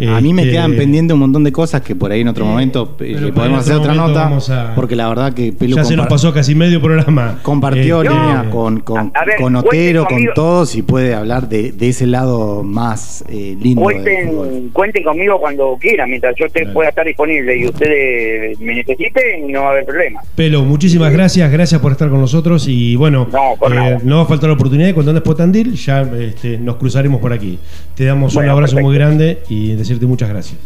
A 0.10 0.20
mí 0.20 0.34
me 0.34 0.42
Este, 0.42 0.54
quedan 0.54 0.76
pendientes 0.76 1.14
un 1.14 1.20
montón 1.22 1.44
de 1.44 1.52
cosas 1.52 1.82
que 1.84 1.96
por 1.96 2.12
ahí 2.12 2.22
en 2.22 2.28
otro 2.28 2.44
momento 2.46 2.98
eh, 3.00 3.32
podemos 3.34 3.60
hacer 3.60 3.76
otra 3.76 3.94
nota. 3.94 4.26
a- 4.28 4.74
Porque 4.76 4.96
la 4.96 5.08
verdad 5.08 5.34
que 5.34 5.54
Pelu 5.54 5.76
Ya 5.76 5.84
se 5.86 5.96
nos 5.96 6.08
pasó 6.08 6.34
casi 6.34 6.56
medio 6.56 6.82
programa. 6.82 7.40
compartió 7.44 8.02
Este, 8.02 8.14
línea 8.14 8.50
con, 8.50 8.80
con, 8.80 9.14
ver, 9.14 9.56
Otero, 9.56 10.06
con 10.08 10.26
todos 10.34 10.76
y 10.76 10.82
puede 10.82 11.14
hablar 11.14 11.48
de, 11.48 11.72
de 11.74 11.90
ese 11.90 12.08
lado 12.08 12.64
más 12.64 13.24
eh, 13.30 13.56
lindo. 13.62 13.82
Cuenten, 13.84 14.70
cuenten 14.74 15.04
conmigo 15.04 15.40
cuando 15.40 15.78
quieran, 15.80 16.10
mientras 16.10 16.36
yo 16.38 16.48
te 16.50 16.62
Claro. 16.62 16.74
pueda 16.74 16.90
estar 16.90 17.06
disponible 17.06 17.56
y 17.56 17.66
ustedes 17.68 18.60
me 18.60 18.74
necesiten, 18.76 19.50
no 19.52 19.62
va 19.62 19.68
a 19.68 19.72
haber 19.74 19.86
problema. 19.86 20.22
Pelo, 20.36 20.64
muchísimas 20.64 21.14
gracias, 21.14 21.50
gracias 21.52 21.80
por 21.80 21.92
estar 21.94 22.10
con 22.10 22.15
nosotros 22.20 22.68
y 22.68 22.96
bueno, 22.96 23.28
No, 23.32 23.54
eh, 23.74 24.00
no 24.04 24.18
va 24.18 24.24
a 24.24 24.26
faltar 24.26 24.50
la 24.50 24.56
oportunidad 24.56 24.90
y 24.90 24.94
cuando 24.94 25.12
andes 25.12 25.24
por 25.24 25.36
Tandil 25.36 25.74
ya 25.76 26.02
este, 26.02 26.58
nos 26.58 26.76
cruzaremos 26.78 27.20
por 27.22 27.34
aquí. 27.34 27.60
Te 27.96 28.06
damos 28.06 28.36
un 28.36 28.44
abrazo 28.50 28.74
perfecto. 28.76 28.86
muy 28.86 28.96
grande 28.96 29.40
y 29.50 29.74
decirte 29.76 30.06
muchas 30.06 30.30
gracias. 30.30 30.60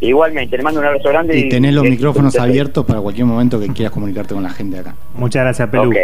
Igualmente, 0.00 0.56
le 0.56 0.62
mando 0.62 0.80
un 0.80 0.86
abrazo 0.86 1.08
grande. 1.08 1.38
Y 1.38 1.48
tenés 1.48 1.72
los 1.74 1.86
y- 1.86 1.90
micrófonos 1.90 2.34
y- 2.34 2.38
abiertos 2.38 2.84
para 2.84 3.00
cualquier 3.00 3.26
momento 3.26 3.58
que 3.58 3.68
quieras 3.68 3.92
comunicarte 3.92 4.34
con 4.34 4.42
la 4.42 4.50
gente 4.50 4.78
acá. 4.78 4.94
Muchas 5.14 5.42
gracias, 5.44 5.68
Pelú. 5.70 5.88
Ok. 5.90 5.96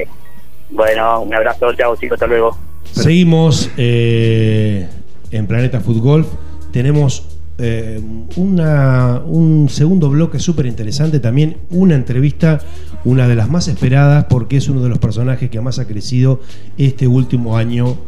Bueno, 0.70 1.20
un 1.22 1.34
abrazo, 1.34 1.72
chao 1.74 1.96
chicos, 1.96 2.14
hasta 2.14 2.26
luego. 2.26 2.56
Seguimos 2.92 3.70
eh, 3.76 4.88
en 5.30 5.46
Planeta 5.46 5.80
Fútbol. 5.80 6.24
Tenemos 6.72 7.29
eh, 7.60 8.00
una, 8.36 9.20
un 9.24 9.68
segundo 9.68 10.08
bloque 10.08 10.38
súper 10.38 10.64
interesante, 10.66 11.20
también 11.20 11.58
una 11.70 11.94
entrevista, 11.94 12.60
una 13.04 13.28
de 13.28 13.36
las 13.36 13.50
más 13.50 13.68
esperadas 13.68 14.24
porque 14.30 14.56
es 14.56 14.68
uno 14.68 14.82
de 14.82 14.88
los 14.88 14.98
personajes 14.98 15.50
que 15.50 15.60
más 15.60 15.78
ha 15.78 15.86
crecido 15.86 16.40
este 16.78 17.06
último 17.06 17.58
año 17.58 17.98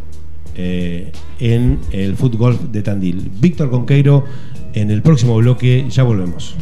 eh, 0.56 1.12
en 1.38 1.80
el 1.90 2.16
fútbol 2.16 2.72
de 2.72 2.82
Tandil. 2.82 3.30
Víctor 3.40 3.70
Conqueiro, 3.70 4.24
en 4.72 4.90
el 4.90 5.02
próximo 5.02 5.36
bloque 5.36 5.86
ya 5.90 6.02
volvemos. 6.02 6.56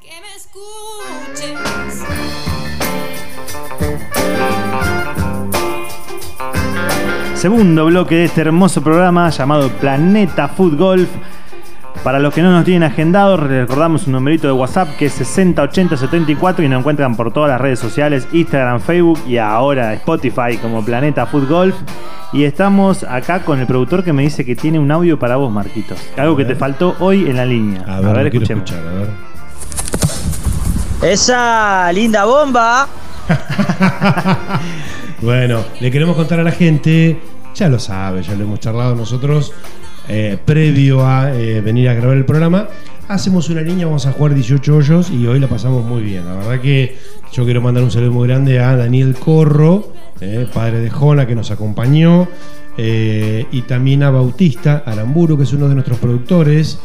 que 0.00 0.08
me 0.22 0.34
escuches. 0.36 1.60
Segundo 7.34 7.86
bloque 7.86 8.16
de 8.16 8.24
este 8.24 8.42
hermoso 8.42 8.82
programa 8.82 9.30
llamado 9.30 9.70
Planeta 9.70 10.48
Food 10.48 10.76
Golf. 10.76 11.08
Para 12.02 12.18
los 12.18 12.32
que 12.32 12.42
no 12.42 12.50
nos 12.50 12.64
tienen 12.64 12.82
agendado, 12.82 13.36
recordamos 13.36 14.06
un 14.06 14.12
numerito 14.12 14.46
de 14.46 14.52
WhatsApp 14.54 14.96
que 14.96 15.06
es 15.06 15.20
608074 15.20 16.64
y 16.64 16.68
nos 16.68 16.80
encuentran 16.80 17.16
por 17.16 17.32
todas 17.32 17.50
las 17.50 17.60
redes 17.60 17.78
sociales, 17.78 18.26
Instagram, 18.32 18.80
Facebook 18.80 19.20
y 19.26 19.36
ahora 19.36 19.92
Spotify 19.94 20.56
como 20.60 20.84
Planeta 20.84 21.26
Food 21.26 21.48
Golf. 21.48 21.76
Y 22.32 22.44
estamos 22.44 23.04
acá 23.04 23.40
con 23.40 23.60
el 23.60 23.66
productor 23.66 24.02
que 24.04 24.12
me 24.12 24.22
dice 24.22 24.44
que 24.44 24.56
tiene 24.56 24.78
un 24.78 24.90
audio 24.90 25.18
para 25.18 25.36
vos, 25.36 25.52
Marquitos. 25.52 25.98
Algo 26.16 26.36
que 26.36 26.44
te 26.44 26.54
faltó 26.54 26.96
hoy 27.00 27.28
en 27.28 27.36
la 27.36 27.44
línea. 27.44 27.82
A 27.86 28.00
ver, 28.00 28.26
escuchemos. 28.28 28.70
escuchar, 28.70 28.86
a 28.86 28.92
ver. 28.94 29.10
Esa 31.12 31.92
linda 31.92 32.24
bomba. 32.24 32.88
Bueno, 35.22 35.62
le 35.80 35.90
queremos 35.90 36.16
contar 36.16 36.40
a 36.40 36.42
la 36.42 36.50
gente, 36.50 37.20
ya 37.54 37.68
lo 37.68 37.78
sabe, 37.78 38.22
ya 38.22 38.34
lo 38.34 38.44
hemos 38.44 38.58
charlado 38.58 38.94
nosotros 38.94 39.52
eh, 40.12 40.36
previo 40.44 41.06
a 41.06 41.32
eh, 41.32 41.60
venir 41.60 41.88
a 41.88 41.94
grabar 41.94 42.16
el 42.16 42.24
programa. 42.24 42.68
hacemos 43.06 43.48
una 43.48 43.62
línea, 43.62 43.86
vamos 43.86 44.06
a 44.06 44.12
jugar 44.12 44.34
18 44.34 44.76
hoyos 44.76 45.10
y 45.10 45.24
hoy 45.28 45.38
la 45.38 45.46
pasamos 45.46 45.84
muy 45.84 46.02
bien. 46.02 46.24
La 46.24 46.34
verdad 46.34 46.60
que 46.60 46.96
yo 47.32 47.44
quiero 47.44 47.60
mandar 47.60 47.84
un 47.84 47.92
saludo 47.92 48.10
muy 48.10 48.26
grande 48.26 48.58
a 48.58 48.76
Daniel 48.76 49.14
Corro, 49.14 49.92
eh, 50.20 50.48
padre 50.52 50.80
de 50.80 50.90
Jona, 50.90 51.28
que 51.28 51.36
nos 51.36 51.52
acompañó. 51.52 52.26
Eh, 52.82 53.44
y 53.52 53.60
también 53.62 54.02
a 54.02 54.08
Bautista 54.10 54.82
Aramburu, 54.86 55.36
que 55.36 55.42
es 55.42 55.52
uno 55.52 55.68
de 55.68 55.74
nuestros 55.74 55.98
productores, 55.98 56.78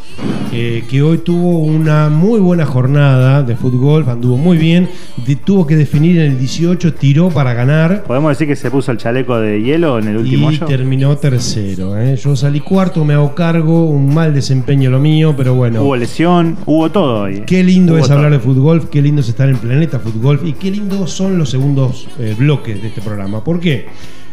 eh, 0.52 0.84
que 0.90 1.00
hoy 1.00 1.18
tuvo 1.18 1.60
una 1.60 2.10
muy 2.10 2.38
buena 2.38 2.66
jornada 2.66 3.42
de 3.42 3.56
fútbol, 3.56 4.04
anduvo 4.06 4.36
muy 4.36 4.58
bien, 4.58 4.90
de- 5.26 5.36
tuvo 5.36 5.66
que 5.66 5.74
definir 5.74 6.18
en 6.20 6.32
el 6.32 6.38
18, 6.38 6.92
tiró 6.92 7.30
para 7.30 7.54
ganar. 7.54 8.04
¿Podemos 8.04 8.28
decir 8.30 8.46
que 8.46 8.56
se 8.56 8.70
puso 8.70 8.92
el 8.92 8.98
chaleco 8.98 9.38
de 9.38 9.62
hielo 9.62 9.98
en 9.98 10.08
el 10.08 10.18
último 10.18 10.50
Y 10.50 10.56
hoyo? 10.56 10.66
terminó 10.66 11.16
tercero. 11.16 11.98
¿eh? 11.98 12.14
Yo 12.16 12.36
salí 12.36 12.60
cuarto, 12.60 13.02
me 13.02 13.14
hago 13.14 13.34
cargo, 13.34 13.86
un 13.86 14.12
mal 14.14 14.34
desempeño 14.34 14.90
lo 14.90 14.98
mío, 15.00 15.32
pero 15.34 15.54
bueno. 15.54 15.82
Hubo 15.82 15.96
lesión, 15.96 16.58
hubo 16.66 16.90
todo 16.90 17.22
hoy. 17.22 17.42
Qué 17.46 17.64
lindo 17.64 17.92
Hubo 17.94 18.00
es 18.00 18.06
todo. 18.08 18.16
hablar 18.18 18.32
de 18.32 18.38
fútbol, 18.40 18.90
qué 18.90 19.00
lindo 19.00 19.22
es 19.22 19.28
estar 19.30 19.48
en 19.48 19.56
Planeta 19.56 19.98
Fútbol 19.98 20.40
y 20.44 20.52
qué 20.52 20.70
lindos 20.70 21.10
son 21.10 21.38
los 21.38 21.48
segundos 21.48 22.06
bloques 22.38 22.82
de 22.82 22.88
este 22.88 23.00
programa. 23.00 23.42
¿Por 23.42 23.60
qué? 23.60 23.86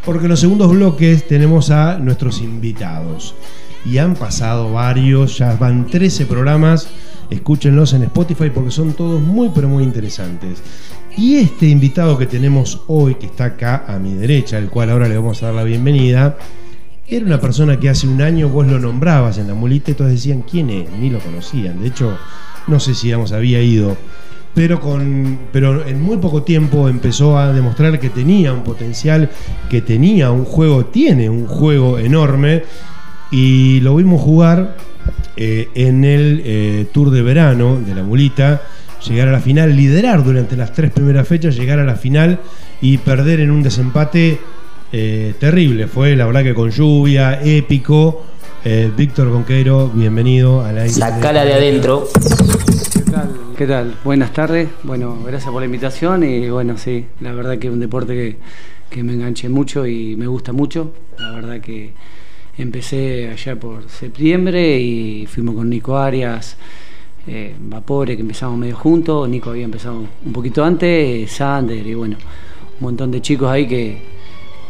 Porque 0.06 0.26
en 0.26 0.32
los 0.32 0.40
segundos 0.40 0.72
bloques 0.72 1.28
tenemos 1.28 1.70
a 1.70 1.98
nuestros 1.98 2.42
invitados. 2.42 3.36
Y 3.86 3.98
han 3.98 4.16
pasado 4.16 4.72
varios, 4.72 5.38
ya 5.38 5.56
van 5.56 5.88
13 5.88 6.26
programas. 6.26 6.88
Escúchenlos 7.30 7.94
en 7.94 8.04
Spotify 8.04 8.50
porque 8.54 8.72
son 8.72 8.94
todos 8.94 9.22
muy 9.22 9.50
pero 9.56 9.68
muy 9.70 9.84
interesantes. 9.84 10.62
Y 11.16 11.36
este 11.36 11.68
invitado 11.68 12.18
que 12.18 12.26
tenemos 12.26 12.82
hoy, 12.88 13.16
que 13.16 13.28
está 13.28 13.46
acá 13.46 13.86
a 13.88 13.98
mi 13.98 14.14
derecha, 14.14 14.58
al 14.58 14.70
cual 14.70 14.90
ahora 14.90 15.08
le 15.08 15.16
vamos 15.16 15.42
a 15.42 15.48
dar 15.48 15.56
la 15.56 15.64
bienvenida, 15.64 16.38
era 17.08 17.26
una 17.26 17.40
persona 17.40 17.80
que 17.80 17.90
hace 17.90 18.08
un 18.08 18.22
año 18.22 18.50
vos 18.50 18.66
lo 18.66 18.80
nombrabas 18.80 19.38
en 19.38 19.48
la 19.48 19.54
mulita 19.54 19.92
y 19.92 19.94
todos 19.94 20.12
decían 20.12 20.42
quién 20.42 20.70
es, 20.70 20.90
ni 20.92 21.10
lo 21.10 21.20
conocían. 21.20 21.82
De 21.82 21.88
hecho, 21.88 22.18
no 22.68 22.80
sé 22.80 22.94
si 22.94 23.08
digamos, 23.08 23.32
había 23.32 23.62
ido. 23.62 23.96
Pero, 24.56 24.80
con, 24.80 25.40
pero 25.52 25.86
en 25.88 26.02
muy 26.02 26.18
poco 26.18 26.44
tiempo 26.44 26.88
empezó 26.88 27.38
a 27.40 27.52
demostrar 27.52 28.00
que 28.00 28.10
tenía 28.10 28.54
un 28.54 28.64
potencial, 28.64 29.30
que 29.70 29.82
tenía 29.82 30.30
un 30.32 30.46
juego, 30.46 30.86
tiene 30.86 31.30
un 31.30 31.48
juego 31.48 31.98
enorme. 31.98 32.64
Y 33.32 33.80
lo 33.80 33.96
vimos 33.96 34.22
jugar 34.22 34.76
eh, 35.36 35.70
en 35.74 36.06
el 36.06 36.44
eh, 36.46 36.86
Tour 36.92 37.10
de 37.10 37.24
verano 37.24 37.80
de 37.84 37.96
la 37.96 38.04
mulita, 38.04 38.62
llegar 39.08 39.28
a 39.28 39.32
la 39.32 39.40
final, 39.40 39.76
liderar 39.76 40.24
durante 40.24 40.56
las 40.56 40.74
tres 40.74 40.92
primeras 40.92 41.28
fechas, 41.28 41.56
llegar 41.56 41.80
a 41.80 41.84
la 41.84 41.96
final 41.96 42.40
y 42.82 43.00
perder 43.00 43.40
en 43.40 43.50
un 43.50 43.64
desempate 43.64 44.40
eh, 44.92 45.34
terrible. 45.40 45.88
Fue 45.88 46.16
la 46.16 46.28
verdad 46.28 46.44
que 46.44 46.54
con 46.54 46.70
lluvia, 46.70 47.40
épico. 47.44 48.28
Víctor 48.96 49.30
Conquero, 49.30 49.90
bienvenido 49.94 50.64
a 50.64 50.72
la 50.72 50.88
Sacala 50.88 51.44
de 51.44 51.54
adentro. 51.54 52.08
¿Qué 53.58 53.68
tal? 53.68 53.96
Buenas 54.04 54.34
tardes. 54.34 54.70
Bueno, 54.82 55.20
gracias 55.24 55.52
por 55.52 55.62
la 55.62 55.68
invitación 55.68 56.24
y 56.24 56.50
bueno, 56.50 56.76
sí, 56.76 57.06
la 57.20 57.34
verdad 57.34 57.60
que 57.60 57.68
es 57.68 57.74
un 57.74 57.80
deporte 57.80 58.16
que, 58.16 58.38
que 58.90 59.04
me 59.04 59.14
enganché 59.14 59.48
mucho 59.48 59.86
y 59.86 60.16
me 60.16 60.26
gusta 60.26 60.54
mucho. 60.54 60.94
La 61.20 61.32
verdad 61.32 61.62
que 61.62 61.92
empecé 62.58 63.30
allá 63.30 63.56
por 63.56 63.88
septiembre 63.90 64.80
y 64.80 65.28
fuimos 65.28 65.54
con 65.56 65.70
Nico 65.70 65.96
Arias, 65.98 66.58
eh, 67.28 67.54
Vapore, 67.60 68.16
que 68.16 68.22
empezamos 68.22 68.58
medio 68.58 68.76
juntos. 68.76 69.30
Nico 69.30 69.52
había 69.52 69.66
empezado 69.66 70.04
un 70.26 70.34
poquito 70.34 70.64
antes, 70.64 71.32
Sander 71.32 71.86
y 71.86 71.94
bueno, 71.94 72.18
un 72.80 72.84
montón 72.84 73.12
de 73.12 73.22
chicos 73.22 73.50
ahí 73.50 73.68
que, 73.68 74.13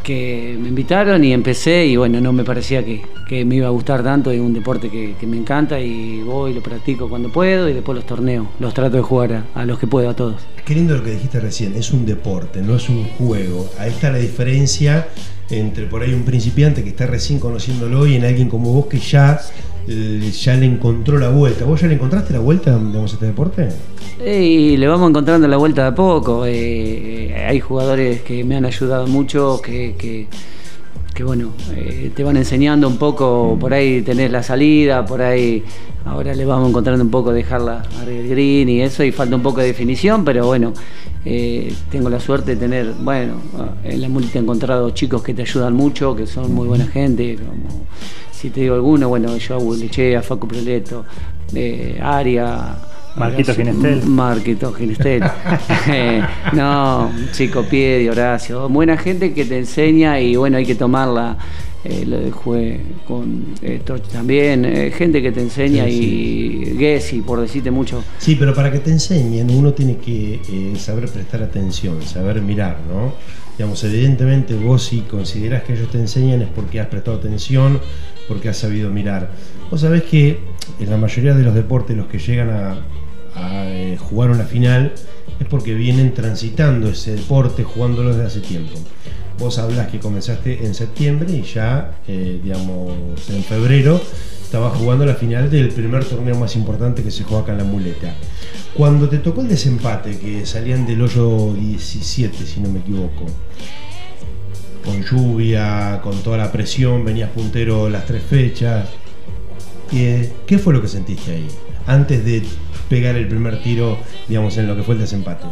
que 0.03 0.57
me 0.59 0.69
invitaron 0.69 1.23
y 1.23 1.33
empecé 1.33 1.85
y 1.85 1.95
bueno, 1.95 2.19
no 2.21 2.33
me 2.33 2.43
parecía 2.43 2.83
que, 2.83 3.01
que 3.27 3.45
me 3.45 3.55
iba 3.55 3.67
a 3.67 3.71
gustar 3.71 4.03
tanto, 4.03 4.29
es 4.31 4.39
un 4.39 4.53
deporte 4.53 4.89
que, 4.89 5.15
me 5.25 5.37
encanta 5.37 5.79
y 5.79 6.21
voy, 6.21 6.53
lo 6.53 6.61
practico 6.61 7.09
cuando 7.09 7.31
puedo 7.31 7.69
y 7.69 7.73
después 7.73 7.95
los 7.95 8.05
torneos, 8.05 8.47
los 8.59 8.73
trato 8.73 8.97
de 8.97 9.03
jugar 9.03 9.45
a, 9.55 9.65
los 9.65 9.79
que 9.79 9.87
puedo, 9.87 10.09
a 10.09 10.15
todos. 10.15 10.41
Qué 10.65 10.75
lindo 10.75 10.95
lo 10.95 11.03
que 11.03 11.11
dijiste 11.11 11.39
recién, 11.39 11.75
es 11.75 11.91
un 11.91 12.05
deporte, 12.05 12.61
no 12.61 12.75
es 12.75 12.89
un 12.89 13.05
juego. 13.05 13.69
Ahí 13.79 13.89
está 13.89 14.11
la 14.11 14.17
diferencia 14.17 15.07
entre 15.49 15.85
por 15.85 16.01
ahí 16.01 16.13
un 16.13 16.23
principiante 16.23 16.83
que 16.83 16.89
está 16.89 17.05
recién 17.05 17.39
conociéndolo 17.39 18.05
y 18.07 18.15
en 18.15 18.25
alguien 18.25 18.49
como 18.49 18.73
vos 18.73 18.87
que 18.87 18.99
ya, 18.99 19.39
ya 19.87 20.55
le 20.55 20.65
encontró 20.65 21.17
la 21.17 21.29
vuelta. 21.29 21.65
¿Vos 21.65 21.81
ya 21.81 21.87
le 21.87 21.95
encontraste 21.95 22.33
la 22.33 22.39
vuelta 22.39 22.77
digamos, 22.77 23.11
a 23.11 23.13
este 23.15 23.25
deporte? 23.25 23.69
Le 24.19 24.87
vamos 24.87 25.09
encontrando 25.09 25.47
la 25.47 25.57
vuelta 25.57 25.83
de 25.83 25.87
a 25.89 25.95
poco. 25.95 26.45
eh, 26.45 26.53
eh, 26.53 27.45
hay 27.47 27.59
jugadores 27.59 28.21
que 28.21 28.43
me 28.43 28.55
han 28.55 28.65
ayudado 28.65 29.07
mucho, 29.07 29.61
que, 29.61 30.27
bueno, 31.23 31.51
eh, 31.75 32.11
te 32.15 32.23
van 32.23 32.37
enseñando 32.37 32.87
un 32.87 32.97
poco, 32.97 33.57
por 33.59 33.73
ahí 33.73 34.01
tenés 34.01 34.31
la 34.31 34.41
salida, 34.41 35.05
por 35.05 35.21
ahí 35.21 35.63
ahora 36.05 36.33
le 36.33 36.45
vamos 36.45 36.69
encontrando 36.69 37.03
un 37.03 37.11
poco 37.11 37.31
dejarla 37.31 37.83
arriba 38.01 38.19
del 38.19 38.29
green 38.29 38.69
y 38.69 38.81
eso, 38.81 39.03
y 39.03 39.11
falta 39.11 39.35
un 39.35 39.43
poco 39.43 39.61
de 39.61 39.67
definición, 39.67 40.25
pero 40.25 40.45
bueno, 40.45 40.73
eh, 41.25 41.73
tengo 41.91 42.09
la 42.09 42.19
suerte 42.19 42.55
de 42.55 42.57
tener, 42.57 42.93
bueno, 43.01 43.35
en 43.83 44.01
la 44.01 44.09
multi 44.09 44.37
he 44.37 44.41
encontrado 44.41 44.89
chicos 44.91 45.21
que 45.21 45.33
te 45.33 45.43
ayudan 45.43 45.73
mucho, 45.73 46.15
que 46.15 46.25
son 46.25 46.53
muy 46.53 46.67
buena 46.67 46.87
gente, 46.87 47.35
como 47.35 47.85
si 48.43 48.49
te 48.49 48.59
digo 48.59 48.75
alguno, 48.75 49.07
bueno, 49.07 49.37
yo 49.37 49.57
Lechea, 49.73 50.21
Facu 50.21 50.49
Preleto, 50.49 51.05
eh, 51.55 51.97
Aria. 52.03 52.75
Marquito 53.15 53.53
Ginestel. 53.55 54.03
Marquito 54.05 54.73
Ginestel. 54.73 55.23
Eh, 55.87 56.21
no, 56.51 57.09
Chico 57.31 57.63
Piedi, 57.63 58.09
Horacio. 58.09 58.67
Buena 58.67 58.97
gente 58.97 59.33
que 59.33 59.45
te 59.45 59.59
enseña 59.59 60.19
y 60.19 60.35
bueno, 60.35 60.57
hay 60.57 60.65
que 60.65 60.75
tomarla. 60.75 61.37
Eh, 61.85 62.05
lo 62.05 62.31
jue 62.31 62.81
con 63.07 63.45
eh, 63.61 63.81
también. 64.11 64.65
eh, 64.65 64.91
gente 64.91 65.21
que 65.21 65.31
te 65.31 65.39
enseña 65.39 65.87
y 65.87 66.75
Gessi, 66.77 67.21
por 67.21 67.39
decirte 67.39 67.71
mucho. 67.71 68.03
Sí, 68.17 68.35
pero 68.35 68.53
para 68.53 68.69
que 68.69 68.79
te 68.79 68.91
enseñen 68.91 69.49
uno 69.51 69.71
tiene 69.71 69.95
que 69.97 70.41
eh, 70.49 70.73
saber 70.77 71.07
prestar 71.09 71.43
atención, 71.43 72.01
saber 72.01 72.41
mirar, 72.41 72.79
¿no? 72.89 73.13
Digamos, 73.57 73.83
evidentemente 73.83 74.55
vos 74.55 74.83
si 74.83 75.01
considerás 75.01 75.63
que 75.63 75.73
ellos 75.73 75.89
te 75.91 75.99
enseñan 75.99 76.41
es 76.41 76.47
porque 76.49 76.79
has 76.79 76.87
prestado 76.87 77.17
atención, 77.17 77.79
porque 78.27 78.49
has 78.49 78.57
sabido 78.57 78.89
mirar. 78.89 79.31
Vos 79.69 79.81
sabés 79.81 80.03
que 80.03 80.39
en 80.79 80.89
la 80.89 80.97
mayoría 80.97 81.33
de 81.33 81.43
los 81.43 81.53
deportes 81.53 81.95
los 81.95 82.07
que 82.07 82.19
llegan 82.19 82.49
a, 82.49 82.77
a, 83.35 83.65
eh, 83.67 83.97
jugar 83.97 84.31
una 84.31 84.45
final 84.45 84.93
es 85.39 85.47
porque 85.47 85.73
vienen 85.73 86.13
transitando 86.13 86.89
ese 86.89 87.15
deporte 87.15 87.63
jugándolo 87.63 88.09
desde 88.09 88.25
hace 88.25 88.39
tiempo. 88.41 88.79
Vos 89.39 89.57
hablás 89.57 89.87
que 89.87 89.99
comenzaste 89.99 90.65
en 90.65 90.75
septiembre 90.75 91.31
y 91.33 91.41
ya, 91.41 91.97
eh, 92.07 92.39
digamos, 92.43 92.93
en 93.29 93.43
febrero 93.43 93.99
estabas 94.53 94.77
jugando 94.77 95.03
la 95.03 95.15
final 95.15 95.49
del 95.49 95.69
primer 95.69 96.05
torneo 96.05 96.35
más 96.35 96.55
importante 96.55 97.01
que 97.01 97.09
se 97.09 97.23
juega 97.23 97.41
acá 97.41 97.51
en 97.53 97.57
la 97.57 97.63
muleta. 97.63 98.13
Cuando 98.75 99.09
te 99.09 99.17
tocó 99.17 99.41
el 99.41 99.47
desempate, 99.47 100.19
que 100.19 100.45
salían 100.45 100.85
del 100.85 101.01
hoyo 101.01 101.55
17, 101.55 102.45
si 102.45 102.59
no 102.59 102.69
me 102.69 102.79
equivoco, 102.79 103.25
con 104.83 105.01
lluvia, 105.03 105.99
con 106.03 106.21
toda 106.23 106.37
la 106.37 106.51
presión, 106.51 107.05
venías 107.05 107.29
puntero 107.29 107.89
las 107.89 108.05
tres 108.05 108.23
fechas, 108.23 108.89
eh, 109.93 110.31
¿qué 110.45 110.57
fue 110.57 110.73
lo 110.73 110.81
que 110.81 110.87
sentiste 110.87 111.31
ahí? 111.31 111.47
Antes 111.85 112.25
de 112.25 112.43
pegar 112.89 113.15
el 113.15 113.27
primer 113.27 113.61
tiro, 113.61 113.97
digamos, 114.27 114.57
en 114.57 114.67
lo 114.67 114.75
que 114.75 114.83
fue 114.83 114.95
el 114.95 115.01
desempate. 115.01 115.45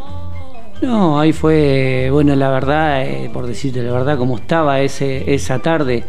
No, 0.82 1.20
ahí 1.20 1.32
fue, 1.32 2.10
bueno, 2.12 2.36
la 2.36 2.50
verdad, 2.50 3.04
eh, 3.04 3.30
por 3.32 3.46
decirte 3.46 3.84
la 3.84 3.91
verdad, 3.91 4.17
como 4.17 4.38
estaba 4.38 4.82
ese, 4.82 5.32
esa 5.34 5.60
tarde, 5.60 6.04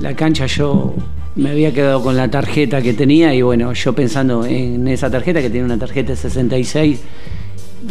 la 0.00 0.14
cancha 0.14 0.46
yo 0.46 0.94
me 1.36 1.50
había 1.50 1.72
quedado 1.72 2.02
con 2.02 2.16
la 2.16 2.28
tarjeta 2.28 2.82
que 2.82 2.92
tenía 2.92 3.32
y 3.34 3.42
bueno, 3.42 3.72
yo 3.72 3.92
pensando 3.92 4.44
en 4.44 4.88
esa 4.88 5.10
tarjeta, 5.10 5.40
que 5.40 5.48
tiene 5.48 5.64
una 5.64 5.78
tarjeta 5.78 6.10
de 6.10 6.16
66, 6.16 7.00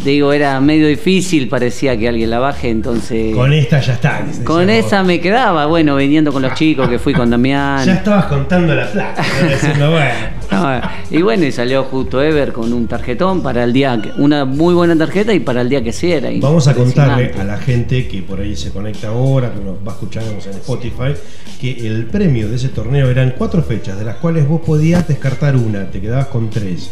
digo, 0.04 0.32
era 0.32 0.60
medio 0.60 0.86
difícil, 0.86 1.48
parecía 1.48 1.96
que 1.98 2.08
alguien 2.08 2.30
la 2.30 2.38
baje, 2.38 2.70
entonces... 2.70 3.34
Con 3.34 3.52
esta 3.52 3.80
ya 3.80 3.94
está. 3.94 4.24
Con 4.44 4.66
vos. 4.66 4.74
esa 4.74 5.02
me 5.02 5.20
quedaba, 5.20 5.66
bueno, 5.66 5.96
viniendo 5.96 6.32
con 6.32 6.42
los 6.42 6.54
chicos, 6.54 6.88
que 6.88 6.98
fui 6.98 7.12
con 7.12 7.30
Damián. 7.30 7.84
Ya 7.84 7.94
estabas 7.94 8.26
contando 8.26 8.74
la 8.74 8.90
plata, 8.90 9.22
diciendo, 9.50 9.90
bueno. 9.90 10.40
No, 10.50 10.80
y 11.10 11.22
bueno, 11.22 11.44
y 11.44 11.52
salió 11.52 11.84
justo 11.84 12.22
Ever 12.22 12.52
con 12.52 12.72
un 12.72 12.86
tarjetón 12.88 13.42
para 13.42 13.62
el 13.64 13.72
día, 13.72 14.00
que- 14.02 14.10
una 14.20 14.44
muy 14.44 14.74
buena 14.74 14.96
tarjeta 14.96 15.32
y 15.32 15.40
para 15.40 15.60
el 15.60 15.68
día 15.68 15.82
que 15.82 15.92
sí 15.92 16.10
era. 16.10 16.28
Vamos 16.40 16.66
a 16.66 16.74
contarle 16.74 17.32
a 17.38 17.44
la 17.44 17.56
gente 17.58 18.08
que 18.08 18.22
por 18.22 18.40
ahí 18.40 18.56
se 18.56 18.70
conecta 18.70 19.08
ahora, 19.08 19.52
que 19.52 19.60
nos 19.60 19.76
va 19.86 19.92
escuchando 19.92 20.30
en 20.32 20.38
Spotify, 20.38 21.14
que 21.60 21.86
el 21.86 22.06
premio 22.06 22.48
de 22.48 22.56
ese 22.56 22.68
torneo 22.70 23.08
eran 23.10 23.34
cuatro 23.38 23.62
fechas, 23.62 23.98
de 23.98 24.04
las 24.04 24.16
cuales 24.16 24.48
vos 24.48 24.60
podías 24.64 25.06
descartar 25.06 25.54
una, 25.56 25.90
te 25.90 26.00
quedabas 26.00 26.26
con 26.26 26.50
tres. 26.50 26.90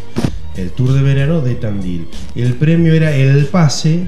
El 0.59 0.71
Tour 0.73 0.93
de 0.93 1.03
Verano 1.03 1.41
de 1.41 1.55
Tandil. 1.55 2.07
El 2.35 2.55
premio 2.55 2.93
era 2.93 3.15
el 3.15 3.47
pase 3.47 4.07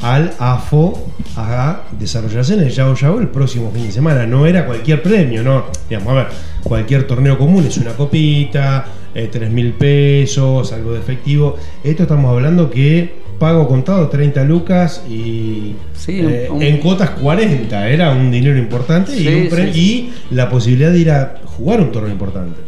al 0.00 0.32
AFO 0.38 1.06
a 1.36 1.82
desarrollarse 1.98 2.54
en 2.54 2.60
el 2.60 2.70
Yao 2.70 2.94
Yao 2.94 3.20
el 3.20 3.28
próximo 3.28 3.70
fin 3.72 3.86
de 3.86 3.92
semana. 3.92 4.26
No 4.26 4.46
era 4.46 4.66
cualquier 4.66 5.02
premio, 5.02 5.42
no. 5.42 5.64
Digamos, 5.88 6.10
a 6.12 6.14
ver, 6.14 6.26
cualquier 6.64 7.06
torneo 7.06 7.38
común 7.38 7.64
es 7.66 7.76
una 7.78 7.92
copita, 7.92 8.84
eh, 9.14 9.28
3 9.30 9.50
mil 9.50 9.72
pesos, 9.74 10.72
algo 10.72 10.92
de 10.94 10.98
efectivo. 11.00 11.56
Esto 11.84 12.02
estamos 12.04 12.30
hablando 12.32 12.68
que 12.70 13.22
pago 13.38 13.66
contado 13.68 14.08
30 14.08 14.44
lucas 14.44 15.02
y 15.08 15.74
eh, 16.08 16.48
un- 16.50 16.62
en 16.62 16.78
cuotas 16.78 17.10
40. 17.10 17.88
Era 17.88 18.10
un 18.12 18.30
dinero 18.30 18.56
importante 18.58 19.16
y, 19.16 19.26
un 19.28 19.50
sí. 19.72 20.12
y 20.30 20.34
la 20.34 20.48
posibilidad 20.48 20.90
de 20.90 20.98
ir 20.98 21.10
a 21.10 21.34
jugar 21.44 21.80
un 21.80 21.92
torneo 21.92 22.10
importante. 22.12 22.60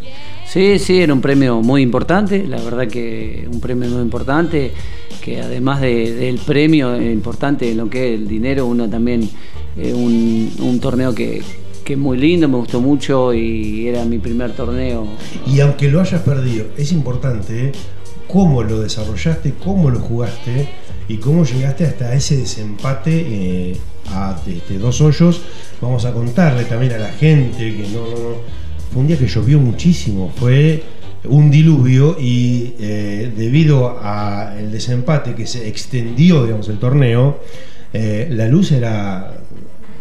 Sí, 0.46 0.78
sí, 0.78 1.00
era 1.00 1.12
un 1.12 1.20
premio 1.20 1.60
muy 1.62 1.82
importante, 1.82 2.46
la 2.46 2.60
verdad 2.62 2.86
que 2.86 3.48
un 3.50 3.60
premio 3.60 3.88
muy 3.90 4.02
importante, 4.02 4.72
que 5.22 5.40
además 5.40 5.80
de- 5.80 6.12
del 6.14 6.38
premio 6.38 7.00
importante 7.00 7.70
en 7.70 7.78
lo 7.78 7.88
que 7.90 8.14
es 8.14 8.20
el 8.20 8.28
dinero, 8.28 8.66
uno 8.66 8.88
también, 8.88 9.28
eh, 9.76 9.92
un, 9.94 10.78
torneo 10.80 11.14
que, 11.14 11.42
que 11.84 11.94
es 11.94 11.98
muy 11.98 12.18
lindo, 12.18 12.48
me 12.48 12.56
gustó 12.58 12.80
mucho 12.80 13.32
y 13.34 13.88
era 13.88 14.04
mi 14.04 14.18
primer 14.18 14.52
torneo. 14.52 15.06
Y 15.46 15.60
aunque 15.60 15.88
lo 15.90 16.00
hayas 16.00 16.20
perdido, 16.22 16.66
es 16.76 16.92
importante 16.92 17.68
¿eh? 17.68 17.72
cómo 18.28 18.62
lo 18.62 18.80
desarrollaste, 18.80 19.54
cómo 19.62 19.90
lo 19.90 19.98
jugaste 19.98 20.68
y 21.08 21.16
cómo 21.16 21.44
llegaste 21.44 21.84
hasta 21.86 22.14
ese 22.14 22.36
desempate 22.36 23.10
eh, 23.12 23.76
a 24.10 24.38
este, 24.46 24.78
dos 24.78 25.00
hoyos. 25.00 25.40
Vamos 25.80 26.04
a 26.04 26.12
contarle 26.12 26.64
también 26.64 26.92
a 26.92 26.98
la 26.98 27.12
gente 27.12 27.58
que 27.58 27.88
no. 27.92 28.63
Fue 28.94 29.00
un 29.00 29.08
día 29.08 29.18
que 29.18 29.26
llovió 29.26 29.58
muchísimo, 29.58 30.32
fue 30.36 30.80
un 31.24 31.50
diluvio 31.50 32.16
y 32.16 32.74
eh, 32.78 33.32
debido 33.36 33.98
al 34.00 34.70
desempate 34.70 35.34
que 35.34 35.48
se 35.48 35.66
extendió, 35.66 36.44
digamos, 36.44 36.68
el 36.68 36.78
torneo, 36.78 37.40
eh, 37.92 38.28
la 38.30 38.46
luz 38.46 38.70
era 38.70 39.32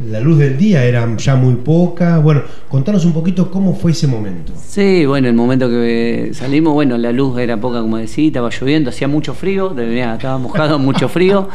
la 0.09 0.19
luz 0.19 0.39
del 0.39 0.57
día 0.57 0.83
era 0.83 1.07
ya 1.17 1.35
muy 1.35 1.55
poca. 1.55 2.19
Bueno, 2.19 2.41
contanos 2.67 3.05
un 3.05 3.13
poquito 3.13 3.49
cómo 3.49 3.75
fue 3.75 3.91
ese 3.91 4.07
momento. 4.07 4.53
Sí, 4.55 5.05
bueno, 5.05 5.27
el 5.27 5.33
momento 5.33 5.69
que 5.69 6.31
salimos, 6.33 6.73
bueno, 6.73 6.97
la 6.97 7.11
luz 7.11 7.39
era 7.39 7.57
poca, 7.57 7.81
como 7.81 7.97
decía, 7.97 8.27
estaba 8.27 8.49
lloviendo, 8.49 8.89
hacía 8.89 9.07
mucho 9.07 9.33
frío, 9.33 9.73
estaba 9.77 10.37
mojado, 10.37 10.79
mucho 10.79 11.07
frío. 11.07 11.47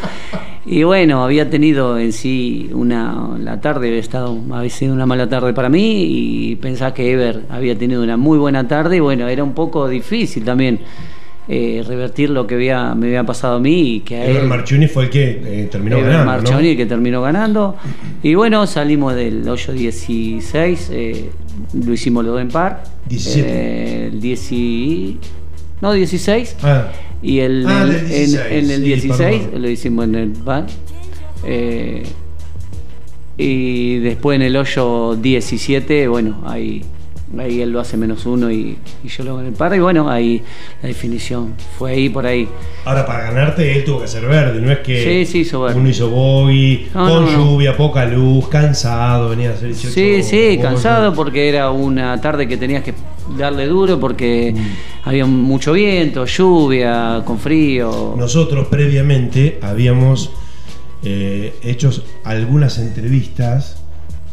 Y 0.65 0.83
bueno, 0.83 1.25
había 1.25 1.49
tenido 1.49 1.99
en 1.99 2.13
sí 2.13 2.71
una. 2.73 3.37
La 3.39 3.61
tarde 3.61 3.89
había 3.89 4.01
estado, 4.01 4.39
había 4.51 4.71
sido 4.71 4.95
una 4.95 5.07
mala 5.07 5.29
tarde 5.29 5.53
para 5.53 5.69
mí 5.69 6.51
y 6.51 6.57
pensaba 6.57 6.93
que 6.93 7.11
Ever 7.11 7.45
había 7.49 7.77
tenido 7.79 8.03
una 8.03 8.17
muy 8.17 8.39
buena 8.39 8.69
tarde 8.69 8.97
y 8.97 9.01
bueno, 9.01 9.29
era 9.29 9.43
un 9.43 9.55
poco 9.55 9.89
difícil 9.89 10.45
también. 10.45 10.81
Eh, 11.49 11.83
revertir 11.87 12.31
lo 12.31 12.47
que 12.47 12.57
había, 12.57 12.95
me 12.95 13.07
había 13.07 13.25
pasado 13.25 13.57
a 13.57 13.61
mí 13.61 13.97
y 13.97 14.01
que 14.01 14.17
a 14.17 14.25
Ever 14.27 14.43
él 14.43 14.49
Marchioni 14.49 14.87
fue 14.87 15.05
el 15.05 15.11
que 15.11 15.41
eh, 15.45 15.69
terminó 15.71 15.97
Ever 15.97 16.11
ganando. 16.13 16.33
Marchioni, 16.33 16.69
el 16.69 16.77
que 16.77 16.87
terminó 16.87 17.23
ganando. 17.23 17.77
Y 18.23 18.35
bueno, 18.35 18.67
salimos 18.67 19.15
del 19.15 19.49
hoyo 19.49 19.73
16, 19.73 20.91
eh, 20.93 21.31
lo 21.85 21.93
hicimos 21.93 22.25
los 22.25 22.35
dos 22.35 22.43
en 22.43 22.49
par. 22.49 22.85
17. 23.09 23.49
Eh, 23.49 24.07
el 24.13 24.21
10 24.21 24.53
y- 24.53 25.19
No, 25.81 25.93
16. 25.93 26.57
Ah. 26.63 26.89
Y 27.23 27.39
el, 27.41 27.65
Ah, 27.67 27.83
el- 27.85 27.89
del 27.93 28.01
en- 28.01 28.09
16, 28.09 28.47
en, 28.51 28.71
el 28.71 28.77
sí, 28.81 28.83
16 28.85 29.43
perdón. 29.45 29.63
lo 29.63 29.71
hicimos 29.71 30.05
en 30.05 30.15
el 30.17 30.31
par. 30.33 30.67
Eh, 31.47 32.03
y 33.37 33.99
después 33.99 34.37
en 34.37 34.43
el 34.43 34.57
hoyo 34.57 35.15
17, 35.17 36.09
bueno, 36.09 36.43
ahí, 36.47 36.83
ahí 37.39 37.61
él 37.61 37.71
lo 37.71 37.81
hace 37.81 37.97
menos 37.97 38.25
uno 38.27 38.51
y, 38.51 38.79
y 39.05 39.09
yo 39.09 39.25
lo 39.25 39.31
hago 39.33 39.41
en 39.41 39.47
el 39.49 39.53
par. 39.53 39.75
Y 39.75 39.81
bueno, 39.81 40.09
ahí 40.09 40.43
la 40.83 40.89
definición 40.89 41.55
fue 41.79 41.93
ahí 41.93 42.09
por 42.09 42.25
ahí. 42.27 42.49
Ahora, 42.85 43.05
para 43.05 43.25
ganarte, 43.25 43.77
él 43.77 43.85
tuvo 43.85 44.01
que 44.01 44.09
ser 44.09 44.25
verde, 44.27 44.61
no 44.61 44.73
es 44.73 44.79
que 44.79 45.03
Sí, 45.27 45.31
sí, 45.31 45.39
hizo 45.41 45.61
verde. 45.63 45.79
uno 45.79 45.89
hizo 45.89 46.09
bogey, 46.11 46.89
No, 46.95 47.09
con 47.09 47.25
no, 47.27 47.31
no. 47.31 47.39
lluvia, 47.39 47.77
poca 47.77 48.05
luz, 48.07 48.49
cansado, 48.49 49.29
venía 49.31 49.51
a 49.51 49.53
hacer 49.55 49.69
18 49.69 49.95
Sí, 49.95 50.23
sí, 50.23 50.59
cansado 50.61 51.13
porque 51.15 51.49
era 51.49 51.71
una 51.71 52.21
tarde 52.21 52.49
que 52.49 52.57
tenías 52.57 52.83
que 52.83 52.95
darle 53.37 53.67
duro 53.67 54.01
porque 54.01 54.55
había 55.05 55.27
mucho 55.27 55.73
viento, 55.75 56.25
lluvia, 56.25 57.23
con 57.27 57.39
frío. 57.39 58.15
Nosotros 58.17 58.69
previamente 58.69 59.59
habíamos 59.61 60.31
eh, 61.03 61.55
hecho 61.63 61.91
algunas 62.25 62.79
entrevistas 62.79 63.78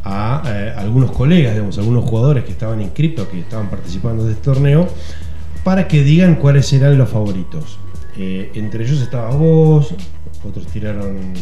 a 0.06 0.44
eh, 0.46 0.74
algunos 0.78 1.12
colegas, 1.12 1.54
digamos, 1.54 1.78
algunos 1.80 2.06
jugadores 2.06 2.44
que 2.44 2.52
estaban 2.52 2.80
inscritos, 2.80 3.28
que 3.28 3.40
estaban 3.40 3.70
participando 3.70 4.24
de 4.24 4.34
este 4.34 4.44
torneo, 4.44 4.88
para 5.64 5.88
que 5.88 6.04
digan 6.04 6.36
cuáles 6.36 6.72
eran 6.74 6.98
los 6.98 7.10
favoritos. 7.10 7.80
Eh, 8.16 8.52
entre 8.54 8.86
ellos 8.86 9.02
estaba 9.02 9.32
vos, 9.32 9.94
otros 10.48 10.68
tiraron, 10.68 11.34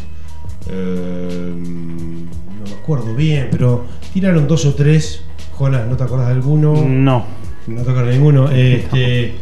eh, 0.70 1.54
no 1.56 2.66
me 2.66 2.82
acuerdo 2.82 3.14
bien, 3.14 3.50
pero 3.52 3.86
tiraron 4.14 4.48
dos 4.48 4.66
o 4.66 4.74
tres. 4.74 5.24
Jonas, 5.60 5.86
¿no 5.88 5.98
te 5.98 6.04
acordás 6.06 6.28
de 6.28 6.34
alguno? 6.34 6.74
No. 6.88 7.26
No 7.68 7.82
te 7.84 7.92
acordás 7.92 8.08
de 8.08 8.14
ninguno. 8.14 8.50
Este, 8.50 9.36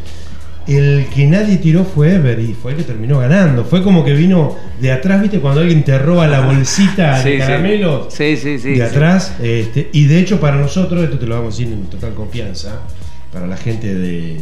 el 0.75 1.05
que 1.13 1.27
nadie 1.27 1.57
tiró 1.57 1.83
fue 1.83 2.15
Ever 2.15 2.39
y 2.39 2.53
fue 2.53 2.71
el 2.71 2.77
que 2.77 2.83
terminó 2.83 3.19
ganando. 3.19 3.63
Fue 3.63 3.83
como 3.83 4.03
que 4.03 4.13
vino 4.13 4.55
de 4.79 4.91
atrás, 4.91 5.21
¿viste? 5.21 5.39
Cuando 5.39 5.61
alguien 5.61 5.83
te 5.83 5.97
roba 5.97 6.27
la 6.27 6.41
bolsita 6.41 7.21
de 7.23 7.33
sí. 7.33 7.37
caramelos. 7.37 8.13
Sí, 8.13 8.37
sí, 8.37 8.59
sí. 8.59 8.69
de 8.69 8.75
sí. 8.75 8.81
atrás. 8.81 9.35
este, 9.41 9.89
y 9.93 10.05
de 10.05 10.19
hecho, 10.19 10.39
para 10.39 10.57
nosotros, 10.57 11.03
esto 11.03 11.17
te 11.19 11.25
lo 11.25 11.35
vamos 11.35 11.55
a 11.55 11.57
decir 11.57 11.73
en 11.73 11.85
total 11.85 12.13
confianza, 12.13 12.81
para 13.31 13.47
la 13.47 13.57
gente 13.57 13.93
de 13.93 14.37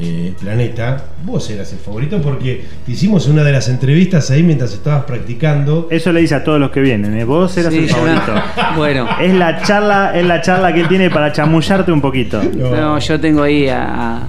eh, 0.00 0.32
Planeta, 0.40 1.06
vos 1.24 1.50
eras 1.50 1.72
el 1.72 1.80
favorito 1.80 2.22
porque 2.22 2.64
te 2.86 2.92
hicimos 2.92 3.26
una 3.26 3.42
de 3.42 3.50
las 3.50 3.68
entrevistas 3.68 4.30
ahí 4.30 4.44
mientras 4.44 4.72
estabas 4.72 5.04
practicando. 5.04 5.88
Eso 5.90 6.12
le 6.12 6.20
dice 6.20 6.36
a 6.36 6.44
todos 6.44 6.60
los 6.60 6.70
que 6.70 6.80
vienen, 6.80 7.18
¿eh? 7.18 7.24
vos 7.24 7.56
eras 7.56 7.72
Sí, 7.72 7.80
el 7.80 7.88
favorito. 7.88 8.32
bueno. 8.76 9.08
Es 9.20 9.34
la 9.34 9.60
charla, 9.62 10.12
es 10.14 10.24
la 10.24 10.40
charla 10.40 10.72
que 10.72 10.82
él 10.82 10.88
tiene 10.88 11.10
para 11.10 11.32
chamullarte 11.32 11.90
un 11.90 12.00
poquito. 12.00 12.40
No, 12.42 12.96
yo 13.00 13.18
tengo 13.18 13.42
ahí 13.42 13.66
a 13.68 14.28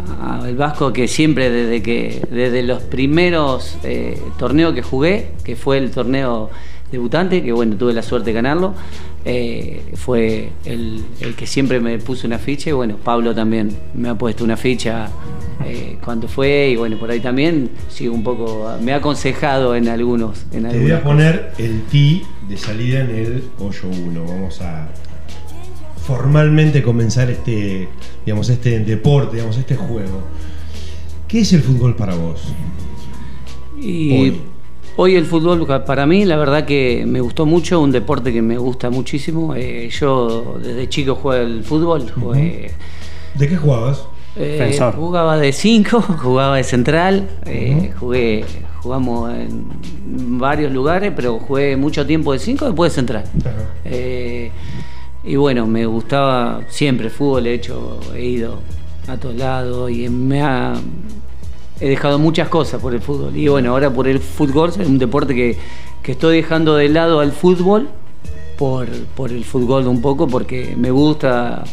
el 0.50 0.56
Vasco 0.56 0.92
que 0.92 1.08
siempre 1.08 1.50
desde 1.50 1.82
que 1.82 2.22
desde 2.30 2.64
los 2.64 2.82
primeros 2.84 3.78
eh, 3.84 4.20
torneos 4.38 4.74
que 4.74 4.82
jugué, 4.82 5.30
que 5.44 5.56
fue 5.56 5.78
el 5.78 5.92
torneo 5.92 6.50
debutante, 6.92 7.44
que 7.44 7.52
bueno, 7.52 7.76
tuve 7.76 7.94
la 7.94 8.02
suerte 8.02 8.32
de 8.32 8.34
ganarlo, 8.34 8.74
eh, 9.26 9.82
fue 9.94 10.50
el, 10.66 11.04
el 11.22 11.36
que 11.36 11.46
siempre 11.46 11.80
me 11.80 12.00
puso 12.00 12.26
una 12.26 12.40
ficha 12.40 12.72
y 12.72 12.74
bueno, 12.74 12.98
Pablo 12.98 13.36
también 13.36 13.70
me 13.94 14.10
ha 14.10 14.16
puesto 14.16 14.44
una 14.44 14.58
ficha 14.58 15.10
eh, 15.66 15.98
cuando 16.04 16.28
fue 16.28 16.70
y 16.70 16.76
bueno, 16.78 16.98
por 16.98 17.12
ahí 17.12 17.20
también 17.20 17.70
sí 17.90 18.08
un 18.08 18.24
poco 18.24 18.76
me 18.82 18.94
ha 18.94 18.98
aconsejado 18.98 19.76
en 19.76 19.88
algunos 19.88 20.46
en 20.52 20.68
Te 20.68 20.80
voy 20.80 20.92
a 20.92 21.04
poner 21.04 21.52
el 21.60 21.84
ti 21.84 22.24
de 22.48 22.58
salida 22.58 23.02
en 23.02 23.10
el 23.12 23.44
hoyo 23.60 23.88
1. 23.88 24.26
Vamos 24.26 24.62
a 24.62 24.90
formalmente 26.10 26.82
comenzar 26.82 27.30
este, 27.30 27.88
digamos, 28.26 28.50
este 28.50 28.80
deporte, 28.80 29.36
digamos, 29.36 29.58
este 29.58 29.76
juego. 29.76 30.24
¿Qué 31.28 31.42
es 31.42 31.54
el 31.54 31.62
fútbol 31.62 31.96
para 31.96 32.16
vos? 32.16 32.42
Y 33.80 34.12
Hoy. 34.20 34.42
hoy. 34.98 35.16
el 35.16 35.26
fútbol 35.26 35.68
para 35.86 36.08
mí 36.08 36.26
la 36.26 36.36
verdad 36.38 36.66
que 36.66 37.04
me 37.06 37.22
gustó 37.22 37.46
mucho, 37.46 37.80
un 37.80 37.92
deporte 37.92 38.34
que 38.34 38.42
me 38.42 38.58
gusta 38.58 38.90
muchísimo. 38.90 39.54
Eh, 39.56 39.90
yo 39.92 40.58
desde 40.60 40.90
chico 40.90 41.14
jugué 41.14 41.42
al 41.42 41.64
fútbol, 41.64 42.10
jugué, 42.10 42.72
¿De 43.36 43.48
qué 43.48 43.56
jugabas? 43.56 44.04
eh, 44.36 44.80
jugaba 44.96 45.38
de 45.38 45.54
5, 45.54 46.02
jugaba 46.24 46.58
de 46.58 46.64
central, 46.64 47.30
eh, 47.46 47.94
jugué, 48.00 48.46
jugamos 48.82 49.32
en 49.32 50.40
varios 50.40 50.72
lugares, 50.72 51.14
pero 51.16 51.38
jugué 51.38 51.78
mucho 51.78 52.04
tiempo 52.08 52.34
de 52.34 52.40
5 52.40 52.66
después 52.66 52.92
de 52.92 52.96
central. 52.96 53.24
Eh, 53.86 54.52
y 55.30 55.36
bueno, 55.36 55.66
me 55.68 55.86
gustaba 55.86 56.62
siempre 56.70 57.06
el 57.08 57.12
fútbol, 57.12 57.48
he 57.48 57.54
hecho, 57.54 58.00
he 58.16 58.26
ido 58.26 58.60
a 59.08 59.18
todos 59.18 59.36
lados 59.36 59.92
y 59.92 60.10
me 60.10 60.42
ha 60.42 60.74
he 61.82 61.88
dejado 61.90 62.20
muchas 62.20 62.50
cosas 62.50 62.82
por 62.82 62.94
el 62.94 63.02
fútbol. 63.02 63.36
Y 63.38 63.48
bueno, 63.48 63.72
ahora 63.72 63.90
por 63.94 64.08
el 64.08 64.20
fútbol, 64.20 64.70
es 64.70 64.78
un 64.88 64.98
deporte 64.98 65.34
que, 65.34 65.58
que 66.04 66.12
estoy 66.14 66.38
dejando 66.38 66.76
de 66.76 66.90
lado 66.90 67.20
al 67.22 67.32
fútbol 67.32 67.88
por, 68.58 68.88
por 69.16 69.32
el 69.32 69.46
fútbol 69.46 69.88
un 69.88 70.02
poco, 70.02 70.28
porque 70.28 70.76
me 70.78 70.92
gusta. 70.92 71.64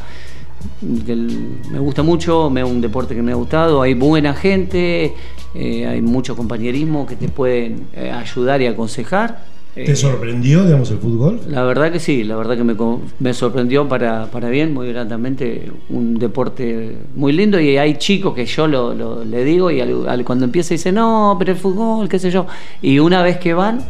el- 1.08 1.58
me 1.70 1.78
gusta 1.78 2.02
mucho, 2.02 2.50
es 2.56 2.64
un 2.64 2.80
deporte 2.80 3.14
que 3.14 3.22
me 3.22 3.32
ha 3.32 3.36
gustado, 3.36 3.82
hay 3.82 3.94
buena 3.94 4.34
gente, 4.34 5.14
eh, 5.54 5.86
hay 5.86 6.02
mucho 6.02 6.36
compañerismo 6.36 7.06
que 7.06 7.16
te 7.16 7.28
pueden 7.28 7.88
eh, 7.94 8.10
ayudar 8.10 8.60
y 8.62 8.66
aconsejar. 8.66 9.44
¿Te 9.76 9.92
Eh, 9.92 9.94
sorprendió, 9.96 10.64
digamos, 10.64 10.90
el 10.90 10.96
fútbol? 10.98 11.38
la 11.48 11.62
verdad 11.64 11.92
que 11.92 12.00
sí, 12.00 12.24
la 12.24 12.34
verdad 12.36 12.56
que 12.56 12.64
me, 12.64 12.74
me 13.20 13.34
sorprendió 13.34 13.86
para, 13.86 14.24
para 14.30 14.48
bien, 14.48 14.72
muy 14.72 14.88
gratamente, 14.88 15.70
un 15.90 16.18
deporte 16.18 16.96
muy 17.14 17.32
lindo 17.34 17.60
y 17.60 17.76
hay 17.76 17.96
chicos 17.98 18.34
que 18.34 18.46
yo 18.46 18.66
lo, 18.66 18.94
lo- 18.94 19.22
le 19.22 19.44
digo 19.44 19.70
y 19.70 19.82
al- 19.82 20.08
al- 20.08 20.24
cuando 20.24 20.46
empieza 20.46 20.72
dice 20.72 20.92
no, 20.92 21.36
pero 21.38 21.52
el 21.52 21.58
fútbol, 21.58 22.08
qué 22.08 22.18
sé 22.18 22.30
yo, 22.30 22.46
y 22.80 22.98
una 23.00 23.22
vez 23.22 23.36
que 23.36 23.52
van, 23.52 23.80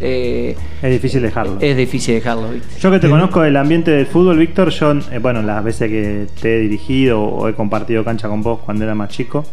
eh, 0.00 0.54
Es 0.82 0.90
difícil 0.92 1.22
dejarlo. 1.22 1.56
es 1.60 1.76
difícil 1.76 2.16
dejarlo, 2.16 2.50
¿viste? 2.50 2.78
Yo 2.78 2.90
que 2.90 2.98
te 2.98 3.08
conozco 3.08 3.40
del 3.40 3.56
ambiente 3.56 3.90
del 3.90 4.04
fútbol, 4.06 4.36
Víctor, 4.38 4.68
yo, 4.68 4.92
eh, 4.92 5.18
bueno, 5.18 5.40
las 5.42 5.64
veces 5.64 5.88
que 5.90 6.26
te 6.42 6.56
he 6.56 6.60
dirigido 6.60 7.22
o 7.22 7.48
he 7.48 7.54
compartido 7.54 8.04
cancha 8.04 8.28
con 8.28 8.42
vos 8.42 8.60
cuando 8.64 8.84
era 8.84 8.94
más 8.94 9.08
chico, 9.08 9.44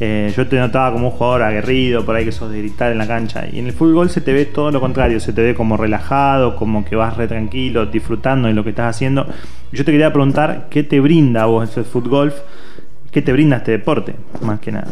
eh, 0.00 0.32
yo 0.36 0.46
te 0.46 0.56
notaba 0.58 0.92
como 0.92 1.08
un 1.08 1.12
jugador 1.12 1.42
aguerrido, 1.42 2.04
por 2.04 2.16
ahí 2.16 2.24
que 2.24 2.32
sos 2.32 2.50
de 2.50 2.58
gritar 2.58 2.92
en 2.92 2.98
la 2.98 3.06
cancha. 3.06 3.46
Y 3.50 3.58
en 3.58 3.66
el 3.66 3.72
fútbol 3.72 4.10
se 4.10 4.20
te 4.20 4.32
ve 4.32 4.44
todo 4.46 4.70
lo 4.70 4.80
contrario, 4.80 5.20
se 5.20 5.32
te 5.32 5.42
ve 5.42 5.54
como 5.54 5.76
relajado, 5.76 6.56
como 6.56 6.84
que 6.84 6.96
vas 6.96 7.16
re 7.16 7.26
tranquilo, 7.28 7.86
disfrutando 7.86 8.48
de 8.48 8.54
lo 8.54 8.62
que 8.64 8.70
estás 8.70 8.94
haciendo. 8.96 9.26
Yo 9.72 9.84
te 9.84 9.92
quería 9.92 10.12
preguntar, 10.12 10.68
¿qué 10.70 10.82
te 10.82 11.00
brinda 11.00 11.42
a 11.44 11.46
vos 11.46 11.68
ese 11.68 11.84
fútbol? 11.84 12.32
¿Qué 13.10 13.22
te 13.22 13.32
brinda 13.32 13.56
este 13.58 13.72
deporte, 13.72 14.14
más 14.42 14.60
que 14.60 14.72
nada? 14.72 14.88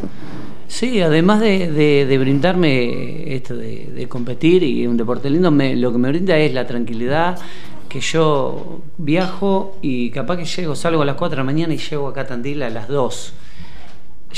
Sí, 0.67 1.01
además 1.03 1.41
de, 1.41 2.17
brindarme 2.19 3.35
esto 3.35 3.55
de, 3.55 3.93
de 3.95 4.09
competir 4.09 4.63
y 4.63 4.87
un 4.87 4.97
deporte 4.97 5.29
lindo, 5.31 5.51
me- 5.51 5.77
lo 5.77 5.93
que 5.93 5.99
me 5.99 6.09
brinda 6.09 6.37
es 6.39 6.53
la 6.55 6.67
tranquilidad, 6.67 7.37
que 7.89 7.95
que 7.95 8.01
yo 8.01 8.81
viajo 8.99 9.77
y 9.81 10.11
capaz 10.11 10.37
que 10.39 10.45
llego, 10.45 10.75
salgo 10.75 11.03
a 11.03 11.05
las 11.05 11.15
4 11.15 11.37
de 11.37 11.43
la 11.43 11.45
mañana 11.45 11.75
y 11.75 11.77
llego 11.79 12.09
acá 12.09 12.23
a 12.23 12.27
Tandil 12.27 12.61
a 12.65 12.71
las 12.71 12.89
2. 12.89 13.33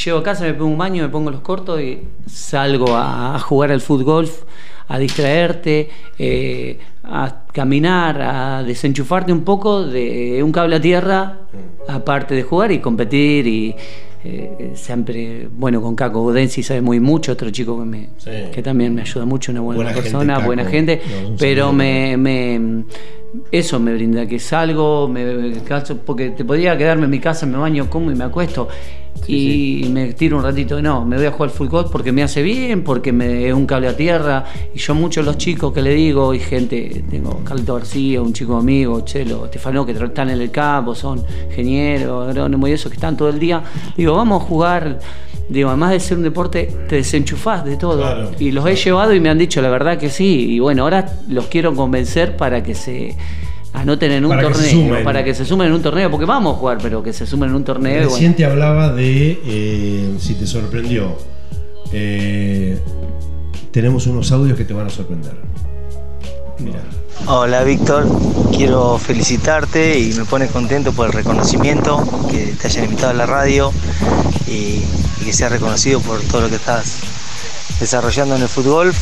Llego 0.05 0.19
a 0.19 0.23
casa, 0.23 0.45
me 0.45 0.53
pongo 0.55 0.71
un 0.73 0.79
baño, 0.79 1.03
me 1.03 1.09
pongo 1.09 1.31
los 1.31 1.41
cortos 1.41 1.81
y 1.81 2.01
salgo 2.27 2.95
a, 2.95 3.35
a 3.37 3.39
jugar 3.39 3.73
al 3.73 3.81
fútbol, 3.81 4.29
a 4.89 4.99
distraerte, 4.99 5.89
eh, 6.19 6.79
a 7.03 7.45
caminar, 7.53 8.21
a 8.21 8.63
desenchufarte 8.63 9.33
un 9.33 9.43
poco 9.43 9.85
de 9.87 10.43
un 10.43 10.53
cable 10.53 10.77
a 10.77 10.81
tierra, 10.81 11.39
aparte 11.89 12.35
de 12.35 12.43
jugar 12.43 12.73
y 12.73 12.81
competir 12.81 13.47
y 13.47 13.75
eh, 14.25 14.73
siempre, 14.75 15.49
bueno, 15.51 15.81
con 15.81 15.95
Caco 15.95 16.21
Godensi 16.23 16.63
sabe 16.63 16.81
muy 16.83 17.01
mucho, 17.01 17.33
otro 17.33 17.49
chico 17.51 17.79
que, 17.79 17.85
me, 17.87 18.09
que 18.53 18.63
también 18.63 18.95
me 18.95 19.01
ayuda 19.03 19.25
mucho, 19.25 19.51
una 19.53 19.61
buena, 19.61 19.81
persona, 20.03 20.39
buena 20.47 20.65
gente, 20.65 21.01
No, 21.31 21.37
pero 21.39 21.73
me- 22.17 22.85
eso 23.51 23.79
me 23.81 23.93
brinda, 23.95 24.27
que 24.27 24.39
salgo, 24.39 25.09
me, 25.09 25.53
calzo- 25.65 25.99
porque 26.05 26.31
te 26.31 26.45
podría 26.45 26.77
quedarme 26.79 27.05
en 27.05 27.11
mi 27.11 27.21
casa, 27.21 27.47
me 27.47 27.59
baño, 27.59 27.89
como 27.91 28.11
y 28.11 28.15
me 28.15 28.25
acuesto. 28.25 28.69
y 29.29 29.89
me 29.91 30.13
tiro 30.13 30.37
un 30.37 30.43
ratito, 30.43 30.81
no, 30.83 31.05
me 31.05 31.17
voy 31.17 31.25
a 31.27 31.33
jugar 31.33 31.49
al 31.51 31.57
fútbol 31.57 31.87
porque 31.91 32.13
me 32.13 32.23
hace 32.23 32.43
bien, 32.43 32.85
porque 32.85 33.13
me 33.13 33.49
es 33.49 33.55
un 33.55 33.67
cable 33.67 33.89
a 33.89 33.97
tierra. 33.97 34.45
Y 34.75 34.79
yo 34.79 34.95
muchos 34.95 35.25
los 35.25 35.39
chicos 35.39 35.73
que 35.73 35.81
le 35.83 35.95
digo, 35.95 36.35
y 36.35 36.39
gente, 36.39 37.03
tengo 37.11 37.41
Carlito 37.43 37.75
García, 37.75 38.21
un 38.21 38.33
chico 38.35 38.57
amigo, 38.57 39.01
Chelo, 39.01 39.47
Estefano, 39.47 39.85
que 39.87 39.93
están 39.93 40.29
en 40.31 40.41
el 40.41 40.51
campo, 40.51 40.95
son 40.95 41.25
ingenieros, 41.49 42.29
agrónomos 42.29 42.69
y 42.69 42.73
eso, 42.73 42.89
que 42.91 42.97
están 42.97 43.17
todo 43.17 43.31
el 43.31 43.39
día. 43.39 43.63
Digo, 43.97 44.15
vamos 44.15 44.43
a 44.43 44.47
jugar. 44.47 44.99
Digo, 45.49 45.69
además 45.69 45.93
de 45.93 46.01
ser 46.01 46.17
un 46.19 46.25
deporte, 46.25 46.69
te 46.89 46.97
desenchufás 46.97 47.65
de 47.65 47.77
todo. 47.77 47.99
Claro. 47.99 48.31
Y 48.39 48.51
los 48.51 48.67
he 48.67 48.75
llevado 48.75 49.15
y 49.15 49.21
me 49.21 49.29
han 49.29 49.39
dicho 49.39 49.63
la 49.63 49.69
verdad 49.71 49.97
que 49.97 50.11
sí. 50.11 50.55
Y 50.55 50.59
bueno, 50.59 50.83
ahora 50.83 51.07
los 51.29 51.47
quiero 51.47 51.75
convencer 51.75 52.37
para 52.37 52.63
que 52.63 52.75
se 52.75 53.15
anoten 53.73 54.11
en 54.11 54.25
un 54.25 54.31
Para 54.31 54.43
que 54.49 54.55
torneo, 54.55 54.71
sumen. 54.71 55.05
para 55.05 55.23
que 55.23 55.35
se 55.35 55.45
sumen 55.45 55.69
en 55.69 55.75
un 55.75 55.83
torneo, 55.83 56.11
porque 56.11 56.27
vamos 56.27 56.57
a 56.57 56.59
jugar, 56.59 56.79
pero 56.83 57.03
que 57.03 57.13
se 57.13 57.27
sumen 57.27 57.51
en 57.51 57.57
un 57.57 57.65
torneo. 57.65 57.95
bueno. 57.95 58.11
Recién 58.11 58.35
te 58.35 58.45
hablaba 58.45 58.93
de 58.93 59.39
eh, 59.45 60.15
si 60.19 60.35
te 60.35 60.47
sorprendió. 60.47 61.17
Eh, 61.93 62.79
tenemos 63.71 64.07
unos 64.07 64.33
audios 64.33 64.57
que 64.59 64.65
te 64.65 64.75
van 64.75 64.87
a 64.87 64.91
sorprender. 64.91 65.35
Mira. 66.59 66.81
Hola 67.27 67.65
Víctor, 67.65 68.07
quiero 68.51 68.99
felicitarte 68.99 69.99
y 69.99 70.13
me 70.15 70.25
pone 70.25 70.49
contento 70.49 70.93
por 70.93 71.07
el 71.07 71.13
reconocimiento, 71.13 72.03
que 72.31 72.55
te 72.61 72.69
hayan 72.69 72.85
invitado 72.85 73.11
a 73.11 73.15
la 73.15 73.27
radio 73.27 73.73
y, 74.47 74.83
y 75.21 75.25
que 75.25 75.33
seas 75.33 75.51
reconocido 75.51 76.01
por 76.01 76.21
todo 76.23 76.43
lo 76.43 76.49
que 76.49 76.57
estás 76.57 76.99
desarrollando 77.81 78.37
en 78.37 78.43
el 78.43 78.49
fútbol 78.49 78.95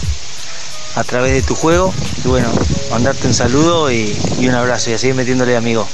a 0.97 1.05
través 1.05 1.33
de 1.33 1.43
tu 1.43 1.55
juego. 1.55 1.93
Y 2.25 2.29
bueno, 2.29 2.49
mandarte 2.91 3.27
un 3.27 3.35
saludo 3.35 3.91
y, 3.91 4.17
y 4.39 4.49
un 4.49 4.55
abrazo 4.55 4.91
y 4.91 4.95
a 4.95 4.99
seguir 4.99 5.15
metiéndole 5.15 5.57
amigo. 5.57 5.87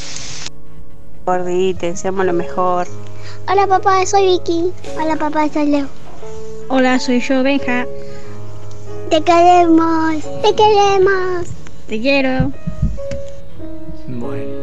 Gordi, 1.26 1.74
te 1.74 1.86
deseamos 1.92 2.26
lo 2.26 2.32
mejor. 2.32 2.86
Hola 3.48 3.66
papá, 3.66 4.04
soy 4.06 4.26
Vicky. 4.26 4.72
Hola 5.00 5.16
papá, 5.16 5.48
soy 5.52 5.66
Leo. 5.66 5.86
Hola, 6.68 6.98
soy 7.00 7.20
yo, 7.20 7.42
Benja. 7.42 7.86
Te 9.10 9.20
queremos, 9.22 10.16
te 10.42 10.54
queremos. 10.54 11.46
Te 11.88 12.00
quiero. 12.00 12.52
Bueno. 14.06 14.60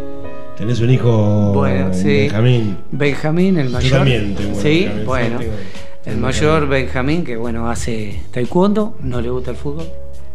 Tenés 0.58 0.80
un 0.80 0.90
hijo, 0.90 1.52
Bueno, 1.54 1.94
sí. 1.94 2.08
Benjamín. 2.22 2.78
Benjamín, 2.92 3.58
el 3.60 3.68
Yo 3.68 3.74
mayor. 3.74 3.92
también 3.92 4.36
tengo 4.36 4.60
Sí, 4.62 4.80
Benjamín, 4.86 5.06
bueno. 5.06 5.40
tengo- 5.40 5.54
El 5.54 6.14
tengo 6.14 6.20
mayor 6.22 6.68
Benjamín, 6.68 7.24
que 7.26 7.36
bueno, 7.36 7.70
hace 7.70 8.22
taekwondo, 8.32 8.96
no 9.02 9.22
le 9.22 9.30
gusta 9.30 9.52
el 9.52 9.58
fútbol. 9.58 9.86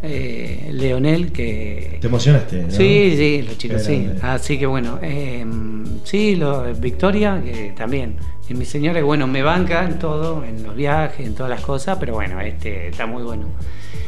Eh, 0.03 0.69
Leonel, 0.73 1.33
que. 1.33 1.99
Te 2.01 2.07
emocionaste, 2.09 2.63
¿no? 2.65 2.71
Sí, 2.71 3.15
sí, 3.17 3.43
los 3.47 3.57
chicos, 3.57 3.83
sí. 3.83 4.09
Así 4.21 4.59
que 4.59 4.67
bueno, 4.67 4.99
eh, 5.01 5.45
sí, 6.05 6.37
lo, 6.37 6.65
Victoria, 6.75 7.41
que 7.43 7.73
también. 7.77 8.17
Y 8.49 8.55
mi 8.55 8.65
señora, 8.67 9.03
bueno, 9.03 9.27
me 9.27 9.43
banca 9.43 9.85
en 9.85 9.99
todo, 9.99 10.45
en 10.45 10.63
los 10.65 10.77
viajes, 10.77 11.27
en 11.27 11.35
todas 11.35 11.49
las 11.51 11.63
cosas, 11.63 11.97
pero 11.99 12.15
bueno, 12.15 12.39
este 12.41 12.89
está 12.89 13.07
muy 13.07 13.23
bueno. 13.23 13.47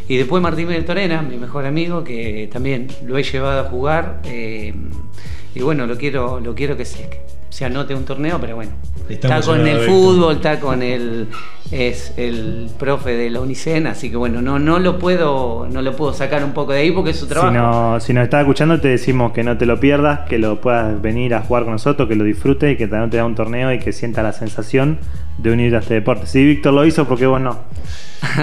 Y 0.09 0.17
después 0.17 0.43
Martín 0.43 0.69
Torena, 0.85 1.23
mi 1.23 1.37
mejor 1.37 1.65
amigo, 1.67 2.05
que 2.05 2.49
también 2.53 2.89
lo 3.05 3.17
he 3.17 3.23
llevado 3.23 3.61
a 3.61 3.65
jugar. 3.65 4.21
eh, 4.25 4.75
y 5.55 5.61
bueno, 5.63 5.87
lo 5.87 5.97
quiero, 5.97 6.41
lo 6.41 6.55
quiero 6.55 6.77
que 6.77 6.85
se, 6.85 7.09
se 7.49 7.65
anote 7.65 7.95
un 7.95 8.05
torneo, 8.05 8.41
pero 8.41 8.57
bueno. 8.57 8.73
Está 9.09 9.39
Está 9.39 9.51
con 9.53 9.67
el 9.67 9.79
fútbol, 9.87 10.37
está 10.37 10.59
con 10.59 10.83
el 10.83 11.29
es 11.71 12.13
el 12.17 12.69
profe 12.79 13.13
de 13.13 13.31
la 13.31 13.41
Unicen, 13.41 13.87
así 13.87 14.11
que 14.11 14.17
bueno, 14.17 14.41
no, 14.43 14.59
no 14.59 14.79
lo 14.79 14.99
puedo, 14.99 15.67
no 15.71 15.83
lo 15.83 15.97
puedo 15.97 16.13
sacar 16.13 16.45
un 16.45 16.53
poco 16.53 16.73
de 16.73 16.81
ahí 16.81 16.91
porque 16.93 17.11
es 17.11 17.17
su 17.19 17.27
Si, 17.27 17.31
trabajo. 17.31 17.53
no, 17.53 17.99
si 18.01 18.13
nos 18.13 18.25
estás 18.25 18.43
escuchando, 18.43 18.81
te 18.81 18.89
decimos 18.89 19.33
que 19.33 19.43
no 19.43 19.57
te 19.59 19.67
lo 19.67 19.81
pierdas, 19.81 20.21
que 20.29 20.39
lo 20.39 20.61
puedas 20.61 21.01
venir 21.03 21.35
a 21.35 21.41
jugar 21.41 21.65
con 21.65 21.73
nosotros, 21.73 22.09
que 22.09 22.15
lo 22.17 22.25
disfrutes 22.25 22.73
y 22.73 22.77
que 22.77 22.87
también 22.87 23.11
te 23.11 23.17
da 23.17 23.25
un 23.25 23.35
torneo 23.35 23.73
y 23.73 23.79
que 23.81 23.93
sienta 23.93 24.23
la 24.23 24.33
sensación 24.33 24.99
de 25.39 25.51
unir 25.53 25.75
a 25.75 25.81
este 25.81 25.95
deporte. 25.95 26.27
Si 26.27 26.45
Víctor 26.45 26.75
lo 26.75 26.85
hizo, 26.87 27.07
¿por 27.09 27.19
qué 27.19 27.27
vos 27.27 27.41
no? 27.41 27.59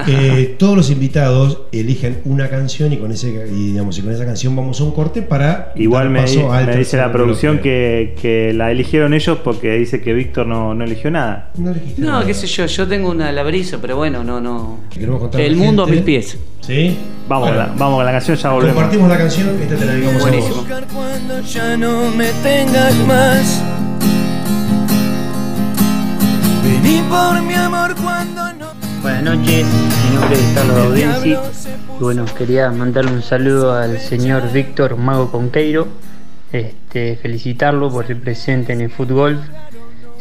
Eh, 0.08 0.56
todos 0.60 0.78
los 0.78 0.92
invitados 0.92 1.62
eligen 1.72 2.22
una 2.26 2.50
canción 2.50 2.94
y 2.94 2.98
con 2.98 3.12
ese 3.12 3.30
y, 3.52 3.72
digamos, 3.72 3.98
y 3.98 4.04
con 4.04 4.12
esa 4.14 4.26
canción 4.26 4.56
vamos 4.56 4.80
a 4.80 4.84
un 4.84 4.92
corte 4.92 5.24
para 5.24 5.72
Igual 5.76 6.04
dar 6.06 6.12
me, 6.14 6.22
paso 6.22 6.54
al 6.54 6.68
me 6.68 6.76
dice 6.76 6.98
la 6.98 7.12
producción 7.12 7.60
que, 7.60 8.16
que 8.22 8.54
la 8.54 8.70
eligieron 8.72 9.14
ellos 9.16 9.40
porque 9.44 9.72
dice 9.78 10.00
que 10.02 10.14
Víctor 10.14 10.46
no, 10.46 10.76
no 10.76 10.84
eligió 10.84 11.10
nada. 11.10 11.50
No 11.58 11.72
elegiste 11.72 12.00
No, 12.02 12.12
nada. 12.12 12.26
qué 12.26 12.34
sé 12.36 12.46
yo, 12.46 12.66
yo 12.68 12.88
tengo 12.88 13.11
una 13.12 13.32
labrizo, 13.32 13.80
pero 13.80 13.96
bueno, 13.98 14.24
no, 14.24 14.40
no. 14.42 14.80
El 15.34 15.58
la 15.58 15.64
mundo 15.64 15.84
a 15.84 15.88
mis 15.88 16.02
pies. 16.02 16.38
¿Sí? 16.62 16.98
Vamos, 17.28 17.50
Bueno, 17.50 17.64
la, 17.64 17.74
vamos 17.78 17.98
con 17.98 18.06
la 18.06 18.12
canción, 18.12 18.38
ya 18.38 18.50
volvemos. 18.52 18.76
Compartimos 18.76 19.10
la 19.10 19.18
canción, 19.18 19.50
esta 19.62 19.76
te 19.76 19.86
la 19.86 19.92
dedicamos 19.94 20.22
Buenísimo. 20.22 20.56
a 20.56 20.60
vos. 20.60 20.84
Cuando 20.94 21.40
ya 21.42 21.78
no 21.78 22.12
me 22.12 22.28
tengas 22.44 22.96
más. 23.08 23.64
Vení 26.64 27.02
por 27.10 27.42
mi 27.42 27.54
amor 27.56 27.96
cuando 27.96 28.54
no. 28.54 28.72
Buenas 29.02 29.24
noches, 29.24 29.66
mi 29.66 30.16
nombre 30.16 30.38
es 30.40 30.52
Carlos 30.54 30.78
Audensi 30.78 31.30
y 31.32 32.04
bueno, 32.04 32.26
quería 32.38 32.70
mandarle 32.72 33.12
un 33.14 33.24
saludo 33.24 33.74
al 33.74 34.00
señor 34.00 34.52
Víctor 34.52 34.96
Mago 34.96 35.32
Conqueiro, 35.32 35.88
este, 36.52 37.16
felicitarlo 37.16 37.90
por 37.92 38.06
ser 38.06 38.22
presente 38.22 38.74
en 38.74 38.82
el 38.82 38.92
fútbol, 38.92 39.40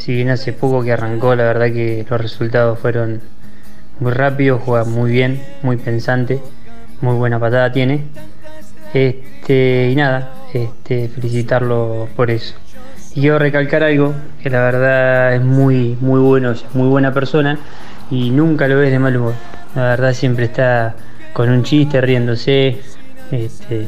si 0.00 0.14
bien 0.14 0.30
hace 0.30 0.54
poco 0.54 0.82
que 0.82 0.92
arrancó, 0.92 1.34
la 1.34 1.44
verdad 1.44 1.66
que 1.66 2.06
los 2.08 2.20
resultados 2.20 2.78
fueron 2.78 3.20
muy 3.98 4.12
rápidos, 4.12 4.62
juega 4.64 4.84
muy 4.84 5.10
bien, 5.10 5.42
muy 5.62 5.76
pensante, 5.76 6.40
muy 7.02 7.16
buena 7.16 7.38
patada 7.38 7.70
tiene, 7.70 8.04
este, 8.94 9.90
y 9.92 9.94
nada, 9.94 10.32
este, 10.54 11.08
felicitarlo 11.08 12.08
por 12.16 12.30
eso. 12.30 12.54
Y 13.14 13.20
quiero 13.20 13.38
recalcar 13.38 13.82
algo, 13.82 14.14
que 14.42 14.48
la 14.48 14.62
verdad 14.62 15.34
es 15.34 15.42
muy, 15.42 15.98
muy 16.00 16.20
bueno, 16.20 16.52
es 16.52 16.64
muy 16.72 16.88
buena 16.88 17.12
persona 17.12 17.58
y 18.10 18.30
nunca 18.30 18.68
lo 18.68 18.78
ves 18.78 18.90
de 18.90 18.98
mal 18.98 19.14
humor. 19.14 19.34
La 19.74 19.82
verdad 19.82 20.14
siempre 20.14 20.46
está 20.46 20.94
con 21.34 21.50
un 21.50 21.62
chiste, 21.62 22.00
riéndose, 22.00 22.78
este, 23.32 23.86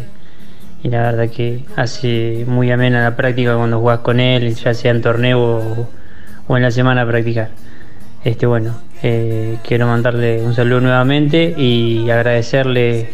y 0.83 0.89
la 0.91 1.11
verdad 1.11 1.31
que 1.31 1.65
hace 1.75 2.45
muy 2.47 2.71
amena 2.71 3.03
la 3.03 3.17
práctica 3.17 3.57
cuando 3.57 3.81
jugás 3.81 4.01
con 4.01 4.21
él, 4.21 4.55
ya 4.55 4.75
sea 4.75 4.91
en 4.91 5.01
torneo 5.01 5.41
o, 5.41 6.02
o 6.47 6.57
en 6.57 6.63
la 6.63 6.71
semana 6.71 7.03
a 7.03 7.07
practicar. 7.07 7.51
Este 8.25 8.47
bueno, 8.47 8.75
eh, 9.03 9.59
quiero 9.65 9.87
mandarle 9.87 10.43
un 10.43 10.55
saludo 10.55 10.81
nuevamente 10.81 11.55
y 11.57 12.09
agradecerle 12.11 13.11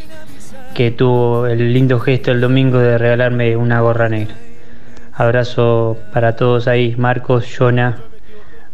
que 0.74 0.90
tuvo 0.90 1.46
el 1.46 1.72
lindo 1.72 1.98
gesto 1.98 2.30
el 2.30 2.40
domingo 2.40 2.78
de 2.78 2.98
regalarme 2.98 3.56
una 3.56 3.80
gorra 3.80 4.08
negra. 4.08 4.34
Abrazo 5.14 5.98
para 6.12 6.36
todos 6.36 6.68
ahí, 6.68 6.94
Marcos, 6.96 7.46
Jonah, 7.56 7.98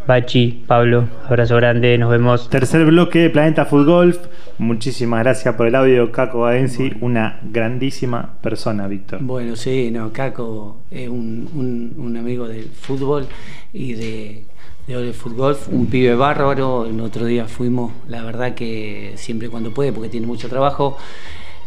Bachi, 0.06 0.64
Pablo, 0.66 1.08
abrazo 1.26 1.56
grande, 1.56 1.96
nos 1.96 2.10
vemos. 2.10 2.50
Tercer 2.50 2.84
bloque 2.84 3.20
de 3.20 3.30
Planeta 3.30 3.64
Food 3.64 3.86
Golf. 3.86 4.18
Muchísimas 4.58 5.20
gracias 5.22 5.54
por 5.54 5.66
el 5.66 5.74
audio, 5.74 6.12
Caco 6.12 6.40
Badensi. 6.40 6.92
Una 7.00 7.40
grandísima 7.42 8.34
persona, 8.42 8.86
Víctor. 8.86 9.20
Bueno, 9.22 9.56
sí, 9.56 9.90
no, 9.90 10.12
Caco 10.12 10.82
es 10.90 11.08
un, 11.08 11.48
un- 11.54 11.94
un 11.96 12.16
amigo 12.18 12.46
del 12.46 12.64
fútbol 12.64 13.26
y 13.72 13.94
de, 13.94 14.44
de 14.86 14.96
Ole 14.96 15.14
Fútbol, 15.14 15.56
un 15.72 15.86
pibe 15.86 16.14
bárbaro. 16.14 16.84
El 16.84 17.00
otro 17.00 17.24
día 17.24 17.46
fuimos, 17.46 17.90
la 18.06 18.22
verdad 18.22 18.54
que 18.54 19.12
siempre 19.16 19.48
cuando 19.48 19.72
puede, 19.72 19.90
porque 19.92 20.10
tiene 20.10 20.26
mucho 20.26 20.50
trabajo, 20.50 20.98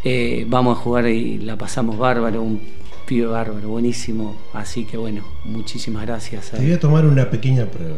eh, 0.03 0.45
vamos 0.47 0.77
a 0.77 0.81
jugar 0.81 1.07
y 1.07 1.39
la 1.39 1.55
pasamos 1.55 1.97
bárbaro, 1.97 2.43
un 2.43 2.61
pibe 3.07 3.25
bárbaro, 3.25 3.67
buenísimo. 3.69 4.35
Así 4.53 4.85
que 4.85 4.95
bueno, 4.95 5.23
muchísimas 5.43 6.05
gracias. 6.05 6.53
a- 6.53 6.57
Te 6.57 6.63
voy 6.63 6.73
a 6.73 6.79
tomar 6.79 7.03
una 7.03 7.27
pequeña 7.31 7.65
prueba. 7.65 7.95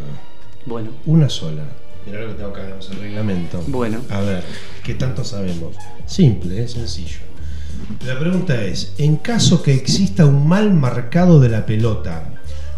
Bueno, 0.70 0.92
Una 1.08 1.28
sola. 1.30 1.64
Mirá 2.06 2.22
lo 2.22 2.28
que 2.28 2.34
tengo 2.36 2.50
acá 2.52 2.62
en 2.64 2.74
el 2.94 3.00
reglamento. 3.02 3.64
Bueno. 3.68 4.02
A 4.12 4.20
ver, 4.20 4.44
¿qué 4.84 4.94
tanto 4.94 5.24
sabemos? 5.24 5.76
Simple, 6.06 6.64
es 6.64 6.74
sencillo. 6.74 7.18
La 8.06 8.20
pregunta 8.20 8.62
es, 8.64 8.94
en 9.00 9.16
caso 9.18 9.64
que 9.64 9.74
exista 9.74 10.26
un 10.26 10.48
mal 10.48 10.72
marcado 10.72 11.40
de 11.40 11.50
la 11.50 11.66
pelota, 11.66 12.36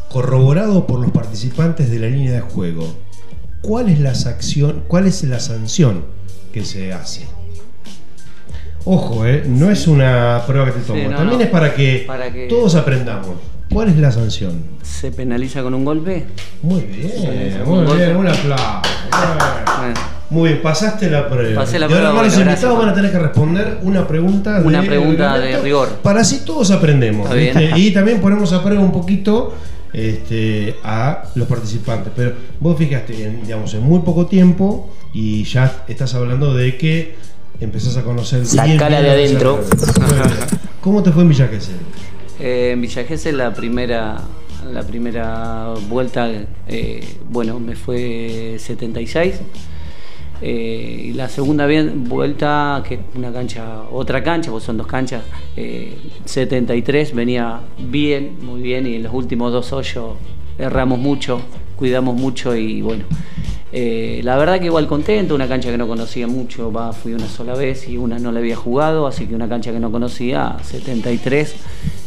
corroborado 0.07 0.87
por 0.87 1.01
los 1.01 1.11
participantes 1.11 1.91
de 1.91 1.99
la 1.99 2.07
línea 2.07 2.31
de 2.31 2.39
juego, 2.39 2.95
¿cuál 3.61 3.89
es 3.89 3.99
la, 3.99 4.11
acción, 4.11 4.83
cuál 4.87 5.05
es 5.07 5.21
la 5.23 5.41
sanción 5.41 6.05
que 6.53 6.63
se 6.63 6.93
hace? 6.93 7.27
Ojo, 8.85 9.25
eh, 9.25 9.43
no 9.47 9.69
es 9.69 9.85
una 9.87 10.41
prueba 10.47 10.67
que 10.67 10.79
te 10.79 10.79
tomo. 10.79 10.99
Sí, 11.01 11.07
no, 11.09 11.17
También 11.17 11.39
no. 11.39 11.43
es 11.43 11.49
para 11.51 11.75
que, 11.75 12.05
Para 12.07 12.31
que- 12.31 12.47
todos 12.47 12.73
aprendamos. 12.75 13.35
¿Cuál 13.71 13.87
es 13.87 13.97
la 13.97 14.11
sanción? 14.11 14.63
¿Se 14.83 15.11
penaliza 15.11 15.63
con 15.63 15.73
un 15.73 15.85
golpe? 15.85 16.25
Muy 16.61 16.81
bien, 16.81 17.63
muy 17.65 17.77
un 17.77 17.97
bien, 17.97 18.17
un 18.17 18.27
aplauso. 18.27 18.81
Muy 20.29 20.49
bien, 20.49 20.61
pasaste 20.61 21.09
la 21.09 21.29
prueba. 21.29 21.61
Pasé 21.61 21.79
la 21.79 21.87
Y 21.87 21.93
ahora 21.93 22.09
prueba, 22.09 22.23
los 22.23 22.37
invitados 22.37 22.77
van 22.77 22.89
a 22.89 22.93
tener 22.93 23.11
que 23.11 23.19
responder 23.19 23.79
una 23.83 24.05
pregunta 24.05 24.59
de 24.59 24.67
Una 24.67 24.81
pregunta 24.81 25.39
de 25.39 25.61
rigor. 25.61 25.87
Para 26.03 26.19
así 26.19 26.41
todos 26.45 26.69
aprendemos. 26.71 27.33
¿viste? 27.33 27.71
Y 27.77 27.91
también 27.91 28.19
ponemos 28.19 28.51
a 28.51 28.61
prueba 28.61 28.81
un 28.81 28.91
poquito 28.91 29.53
este, 29.93 30.75
a 30.83 31.23
los 31.35 31.47
participantes. 31.47 32.11
Pero 32.13 32.33
vos 32.59 32.77
fijaste, 32.77 33.23
en, 33.23 33.43
digamos, 33.43 33.73
en 33.73 33.83
muy 33.83 33.99
poco 33.99 34.25
tiempo 34.25 34.89
y 35.13 35.45
ya 35.45 35.83
estás 35.87 36.13
hablando 36.13 36.53
de 36.53 36.77
que 36.77 37.15
empezás 37.61 37.95
a 37.95 38.03
conocer 38.03 38.45
Sacala 38.45 38.99
bien 38.99 39.03
de 39.03 39.11
adentro. 39.11 39.63
¿Cómo 40.81 41.03
te 41.03 41.11
fue 41.11 41.23
en 41.23 41.29
Villa 41.29 41.47
Gesell? 41.47 41.75
Eh, 42.41 42.71
en 42.71 42.81
Villa 42.81 43.05
la 43.33 43.53
primera, 43.53 44.19
la 44.73 44.81
primera 44.81 45.75
vuelta, 45.87 46.27
eh, 46.67 47.05
bueno, 47.29 47.59
me 47.59 47.75
fue 47.75 48.55
76. 48.57 49.41
Eh, 50.43 51.11
la 51.13 51.29
segunda 51.29 51.67
vuelta, 51.93 52.81
que 52.87 52.99
una 53.15 53.31
cancha, 53.31 53.83
otra 53.91 54.23
cancha, 54.23 54.49
pues 54.49 54.63
son 54.63 54.75
dos 54.75 54.87
canchas, 54.87 55.21
eh, 55.55 55.95
73, 56.25 57.13
venía 57.13 57.59
bien, 57.77 58.37
muy 58.41 58.59
bien, 58.61 58.87
y 58.87 58.95
en 58.95 59.03
los 59.03 59.13
últimos 59.13 59.51
dos 59.53 59.71
hoyos 59.71 60.15
erramos 60.57 60.97
mucho, 60.97 61.41
cuidamos 61.75 62.15
mucho 62.19 62.55
y 62.55 62.81
bueno. 62.81 63.03
eh, 63.71 64.21
la 64.23 64.35
verdad 64.35 64.59
que 64.59 64.65
igual 64.65 64.87
contento, 64.87 65.35
una 65.35 65.47
cancha 65.47 65.69
que 65.69 65.77
no 65.77 65.87
conocía 65.87 66.25
mucho, 66.27 66.71
fui 66.93 67.13
una 67.13 67.27
sola 67.27 67.53
vez 67.53 67.87
y 67.87 67.97
una 67.97 68.17
no 68.17 68.31
la 68.31 68.39
había 68.39 68.55
jugado, 68.55 69.05
así 69.05 69.27
que 69.27 69.35
una 69.35 69.47
cancha 69.47 69.71
que 69.71 69.79
no 69.79 69.91
conocía, 69.91 70.57
73, 70.63 71.55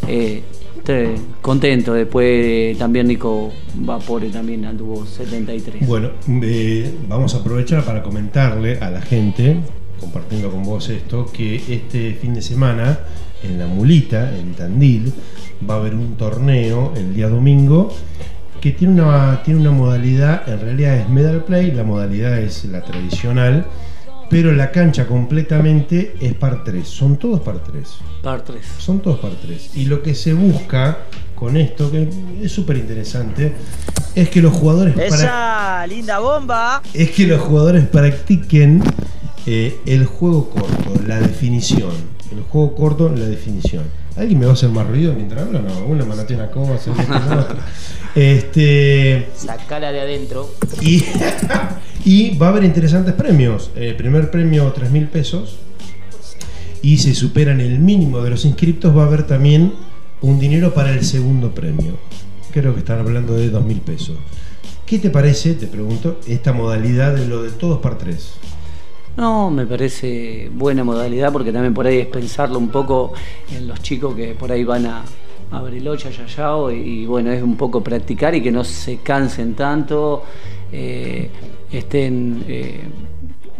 eh, 0.08 0.42
te- 0.84 1.14
contento. 1.40 1.94
Después 1.94 2.76
también 2.78 3.06
Nico 3.08 3.52
Vapore 3.74 4.28
también 4.30 4.64
anduvo 4.64 5.04
73. 5.06 5.86
Bueno, 5.86 6.10
eh, 6.42 6.92
vamos 7.08 7.34
a 7.34 7.38
aprovechar 7.38 7.84
para 7.84 8.02
comentarle 8.02 8.78
a 8.78 8.90
la 8.90 9.00
gente, 9.00 9.56
compartiendo 10.00 10.50
con 10.50 10.62
vos 10.62 10.88
esto, 10.88 11.26
que 11.32 11.56
este 11.56 12.14
fin 12.14 12.34
de 12.34 12.42
semana 12.42 12.98
en 13.42 13.58
la 13.58 13.66
Mulita, 13.66 14.36
en 14.36 14.54
Tandil, 14.54 15.12
va 15.68 15.74
a 15.74 15.78
haber 15.78 15.94
un 15.94 16.16
torneo 16.16 16.92
el 16.96 17.14
día 17.14 17.28
domingo 17.28 17.90
que 18.60 18.70
tiene 18.72 19.02
una, 19.02 19.42
tiene 19.42 19.60
una 19.60 19.72
modalidad, 19.72 20.48
en 20.48 20.58
realidad 20.60 20.96
es 20.96 21.08
medal 21.10 21.44
play, 21.44 21.70
la 21.70 21.84
modalidad 21.84 22.38
es 22.38 22.64
la 22.64 22.82
tradicional, 22.82 23.66
pero 24.30 24.52
la 24.52 24.70
cancha 24.70 25.06
completamente 25.06 26.14
es 26.20 26.34
par 26.34 26.64
3, 26.64 26.86
son 26.86 27.16
todos 27.18 27.40
par 27.40 27.62
3. 27.62 27.88
Par 28.22 28.42
3. 28.42 28.60
Son 28.78 29.00
todos 29.00 29.18
par 29.20 29.32
3. 29.40 29.70
Y 29.76 29.84
lo 29.86 30.02
que 30.02 30.14
se 30.14 30.32
busca 30.32 30.98
con 31.34 31.56
esto, 31.56 31.90
que 31.90 32.08
es 32.42 32.52
súper 32.52 32.76
interesante, 32.76 33.52
es 34.14 34.28
que 34.30 34.40
los 34.40 34.52
jugadores 34.52 34.94
para- 34.94 35.06
Esa 35.06 35.86
linda 35.86 36.18
bomba. 36.20 36.82
es 36.92 37.10
que 37.10 37.26
los 37.26 37.40
jugadores 37.40 37.86
practiquen 37.86 38.82
eh, 39.46 39.78
el 39.86 40.06
juego 40.06 40.48
corto, 40.50 40.94
la 41.06 41.18
definición. 41.20 41.92
El 42.32 42.42
juego 42.42 42.74
corto, 42.74 43.08
la 43.10 43.26
definición. 43.26 43.84
¿Alguien 44.16 44.38
me 44.38 44.46
va 44.46 44.52
a 44.52 44.54
hacer 44.54 44.70
más 44.70 44.86
ruido 44.86 45.12
mientras 45.12 45.42
hablo? 45.42 45.60
No, 45.60 45.84
una 45.86 46.04
manatea 46.04 46.36
una 46.38 46.50
cosa, 46.50 46.90
otra, 46.92 47.40
otra. 47.40 47.56
Este. 48.14 49.28
Sacala 49.36 49.90
de 49.92 50.00
adentro. 50.00 50.48
Y, 50.80 51.04
y 52.04 52.36
va 52.36 52.46
a 52.46 52.50
haber 52.50 52.64
interesantes 52.64 53.14
premios. 53.14 53.70
Eh, 53.76 53.94
primer 53.96 54.30
premio, 54.30 54.70
3 54.72 54.90
mil 54.90 55.08
pesos. 55.08 55.56
Y 56.82 56.98
si 56.98 57.14
superan 57.14 57.60
el 57.60 57.78
mínimo 57.78 58.20
de 58.20 58.30
los 58.30 58.44
inscriptos, 58.44 58.94
va 58.94 59.04
a 59.04 59.06
haber 59.06 59.26
también 59.26 59.72
un 60.20 60.38
dinero 60.38 60.74
para 60.74 60.90
el 60.90 61.04
segundo 61.04 61.54
premio. 61.54 61.94
Creo 62.52 62.74
que 62.74 62.80
están 62.80 62.98
hablando 62.98 63.34
de 63.34 63.48
2 63.48 63.64
mil 63.64 63.80
pesos. 63.80 64.16
¿Qué 64.84 64.98
te 64.98 65.08
parece, 65.08 65.54
te 65.54 65.66
pregunto, 65.66 66.20
esta 66.26 66.52
modalidad 66.52 67.14
de 67.14 67.26
lo 67.26 67.42
de 67.42 67.50
todos 67.50 67.80
par 67.80 67.96
3? 67.96 68.34
No, 69.16 69.50
me 69.50 69.64
parece 69.64 70.50
buena 70.52 70.84
modalidad 70.84 71.32
porque 71.32 71.52
también 71.52 71.72
por 71.72 71.86
ahí 71.86 71.98
es 71.98 72.06
pensarlo 72.06 72.58
un 72.58 72.68
poco 72.68 73.14
en 73.56 73.66
los 73.66 73.80
chicos 73.80 74.14
que 74.14 74.34
por 74.34 74.52
ahí 74.52 74.64
van 74.64 74.84
a, 74.86 75.04
a 75.52 75.60
Bariloche, 75.60 76.08
a 76.08 76.10
Yayao, 76.10 76.70
y 76.70 77.06
bueno, 77.06 77.30
es 77.30 77.42
un 77.42 77.56
poco 77.56 77.82
practicar 77.82 78.34
y 78.34 78.42
que 78.42 78.50
no 78.50 78.62
se 78.62 78.98
cansen 78.98 79.54
tanto, 79.54 80.24
eh, 80.74 81.30
estén, 81.70 82.44
eh, 82.48 82.80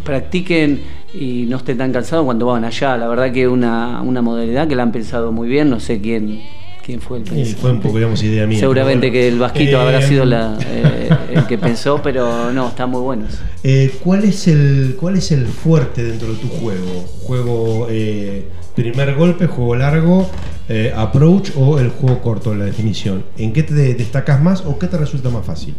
practiquen 0.02 0.80
y 1.14 1.46
no 1.48 1.56
estén 1.58 1.78
tan 1.78 1.92
cansados 1.92 2.24
cuando 2.24 2.46
van 2.46 2.64
allá. 2.64 2.96
La 2.96 3.08
verdad 3.08 3.32
que 3.32 3.48
una, 3.48 4.02
una 4.02 4.20
modalidad 4.20 4.68
que 4.68 4.74
la 4.74 4.82
han 4.82 4.92
pensado 4.92 5.32
muy 5.32 5.48
bien, 5.48 5.70
no 5.70 5.80
sé 5.80 6.00
quién, 6.00 6.40
quién 6.84 7.00
fue 7.00 7.18
el 7.18 7.24
pensante. 7.24 7.54
fue 7.60 7.70
un 7.70 7.80
poco, 7.80 7.96
digamos, 7.96 8.22
idea 8.22 8.46
mía. 8.46 8.58
Seguramente 8.58 9.10
que 9.10 9.28
el 9.28 9.38
Vasquito 9.38 9.78
Eh, 9.78 9.80
habrá 9.80 10.02
sido 10.02 10.24
la, 10.24 10.58
eh, 10.66 11.08
el 11.32 11.46
que 11.46 11.56
pensó, 11.56 12.00
pero 12.02 12.52
no, 12.52 12.68
está 12.68 12.86
muy 12.86 13.00
bueno. 13.00 13.26
eso. 13.28 13.38
Eh, 13.62 13.94
¿cuál, 14.02 14.24
es 14.24 14.46
el, 14.48 14.96
¿Cuál 15.00 15.16
es 15.16 15.32
el 15.32 15.46
fuerte 15.46 16.02
dentro 16.02 16.28
de 16.32 16.38
tu 16.38 16.48
juego? 16.48 17.04
¿Juego 17.22 17.86
eh, 17.90 18.44
primer 18.74 19.14
golpe, 19.14 19.46
juego 19.46 19.76
largo, 19.76 20.28
eh, 20.68 20.92
approach 20.94 21.50
o 21.56 21.78
el 21.78 21.90
juego 21.90 22.20
corto, 22.20 22.54
la 22.54 22.66
definición? 22.66 23.24
¿En 23.38 23.52
qué 23.52 23.62
te 23.62 23.72
destacas 23.72 24.42
más 24.42 24.60
o 24.66 24.78
qué 24.78 24.86
te 24.88 24.98
resulta 24.98 25.30
más 25.30 25.46
fácil? 25.46 25.74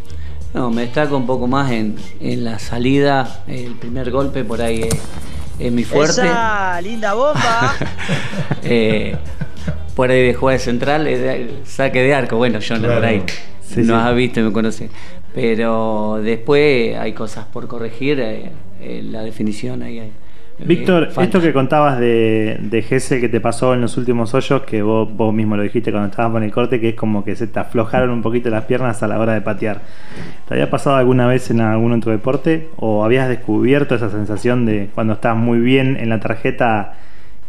No, 0.56 0.72
me 0.72 0.82
destaco 0.84 1.18
un 1.18 1.26
poco 1.28 1.47
más 1.47 1.70
en, 1.72 1.95
en 2.22 2.45
la 2.45 2.60
salida, 2.60 3.43
el 3.47 3.76
primer 3.76 4.10
golpe 4.10 4.45
por 4.45 4.62
ahí 4.62 4.84
es, 4.84 4.95
es 5.60 5.72
mi 5.72 5.84
fuerte. 5.84 6.22
Esa 6.22 6.80
linda 6.82 7.14
bomba. 7.14 7.76
Eh, 8.68 9.16
por 9.95 10.10
ahí 10.10 10.24
de 10.28 10.34
jugar 10.34 10.53
de 10.58 10.60
central, 10.64 11.08
saque 11.66 12.01
de 12.01 12.16
arco. 12.16 12.38
Bueno, 12.38 12.60
yo 12.60 12.76
no 12.76 12.82
Claro. 12.82 12.95
por 12.95 13.06
ahí 13.06 13.24
Sí, 13.62 13.82
nos 13.82 14.01
sí. 14.01 14.08
ha 14.08 14.12
visto 14.12 14.39
y 14.39 14.43
me 14.43 14.51
conoce. 14.51 14.89
Pero 15.36 16.20
después 16.24 16.97
hay 16.97 17.14
cosas 17.14 17.45
por 17.45 17.68
corregir, 17.68 18.20
eh, 18.22 18.51
eh, 18.82 19.01
la 19.03 19.22
definición 19.22 19.84
ahí 19.84 19.99
hay. 19.99 20.12
Víctor, 20.60 21.03
eh, 21.03 21.06
falta. 21.08 21.24
esto 21.24 21.41
que 21.41 21.51
contabas 21.51 21.99
de, 21.99 22.58
de 22.62 22.82
Gessel 22.82 23.20
que 23.20 23.28
te 23.28 23.41
pasó 23.41 23.74
en 23.74 23.82
los 23.82 23.97
últimos 23.97 24.34
hoyos, 24.34 24.62
que 24.64 24.82
vos, 24.82 25.10
vos 25.14 25.34
mismo 25.34 25.58
lo 25.58 25.64
dijiste 25.64 25.91
cuando 25.91 26.10
estabas 26.10 26.32
con 26.32 26.43
el 26.43 26.51
corte, 26.51 26.80
que 26.80 26.89
es 26.89 26.95
como 26.95 27.26
que 27.26 27.36
se 27.36 27.47
te 27.47 27.60
aflojaron 27.60 28.10
un 28.10 28.22
poquito 28.22 28.49
las 28.49 28.64
piernas 28.66 29.03
a 29.03 29.08
la 29.08 29.20
hora 29.20 29.34
de 29.34 29.41
patear. 29.41 29.82
¿Te 30.47 30.53
había 30.53 30.70
pasado 30.70 30.95
alguna 30.95 31.28
vez 31.28 31.49
en 31.51 31.60
algún 31.62 31.91
otro 31.91 32.12
deporte? 32.12 32.70
¿O 32.78 33.03
habías 33.03 33.28
descubierto 33.28 33.95
esa 33.95 34.10
sensación 34.10 34.66
de 34.66 34.89
cuando 34.95 35.14
estás 35.14 35.36
muy 35.36 35.60
bien 35.60 35.97
en 35.99 36.10
la 36.10 36.20
tarjeta, 36.20 36.93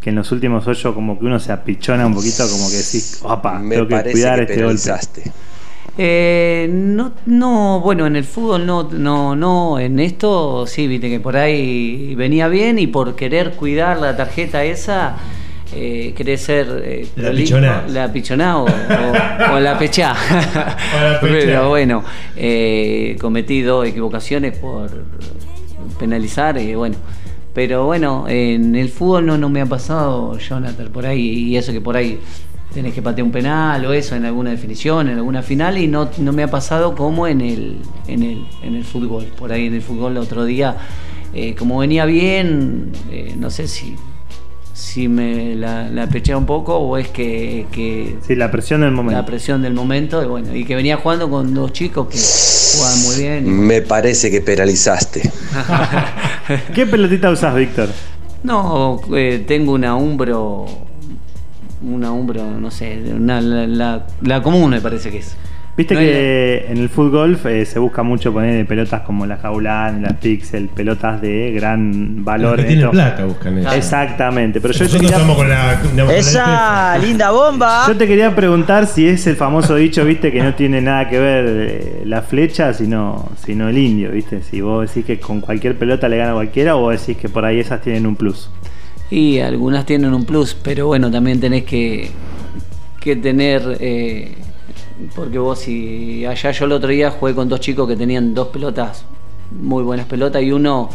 que 0.01 0.11
en 0.11 0.17
los 0.17 0.33
últimos 0.33 0.67
hoyos 0.67 0.95
como 0.95 1.19
que 1.19 1.27
uno 1.27 1.39
se 1.39 1.53
apichona 1.53 2.07
un 2.07 2.15
poquito, 2.15 2.45
como 2.51 2.69
que 2.69 2.77
decís, 2.77 3.21
opa, 3.23 3.59
Me 3.59 3.77
tengo 3.77 3.89
que 3.89 4.11
cuidar 4.11 4.47
que 4.47 4.53
este 4.53 4.65
golpe? 4.65 5.33
Eh, 5.99 6.69
no, 6.71 7.13
no, 7.25 7.81
bueno, 7.81 8.07
en 8.07 8.17
el 8.17 8.25
fútbol 8.25 8.67
no, 8.67 8.83
no, 8.91 9.35
no, 9.35 9.79
en 9.79 9.99
esto 9.99 10.67
sí, 10.67 10.87
viste 10.87 11.09
que 11.09 11.21
por 11.21 11.37
ahí 11.37 12.15
venía 12.15 12.49
bien 12.49 12.79
y 12.79 12.87
por 12.87 13.17
querer 13.17 13.53
cuidar 13.53 13.99
la 13.99 14.15
tarjeta 14.15 14.63
esa, 14.63 15.17
eh, 15.75 16.13
querés 16.17 16.43
ser 16.43 16.83
eh, 16.85 17.07
La 17.17 17.31
pichonás. 17.33 17.91
la 17.91 18.13
pichoná 18.13 18.59
o. 18.59 18.67
O 19.53 19.61
la 19.61 19.79
pechá. 19.79 20.15
Pero 21.21 21.69
bueno, 21.69 22.05
eh, 22.37 23.17
cometí 23.21 23.63
dos 23.63 23.87
equivocaciones 23.87 24.57
por 24.59 24.91
penalizar 25.99 26.59
y 26.59 26.75
bueno. 26.75 26.97
Pero 27.55 27.87
bueno, 27.87 28.27
en 28.29 28.77
el 28.77 28.91
fútbol 28.91 29.25
no, 29.25 29.39
no 29.39 29.49
me 29.49 29.63
ha 29.63 29.67
pasado, 29.67 30.37
Jonathan, 30.39 30.89
por 30.93 31.07
ahí, 31.07 31.27
y 31.27 31.57
eso 31.57 31.73
que 31.73 31.81
por 31.81 31.97
ahí 31.97 32.21
tenés 32.77 32.93
que 32.95 33.01
patear 33.03 33.25
un 33.25 33.33
penal 33.33 33.85
o 33.87 33.93
eso 33.95 34.15
en 34.15 34.25
alguna 34.27 34.51
definición, 34.51 35.09
en 35.09 35.17
alguna 35.17 35.43
final, 35.43 35.79
y 35.79 35.89
no, 35.89 36.11
no 36.19 36.33
me 36.33 36.43
ha 36.43 36.49
pasado 36.51 36.95
como 36.95 37.27
en 37.27 37.41
el, 37.41 37.79
en 38.07 38.23
el, 38.23 38.47
en 38.63 38.75
el 38.75 38.85
fútbol. 38.85 39.25
Por 39.39 39.51
ahí 39.51 39.67
en 39.67 39.75
el 39.75 39.83
fútbol 39.83 40.13
el 40.13 40.19
otro 40.19 40.45
día, 40.45 40.77
eh, 41.35 41.55
como 41.55 41.79
venía 41.79 42.05
bien, 42.05 42.93
eh, 43.11 43.35
no 43.39 43.49
sé 43.51 43.67
si, 43.67 43.97
si 44.75 45.09
me 45.09 45.55
la, 45.55 45.89
la 45.89 46.07
peché 46.07 46.35
un 46.37 46.45
poco 46.45 46.77
o 46.77 46.99
es 46.99 47.09
que, 47.09 47.67
que 47.73 48.17
Sí, 48.27 48.35
la 48.37 48.51
presión 48.51 48.83
del 48.83 48.91
momento. 48.93 49.19
la 49.21 49.25
presión 49.27 49.63
del 49.63 49.73
momento, 49.73 50.23
y 50.23 50.27
bueno, 50.27 50.55
y 50.55 50.65
que 50.67 50.77
venía 50.77 50.99
jugando 50.99 51.31
con 51.31 51.55
dos 51.55 51.73
chicos 51.73 52.09
que 52.09 52.19
jugaban 52.19 53.03
muy 53.05 53.17
bien. 53.17 53.47
y- 53.47 53.51
Me 53.51 53.81
parece 53.83 54.31
que 54.31 54.43
penalizaste. 54.43 55.23
¿Qué 56.75 56.87
pelotita 56.87 57.31
usás, 57.31 57.55
Víctor? 57.55 57.89
No, 58.43 59.01
eh, 59.17 59.43
tengo 59.47 59.73
una 59.73 59.97
Umbro, 59.97 60.67
una 61.87 62.13
Umbro, 62.13 62.45
no 62.59 62.71
sé, 62.71 62.99
una, 63.15 63.41
la, 63.41 63.67
la- 63.67 64.07
la 64.23 64.43
común 64.43 64.71
me 64.71 64.81
parece 64.81 65.11
que 65.11 65.19
es. 65.19 65.37
Viste 65.77 65.93
No 65.93 66.01
que 66.01 66.65
en 66.71 66.79
el 66.79 66.89
fútbol 66.89 67.11
golf 67.35 67.45
eh, 67.45 67.67
se 67.67 67.79
busca 67.79 68.03
mucho 68.03 68.33
poner 68.33 68.67
pelotas 68.67 69.03
como 69.03 69.27
la 69.27 69.37
Jaulán, 69.37 70.01
las 70.01 70.15
Pixel, 70.15 70.69
pelotas 70.69 71.21
de 71.21 71.53
gran 71.53 72.25
valor. 72.25 72.53
Los 72.57 72.61
que 72.65 72.73
tienen 72.73 72.91
plata 72.93 73.27
buscan 73.27 73.59
eso. 73.59 73.71
Exactamente, 73.73 74.59
pero 74.63 74.73
yo 74.73 74.79
te 74.79 74.85
Nosotros 74.85 75.03
quería, 75.03 75.17
estamos 75.19 75.37
con 75.37 75.49
la. 75.51 75.83
digamos, 75.83 75.97
con 75.97 76.07
la 76.07 76.15
Esa 76.17 76.97
linda 76.99 77.31
bomba. 77.31 77.85
yo 77.89 77.95
te 77.95 78.07
quería 78.07 78.35
preguntar 78.35 78.87
si 78.87 79.07
es 79.07 79.27
el 79.27 79.37
famoso 79.37 79.75
dicho, 79.75 80.03
viste, 80.07 80.33
que 80.33 80.43
no 80.43 80.55
tiene 80.55 80.81
nada 80.81 81.11
que 81.11 81.19
ver 81.19 81.45
eh, 81.47 82.03
la 82.07 82.23
flecha, 82.23 82.73
sino, 82.73 83.29
sino 83.45 83.69
el 83.69 83.77
indio, 83.77 84.13
viste. 84.13 84.43
Si 84.45 84.63
vos 84.63 84.89
decís 84.89 85.05
que 85.05 85.21
con 85.21 85.43
cualquier 85.43 85.77
pelota 85.77 86.09
le 86.09 86.17
gana 86.17 86.31
a 86.31 86.35
cualquiera 86.37 86.77
o 86.77 86.81
vos 86.81 86.99
decís 86.99 87.21
que 87.21 87.29
por 87.29 87.45
ahí 87.45 87.61
esas 87.61 87.83
tienen 87.83 88.07
un 88.07 88.17
plus. 88.17 88.49
Y 89.11 89.39
algunas 89.39 89.87
tienen 89.87 90.13
un 90.15 90.25
plus, 90.25 90.55
pero 90.55 90.87
bueno, 90.89 91.11
también 91.11 91.39
tenés 91.41 91.65
que, 91.65 92.11
que 93.01 93.17
tener... 93.17 93.77
eh, 93.81 94.35
porque 95.15 95.39
vos 95.39 95.59
si 95.59 96.25
allá 96.25 96.51
yo 96.53 96.65
el 96.65 96.73
otro 96.73 96.89
día 96.89 97.11
jugué 97.11 97.35
con 97.35 97.49
dos 97.49 97.61
chicos 97.61 97.87
que 97.87 97.97
tenían 97.97 98.35
dos 98.35 98.49
pelotas, 98.49 99.05
muy 99.51 99.83
buenas 99.85 100.07
pelotas, 100.07 100.43
y 100.43 100.51
uno 100.51 100.89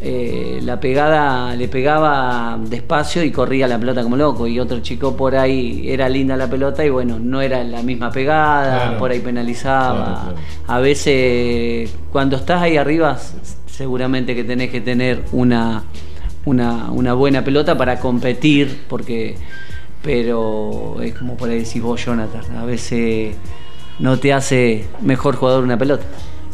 eh, 0.00 0.60
la 0.62 0.80
pegada 0.80 1.54
le 1.54 1.68
pegaba 1.68 2.58
despacio 2.68 3.22
y 3.22 3.30
corría 3.30 3.68
la 3.68 3.78
pelota 3.78 4.02
como 4.02 4.16
loco, 4.16 4.46
y 4.46 4.58
otro 4.58 4.80
chico 4.80 5.14
por 5.16 5.36
ahí 5.36 5.84
era 5.90 6.08
linda 6.08 6.36
la 6.36 6.48
pelota 6.48 6.84
y 6.84 6.88
bueno, 6.90 7.18
no 7.18 7.40
era 7.42 7.62
la 7.64 7.82
misma 7.82 8.10
pegada, 8.10 8.82
Claro. 8.84 8.98
por 8.98 9.10
ahí 9.10 9.20
penalizaba. 9.20 10.04
Claro, 10.04 10.20
claro. 10.22 10.38
A 10.66 10.80
veces 10.80 11.94
cuando 12.10 12.36
estás 12.36 12.62
ahí 12.62 12.76
arriba, 12.78 13.18
seguramente 13.66 14.34
que 14.34 14.42
tenés 14.44 14.70
que 14.70 14.80
tener 14.80 15.22
una, 15.32 15.84
una, 16.46 16.90
una 16.90 17.12
buena 17.12 17.44
pelota 17.44 17.76
para 17.76 18.00
competir, 18.00 18.84
porque 18.88 19.36
pero 20.02 21.02
es 21.02 21.14
como 21.14 21.36
por 21.36 21.50
ahí 21.50 21.58
decís 21.58 21.82
vos, 21.82 22.02
Jonathan, 22.04 22.56
a 22.56 22.64
veces 22.64 23.34
no 23.98 24.18
te 24.18 24.32
hace 24.32 24.86
mejor 25.02 25.36
jugador 25.36 25.64
una 25.64 25.76
pelota. 25.76 26.04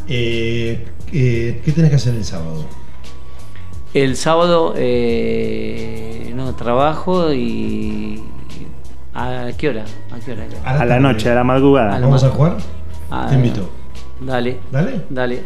Eh, 0.08 0.86
eh, 1.12 1.60
¿Qué 1.64 1.72
tenés 1.72 1.90
que 1.90 1.96
hacer 1.96 2.14
el 2.14 2.24
sábado? 2.24 2.64
El 3.94 4.16
sábado 4.16 4.74
eh, 4.76 6.32
no 6.34 6.54
trabajo 6.54 7.32
y 7.34 8.22
¿a 9.14 9.50
qué 9.58 9.68
hora? 9.68 9.84
¿A 10.10 10.18
qué 10.18 10.32
hora? 10.32 10.46
A 10.64 10.74
la 10.74 10.80
A 10.80 10.84
la 10.86 11.00
noche, 11.00 11.30
a 11.30 11.34
la 11.34 11.44
madrugada. 11.44 11.98
¿Vamos 11.98 12.24
a 12.24 12.30
jugar? 12.30 12.56
Ah, 13.10 13.26
Te 13.28 13.34
invito. 13.34 13.68
Dale. 14.20 14.58
¿Dale? 14.70 15.02
Dale. 15.10 15.42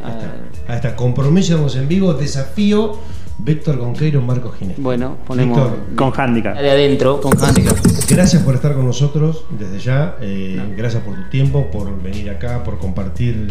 Ahí 0.69 0.77
está, 0.77 0.95
compromiso, 0.95 1.55
estamos 1.55 1.75
en 1.77 1.89
vivo, 1.89 2.15
desafío, 2.15 2.99
Víctor 3.39 3.79
Conqueiro, 3.79 4.21
Marco 4.23 4.51
Ginés. 4.51 4.79
Bueno, 4.79 5.17
ponemos 5.27 5.59
Víctor, 5.71 5.79
Con 5.95 6.13
handicap. 6.21 6.57
de 6.59 6.71
adentro 6.71 7.21
con 7.21 7.33
handicap. 7.39 7.77
Gracias 8.09 8.43
por 8.43 8.55
estar 8.55 8.75
con 8.75 8.87
nosotros 8.87 9.45
desde 9.59 9.79
ya. 9.79 10.17
eh, 10.21 10.75
Gracias 10.77 11.03
por 11.03 11.15
tu 11.15 11.23
tiempo, 11.31 11.71
por 11.71 12.01
venir 12.03 12.31
acá, 12.31 12.65
por 12.65 12.79
compartir 12.79 13.47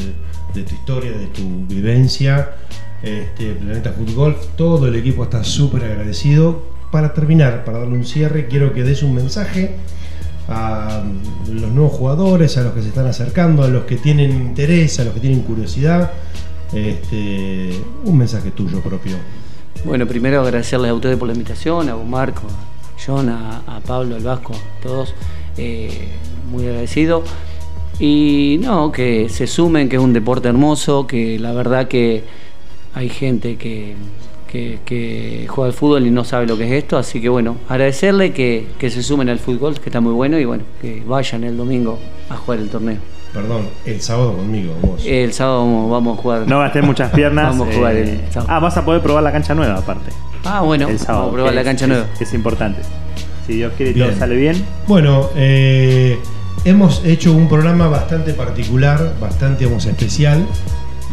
de 0.54 0.64
tu 0.64 0.74
historia, 0.74 1.12
de 1.12 1.28
tu 1.28 1.66
vivencia. 1.68 2.52
Este, 3.04 3.54
Planeta 3.54 3.92
Fútbol, 3.92 4.36
todo 4.58 4.88
el 4.88 4.96
equipo 4.96 5.24
está 5.24 5.44
súper 5.44 5.84
agradecido. 5.84 6.64
Para 6.92 7.14
terminar, 7.14 7.64
para 7.66 7.80
darle 7.80 7.96
un 7.98 8.06
cierre, 8.06 8.48
quiero 8.48 8.74
que 8.74 8.84
des 8.84 9.04
un 9.04 9.14
mensaje 9.14 9.76
a 10.48 11.04
los 11.52 11.72
nuevos 11.72 11.92
jugadores, 11.94 12.58
a 12.58 12.64
los 12.64 12.74
que 12.74 12.82
se 12.82 12.88
están 12.90 13.06
acercando, 13.08 13.64
a 13.64 13.68
los 13.68 13.84
que 13.84 13.98
tienen 13.98 14.32
interés, 14.32 15.00
a 15.00 15.04
los 15.04 15.14
que 15.14 15.20
tienen 15.20 15.42
curiosidad. 15.42 16.12
Este, 16.74 17.70
un 18.06 18.18
mensaje 18.18 18.52
tuyo 18.52 18.82
propio. 18.82 19.16
Bueno, 19.86 20.08
primero 20.08 20.42
agradecerles 20.42 20.90
a 20.90 20.96
ustedes 20.96 21.16
por 21.16 21.28
la 21.28 21.36
invitación, 21.36 21.90
a 21.90 21.94
vos 21.94 22.08
Marco, 22.08 22.42
a 22.48 23.00
John, 23.06 23.30
a, 23.30 23.80
Pablo, 23.86 24.16
al 24.16 24.24
Vasco, 24.24 24.54
todos, 24.82 25.14
eh, 25.58 26.08
muy 26.50 26.66
agradecido. 26.66 27.24
Y 28.00 28.58
no, 28.62 28.92
que 28.92 29.30
se 29.30 29.46
sumen, 29.46 29.88
que 29.88 29.98
es 29.98 30.02
un 30.02 30.12
deporte 30.12 30.50
hermoso, 30.50 31.06
que 31.06 31.38
la 31.38 31.54
verdad 31.54 31.88
que 31.88 32.24
hay 32.96 33.10
gente 33.10 33.58
que, 33.58 33.96
que, 34.52 34.80
que 34.84 35.46
juega 35.48 35.68
al 35.68 35.74
fútbol 35.74 36.08
y 36.08 36.10
no 36.10 36.24
sabe 36.24 36.48
lo 36.48 36.58
que 36.58 36.66
es 36.66 36.84
esto, 36.84 36.98
así 36.98 37.22
que 37.22 37.30
bueno, 37.30 37.58
agradecerle 37.70 38.34
que, 38.34 38.66
que 38.80 38.90
se 38.90 39.04
sumen 39.04 39.30
al 39.30 39.38
fútbol, 39.38 39.80
que 39.80 39.90
está 39.90 40.02
muy 40.02 40.14
bueno, 40.14 40.40
y 40.40 40.46
bueno, 40.46 40.64
que 40.82 41.04
vayan 41.06 41.44
el 41.44 41.58
domingo 41.58 42.00
a 42.30 42.38
jugar 42.38 42.60
el 42.60 42.70
torneo. 42.70 43.15
Perdón, 43.36 43.68
el 43.86 44.02
sábado 44.02 44.38
conmigo, 44.38 44.74
vos. 44.82 45.04
El 45.06 45.34
sábado 45.34 45.60
vamos, 45.66 45.92
vamos 45.92 46.18
a 46.18 46.22
jugar. 46.22 46.48
No 46.48 46.60
gasté 46.60 46.82
muchas 46.82 47.12
piernas. 47.12 47.50
Vamos 47.50 47.68
a 47.70 47.74
jugar 47.76 47.96
eh, 47.96 48.22
el 48.26 48.32
sábado. 48.34 48.52
Ah, 48.52 48.60
vas 48.60 48.78
a 48.78 48.86
poder 48.86 49.02
probar 49.02 49.24
la 49.24 49.32
cancha 49.34 49.54
nueva 49.54 49.76
aparte. 49.76 50.10
Ah, 50.46 50.62
bueno, 50.62 50.88
el 50.88 50.98
sábado. 50.98 51.26
vamos 51.26 51.34
a 51.34 51.36
probar 51.36 51.54
la 51.54 51.62
es- 51.62 51.68
cancha 51.68 51.86
es- 51.86 51.90
nueva. 51.90 52.06
Es 52.20 52.34
importante. 52.34 52.82
Si 53.46 53.54
Dios 53.54 53.74
quiere 53.76 53.92
y 53.92 53.94
Bien. 53.96 54.08
todo 54.10 54.18
sale 54.20 54.36
bien. 54.38 54.66
Bueno, 54.88 55.30
eh, 55.36 56.18
hemos 56.64 57.04
hecho 57.06 57.34
un 57.34 57.48
programa 57.50 57.88
bastante 57.90 58.34
particular, 58.34 59.14
bastante 59.20 59.66
vamos, 59.66 59.86
especial, 59.86 60.46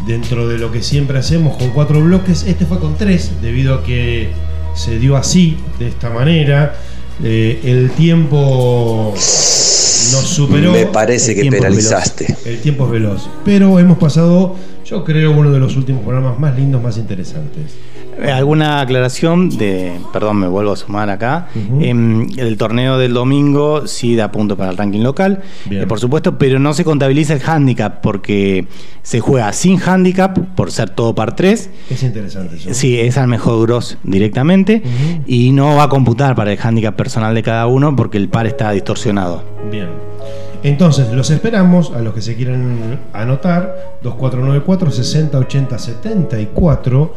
dentro 0.07 0.47
de 0.47 0.57
lo 0.57 0.71
que 0.71 0.81
siempre 0.81 1.19
hacemos 1.19 1.57
con 1.57 1.71
cuatro 1.71 1.99
bloques. 2.01 2.43
Este 2.47 2.65
fue 2.65 2.79
con 2.79 2.95
tres, 2.95 3.33
debido 3.41 3.75
a 3.75 3.83
que 3.83 4.29
se 4.75 4.97
dio 4.97 5.17
así, 5.17 5.57
de 5.77 5.89
esta 5.89 6.09
manera. 6.09 6.73
Eh, 7.23 7.61
el 7.63 7.91
tiempo 7.91 9.13
nos 9.13 10.27
superó. 10.27 10.73
Me 10.73 10.85
parece 10.87 11.33
que 11.35 11.49
penalizaste. 11.49 12.35
El 12.45 12.59
tiempo 12.59 12.85
es 12.85 12.91
veloz. 12.91 13.29
Pero 13.45 13.79
hemos 13.79 13.97
pasado, 13.97 14.55
yo 14.85 15.03
creo, 15.03 15.31
uno 15.31 15.51
de 15.51 15.59
los 15.59 15.77
últimos 15.77 16.03
programas 16.03 16.37
más 16.37 16.57
lindos, 16.57 16.83
más 16.83 16.97
interesantes. 16.97 17.75
Eh, 18.19 18.31
¿Alguna 18.31 18.81
aclaración 18.81 19.49
de, 19.49 19.93
perdón, 20.11 20.37
me 20.37 20.47
vuelvo 20.47 20.73
a 20.73 20.75
sumar 20.75 21.09
acá? 21.09 21.47
Em, 21.79 22.27
el 22.37 22.57
torneo 22.57 22.97
del 22.97 23.13
domingo 23.13 23.87
sí 23.87 24.15
da 24.15 24.31
punto 24.31 24.57
para 24.57 24.71
el 24.71 24.77
ranking 24.77 25.01
local, 25.01 25.41
eh, 25.69 25.85
por 25.87 25.99
supuesto, 25.99 26.37
pero 26.37 26.59
no 26.59 26.73
se 26.73 26.83
contabiliza 26.83 27.33
el 27.33 27.41
handicap 27.45 28.01
porque 28.01 28.67
se 29.01 29.19
juega 29.19 29.51
sin 29.53 29.79
handicap 29.81 30.37
por 30.55 30.71
ser 30.71 30.89
todo 30.89 31.15
par 31.15 31.35
3. 31.35 31.69
Es 31.89 32.03
interesante 32.03 32.55
eso. 32.55 32.73
Sí, 32.73 32.99
es 32.99 33.17
al 33.17 33.27
mejor 33.27 33.61
gross 33.65 33.97
directamente 34.03 34.83
y 35.25 35.51
no 35.51 35.75
va 35.75 35.83
a 35.83 35.89
computar 35.89 36.35
para 36.35 36.51
el 36.51 36.59
handicap 36.61 36.95
personal 36.95 37.33
de 37.33 37.43
cada 37.43 37.67
uno 37.67 37.95
porque 37.95 38.17
el 38.17 38.29
par 38.29 38.47
está 38.47 38.71
distorsionado. 38.71 39.43
Bien. 39.71 39.87
Entonces, 40.63 41.11
los 41.11 41.29
esperamos 41.29 41.91
a 41.91 41.99
los 41.99 42.13
que 42.13 42.21
se 42.21 42.35
quieran 42.35 42.99
anotar, 43.11 43.97
2494 44.01 44.91
60 44.91 45.37
80 45.37 45.77
74 45.77 47.13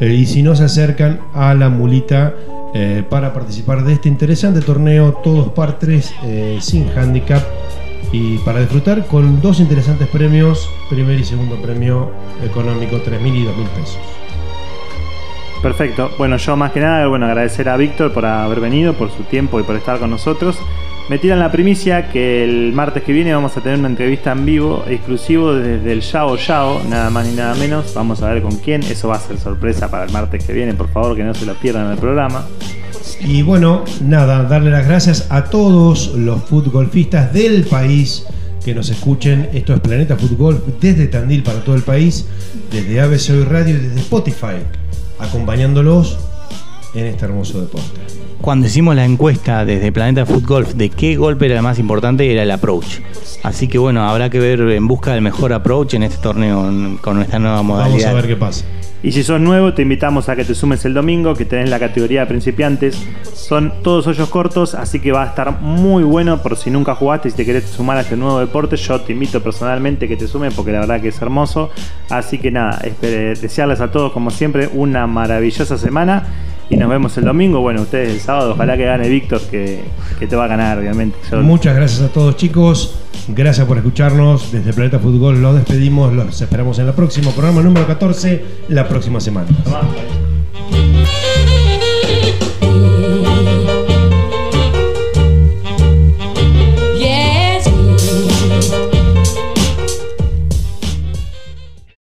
eh, 0.00 0.12
y 0.12 0.26
si 0.26 0.42
no 0.42 0.54
se 0.54 0.64
acercan 0.64 1.20
a 1.34 1.54
la 1.54 1.68
mulita 1.68 2.34
eh, 2.74 3.02
para 3.08 3.32
participar 3.32 3.84
de 3.84 3.94
este 3.94 4.08
interesante 4.08 4.60
torneo, 4.60 5.14
todos 5.24 5.48
par 5.50 5.78
3 5.78 6.14
eh, 6.24 6.58
sin 6.60 6.88
handicap 6.90 7.42
y 8.12 8.38
para 8.38 8.60
disfrutar 8.60 9.06
con 9.06 9.40
dos 9.40 9.60
interesantes 9.60 10.08
premios, 10.08 10.70
primer 10.88 11.18
y 11.18 11.24
segundo 11.24 11.56
premio 11.56 12.10
económico, 12.44 12.96
3.000 12.96 13.34
y 13.34 13.44
2.000 13.44 13.68
pesos. 13.68 13.98
Perfecto. 15.62 16.10
Bueno, 16.18 16.36
yo 16.36 16.56
más 16.56 16.72
que 16.72 16.80
nada, 16.80 17.06
bueno, 17.08 17.26
agradecer 17.26 17.68
a 17.68 17.76
Víctor 17.76 18.12
por 18.12 18.24
haber 18.24 18.60
venido, 18.60 18.94
por 18.94 19.10
su 19.10 19.24
tiempo 19.24 19.58
y 19.58 19.64
por 19.64 19.76
estar 19.76 19.98
con 19.98 20.10
nosotros. 20.10 20.58
Me 21.08 21.18
tiran 21.18 21.38
la 21.38 21.50
primicia 21.50 22.10
que 22.10 22.44
el 22.44 22.74
martes 22.74 23.02
que 23.02 23.12
viene 23.14 23.32
vamos 23.32 23.56
a 23.56 23.62
tener 23.62 23.78
una 23.78 23.88
entrevista 23.88 24.32
en 24.32 24.44
vivo, 24.44 24.84
exclusivo 24.86 25.54
desde 25.54 25.92
el 25.92 26.02
Yao 26.02 26.36
Yao, 26.36 26.82
nada 26.86 27.08
más 27.08 27.26
ni 27.26 27.34
nada 27.34 27.54
menos. 27.54 27.94
Vamos 27.94 28.22
a 28.22 28.30
ver 28.30 28.42
con 28.42 28.56
quién. 28.56 28.82
Eso 28.82 29.08
va 29.08 29.16
a 29.16 29.20
ser 29.20 29.38
sorpresa 29.38 29.90
para 29.90 30.04
el 30.04 30.12
martes 30.12 30.44
que 30.44 30.52
viene, 30.52 30.74
por 30.74 30.90
favor, 30.90 31.16
que 31.16 31.24
no 31.24 31.32
se 31.32 31.46
lo 31.46 31.54
pierdan 31.54 31.86
en 31.86 31.92
el 31.92 31.98
programa. 31.98 32.46
Y 33.20 33.40
bueno, 33.40 33.84
nada, 34.02 34.42
darle 34.42 34.70
las 34.70 34.86
gracias 34.86 35.28
a 35.30 35.44
todos 35.44 36.08
los 36.14 36.42
futbolfistas 36.42 37.32
del 37.32 37.64
país 37.64 38.26
que 38.62 38.74
nos 38.74 38.90
escuchen. 38.90 39.48
Esto 39.54 39.72
es 39.72 39.80
Planeta 39.80 40.14
Fútbol 40.14 40.62
desde 40.78 41.06
Tandil 41.06 41.42
para 41.42 41.64
todo 41.64 41.74
el 41.74 41.84
país, 41.84 42.26
desde 42.70 43.00
ABC 43.00 43.48
Radio 43.48 43.76
y 43.76 43.78
desde 43.78 44.00
Spotify, 44.00 44.58
acompañándolos 45.18 46.18
en 46.94 47.06
este 47.06 47.24
hermoso 47.24 47.62
deporte. 47.62 48.17
Cuando 48.40 48.66
hicimos 48.66 48.94
la 48.94 49.04
encuesta 49.04 49.64
desde 49.64 49.90
Planeta 49.92 50.24
Foot 50.24 50.46
Golf 50.46 50.74
de 50.74 50.90
qué 50.90 51.16
golpe 51.16 51.46
era 51.46 51.56
el 51.56 51.62
más 51.62 51.78
importante, 51.78 52.30
era 52.30 52.44
el 52.44 52.50
approach. 52.50 53.00
Así 53.42 53.68
que 53.68 53.78
bueno, 53.78 54.08
habrá 54.08 54.30
que 54.30 54.38
ver 54.38 54.60
en 54.60 54.86
busca 54.86 55.12
del 55.12 55.22
mejor 55.22 55.52
approach 55.52 55.94
en 55.94 56.04
este 56.04 56.18
torneo 56.22 56.98
con 57.00 57.20
esta 57.20 57.38
nueva 57.38 57.62
modalidad. 57.62 58.06
Vamos 58.06 58.10
a 58.10 58.14
ver 58.14 58.26
qué 58.26 58.36
pasa. 58.36 58.64
Y 59.00 59.12
si 59.12 59.22
sos 59.22 59.40
nuevo, 59.40 59.74
te 59.74 59.82
invitamos 59.82 60.28
a 60.28 60.34
que 60.34 60.44
te 60.44 60.56
sumes 60.56 60.84
el 60.84 60.92
domingo, 60.92 61.34
que 61.34 61.44
tenés 61.44 61.70
la 61.70 61.78
categoría 61.78 62.20
de 62.20 62.26
principiantes. 62.26 63.00
Son 63.32 63.72
todos 63.82 64.08
hoyos 64.08 64.28
cortos, 64.28 64.74
así 64.74 64.98
que 64.98 65.12
va 65.12 65.22
a 65.22 65.26
estar 65.26 65.60
muy 65.60 66.02
bueno 66.02 66.42
por 66.42 66.56
si 66.56 66.70
nunca 66.70 66.96
jugaste 66.96 67.28
y 67.28 67.30
si 67.30 67.36
te 67.36 67.44
querés 67.44 67.64
sumar 67.64 67.96
a 67.96 68.00
este 68.00 68.16
nuevo 68.16 68.40
deporte. 68.40 68.76
Yo 68.76 69.00
te 69.00 69.12
invito 69.12 69.40
personalmente 69.40 70.08
que 70.08 70.16
te 70.16 70.26
sumes 70.26 70.52
porque 70.52 70.72
la 70.72 70.80
verdad 70.80 71.00
que 71.00 71.08
es 71.08 71.22
hermoso. 71.22 71.70
Así 72.10 72.38
que 72.38 72.50
nada, 72.50 72.82
desearles 73.00 73.80
a 73.80 73.90
todos, 73.92 74.12
como 74.12 74.30
siempre, 74.30 74.68
una 74.72 75.06
maravillosa 75.06 75.78
semana. 75.78 76.24
Y 76.70 76.76
nos 76.76 76.88
vemos 76.90 77.16
el 77.16 77.24
domingo. 77.24 77.60
Bueno, 77.60 77.82
ustedes 77.82 78.10
el 78.12 78.20
sábado, 78.20 78.52
ojalá 78.52 78.76
que 78.76 78.84
gane 78.84 79.08
Víctor, 79.08 79.40
que, 79.50 79.80
que 80.18 80.26
te 80.26 80.36
va 80.36 80.44
a 80.44 80.48
ganar, 80.48 80.78
obviamente. 80.78 81.16
Yo- 81.30 81.38
Muchas 81.42 81.74
gracias 81.74 82.02
a 82.02 82.12
todos 82.12 82.36
chicos, 82.36 82.94
gracias 83.28 83.66
por 83.66 83.76
escucharnos. 83.78 84.52
Desde 84.52 84.72
Planeta 84.72 84.98
Fútbol 84.98 85.40
los 85.40 85.54
despedimos, 85.54 86.12
los 86.12 86.40
esperamos 86.40 86.78
en 86.78 86.88
el 86.88 86.92
próximo 86.94 87.30
programa 87.32 87.62
número 87.62 87.86
14 87.86 88.44
la 88.68 88.86
próxima 88.86 89.18
semana. 89.20 89.48
Tomá. 89.64 89.80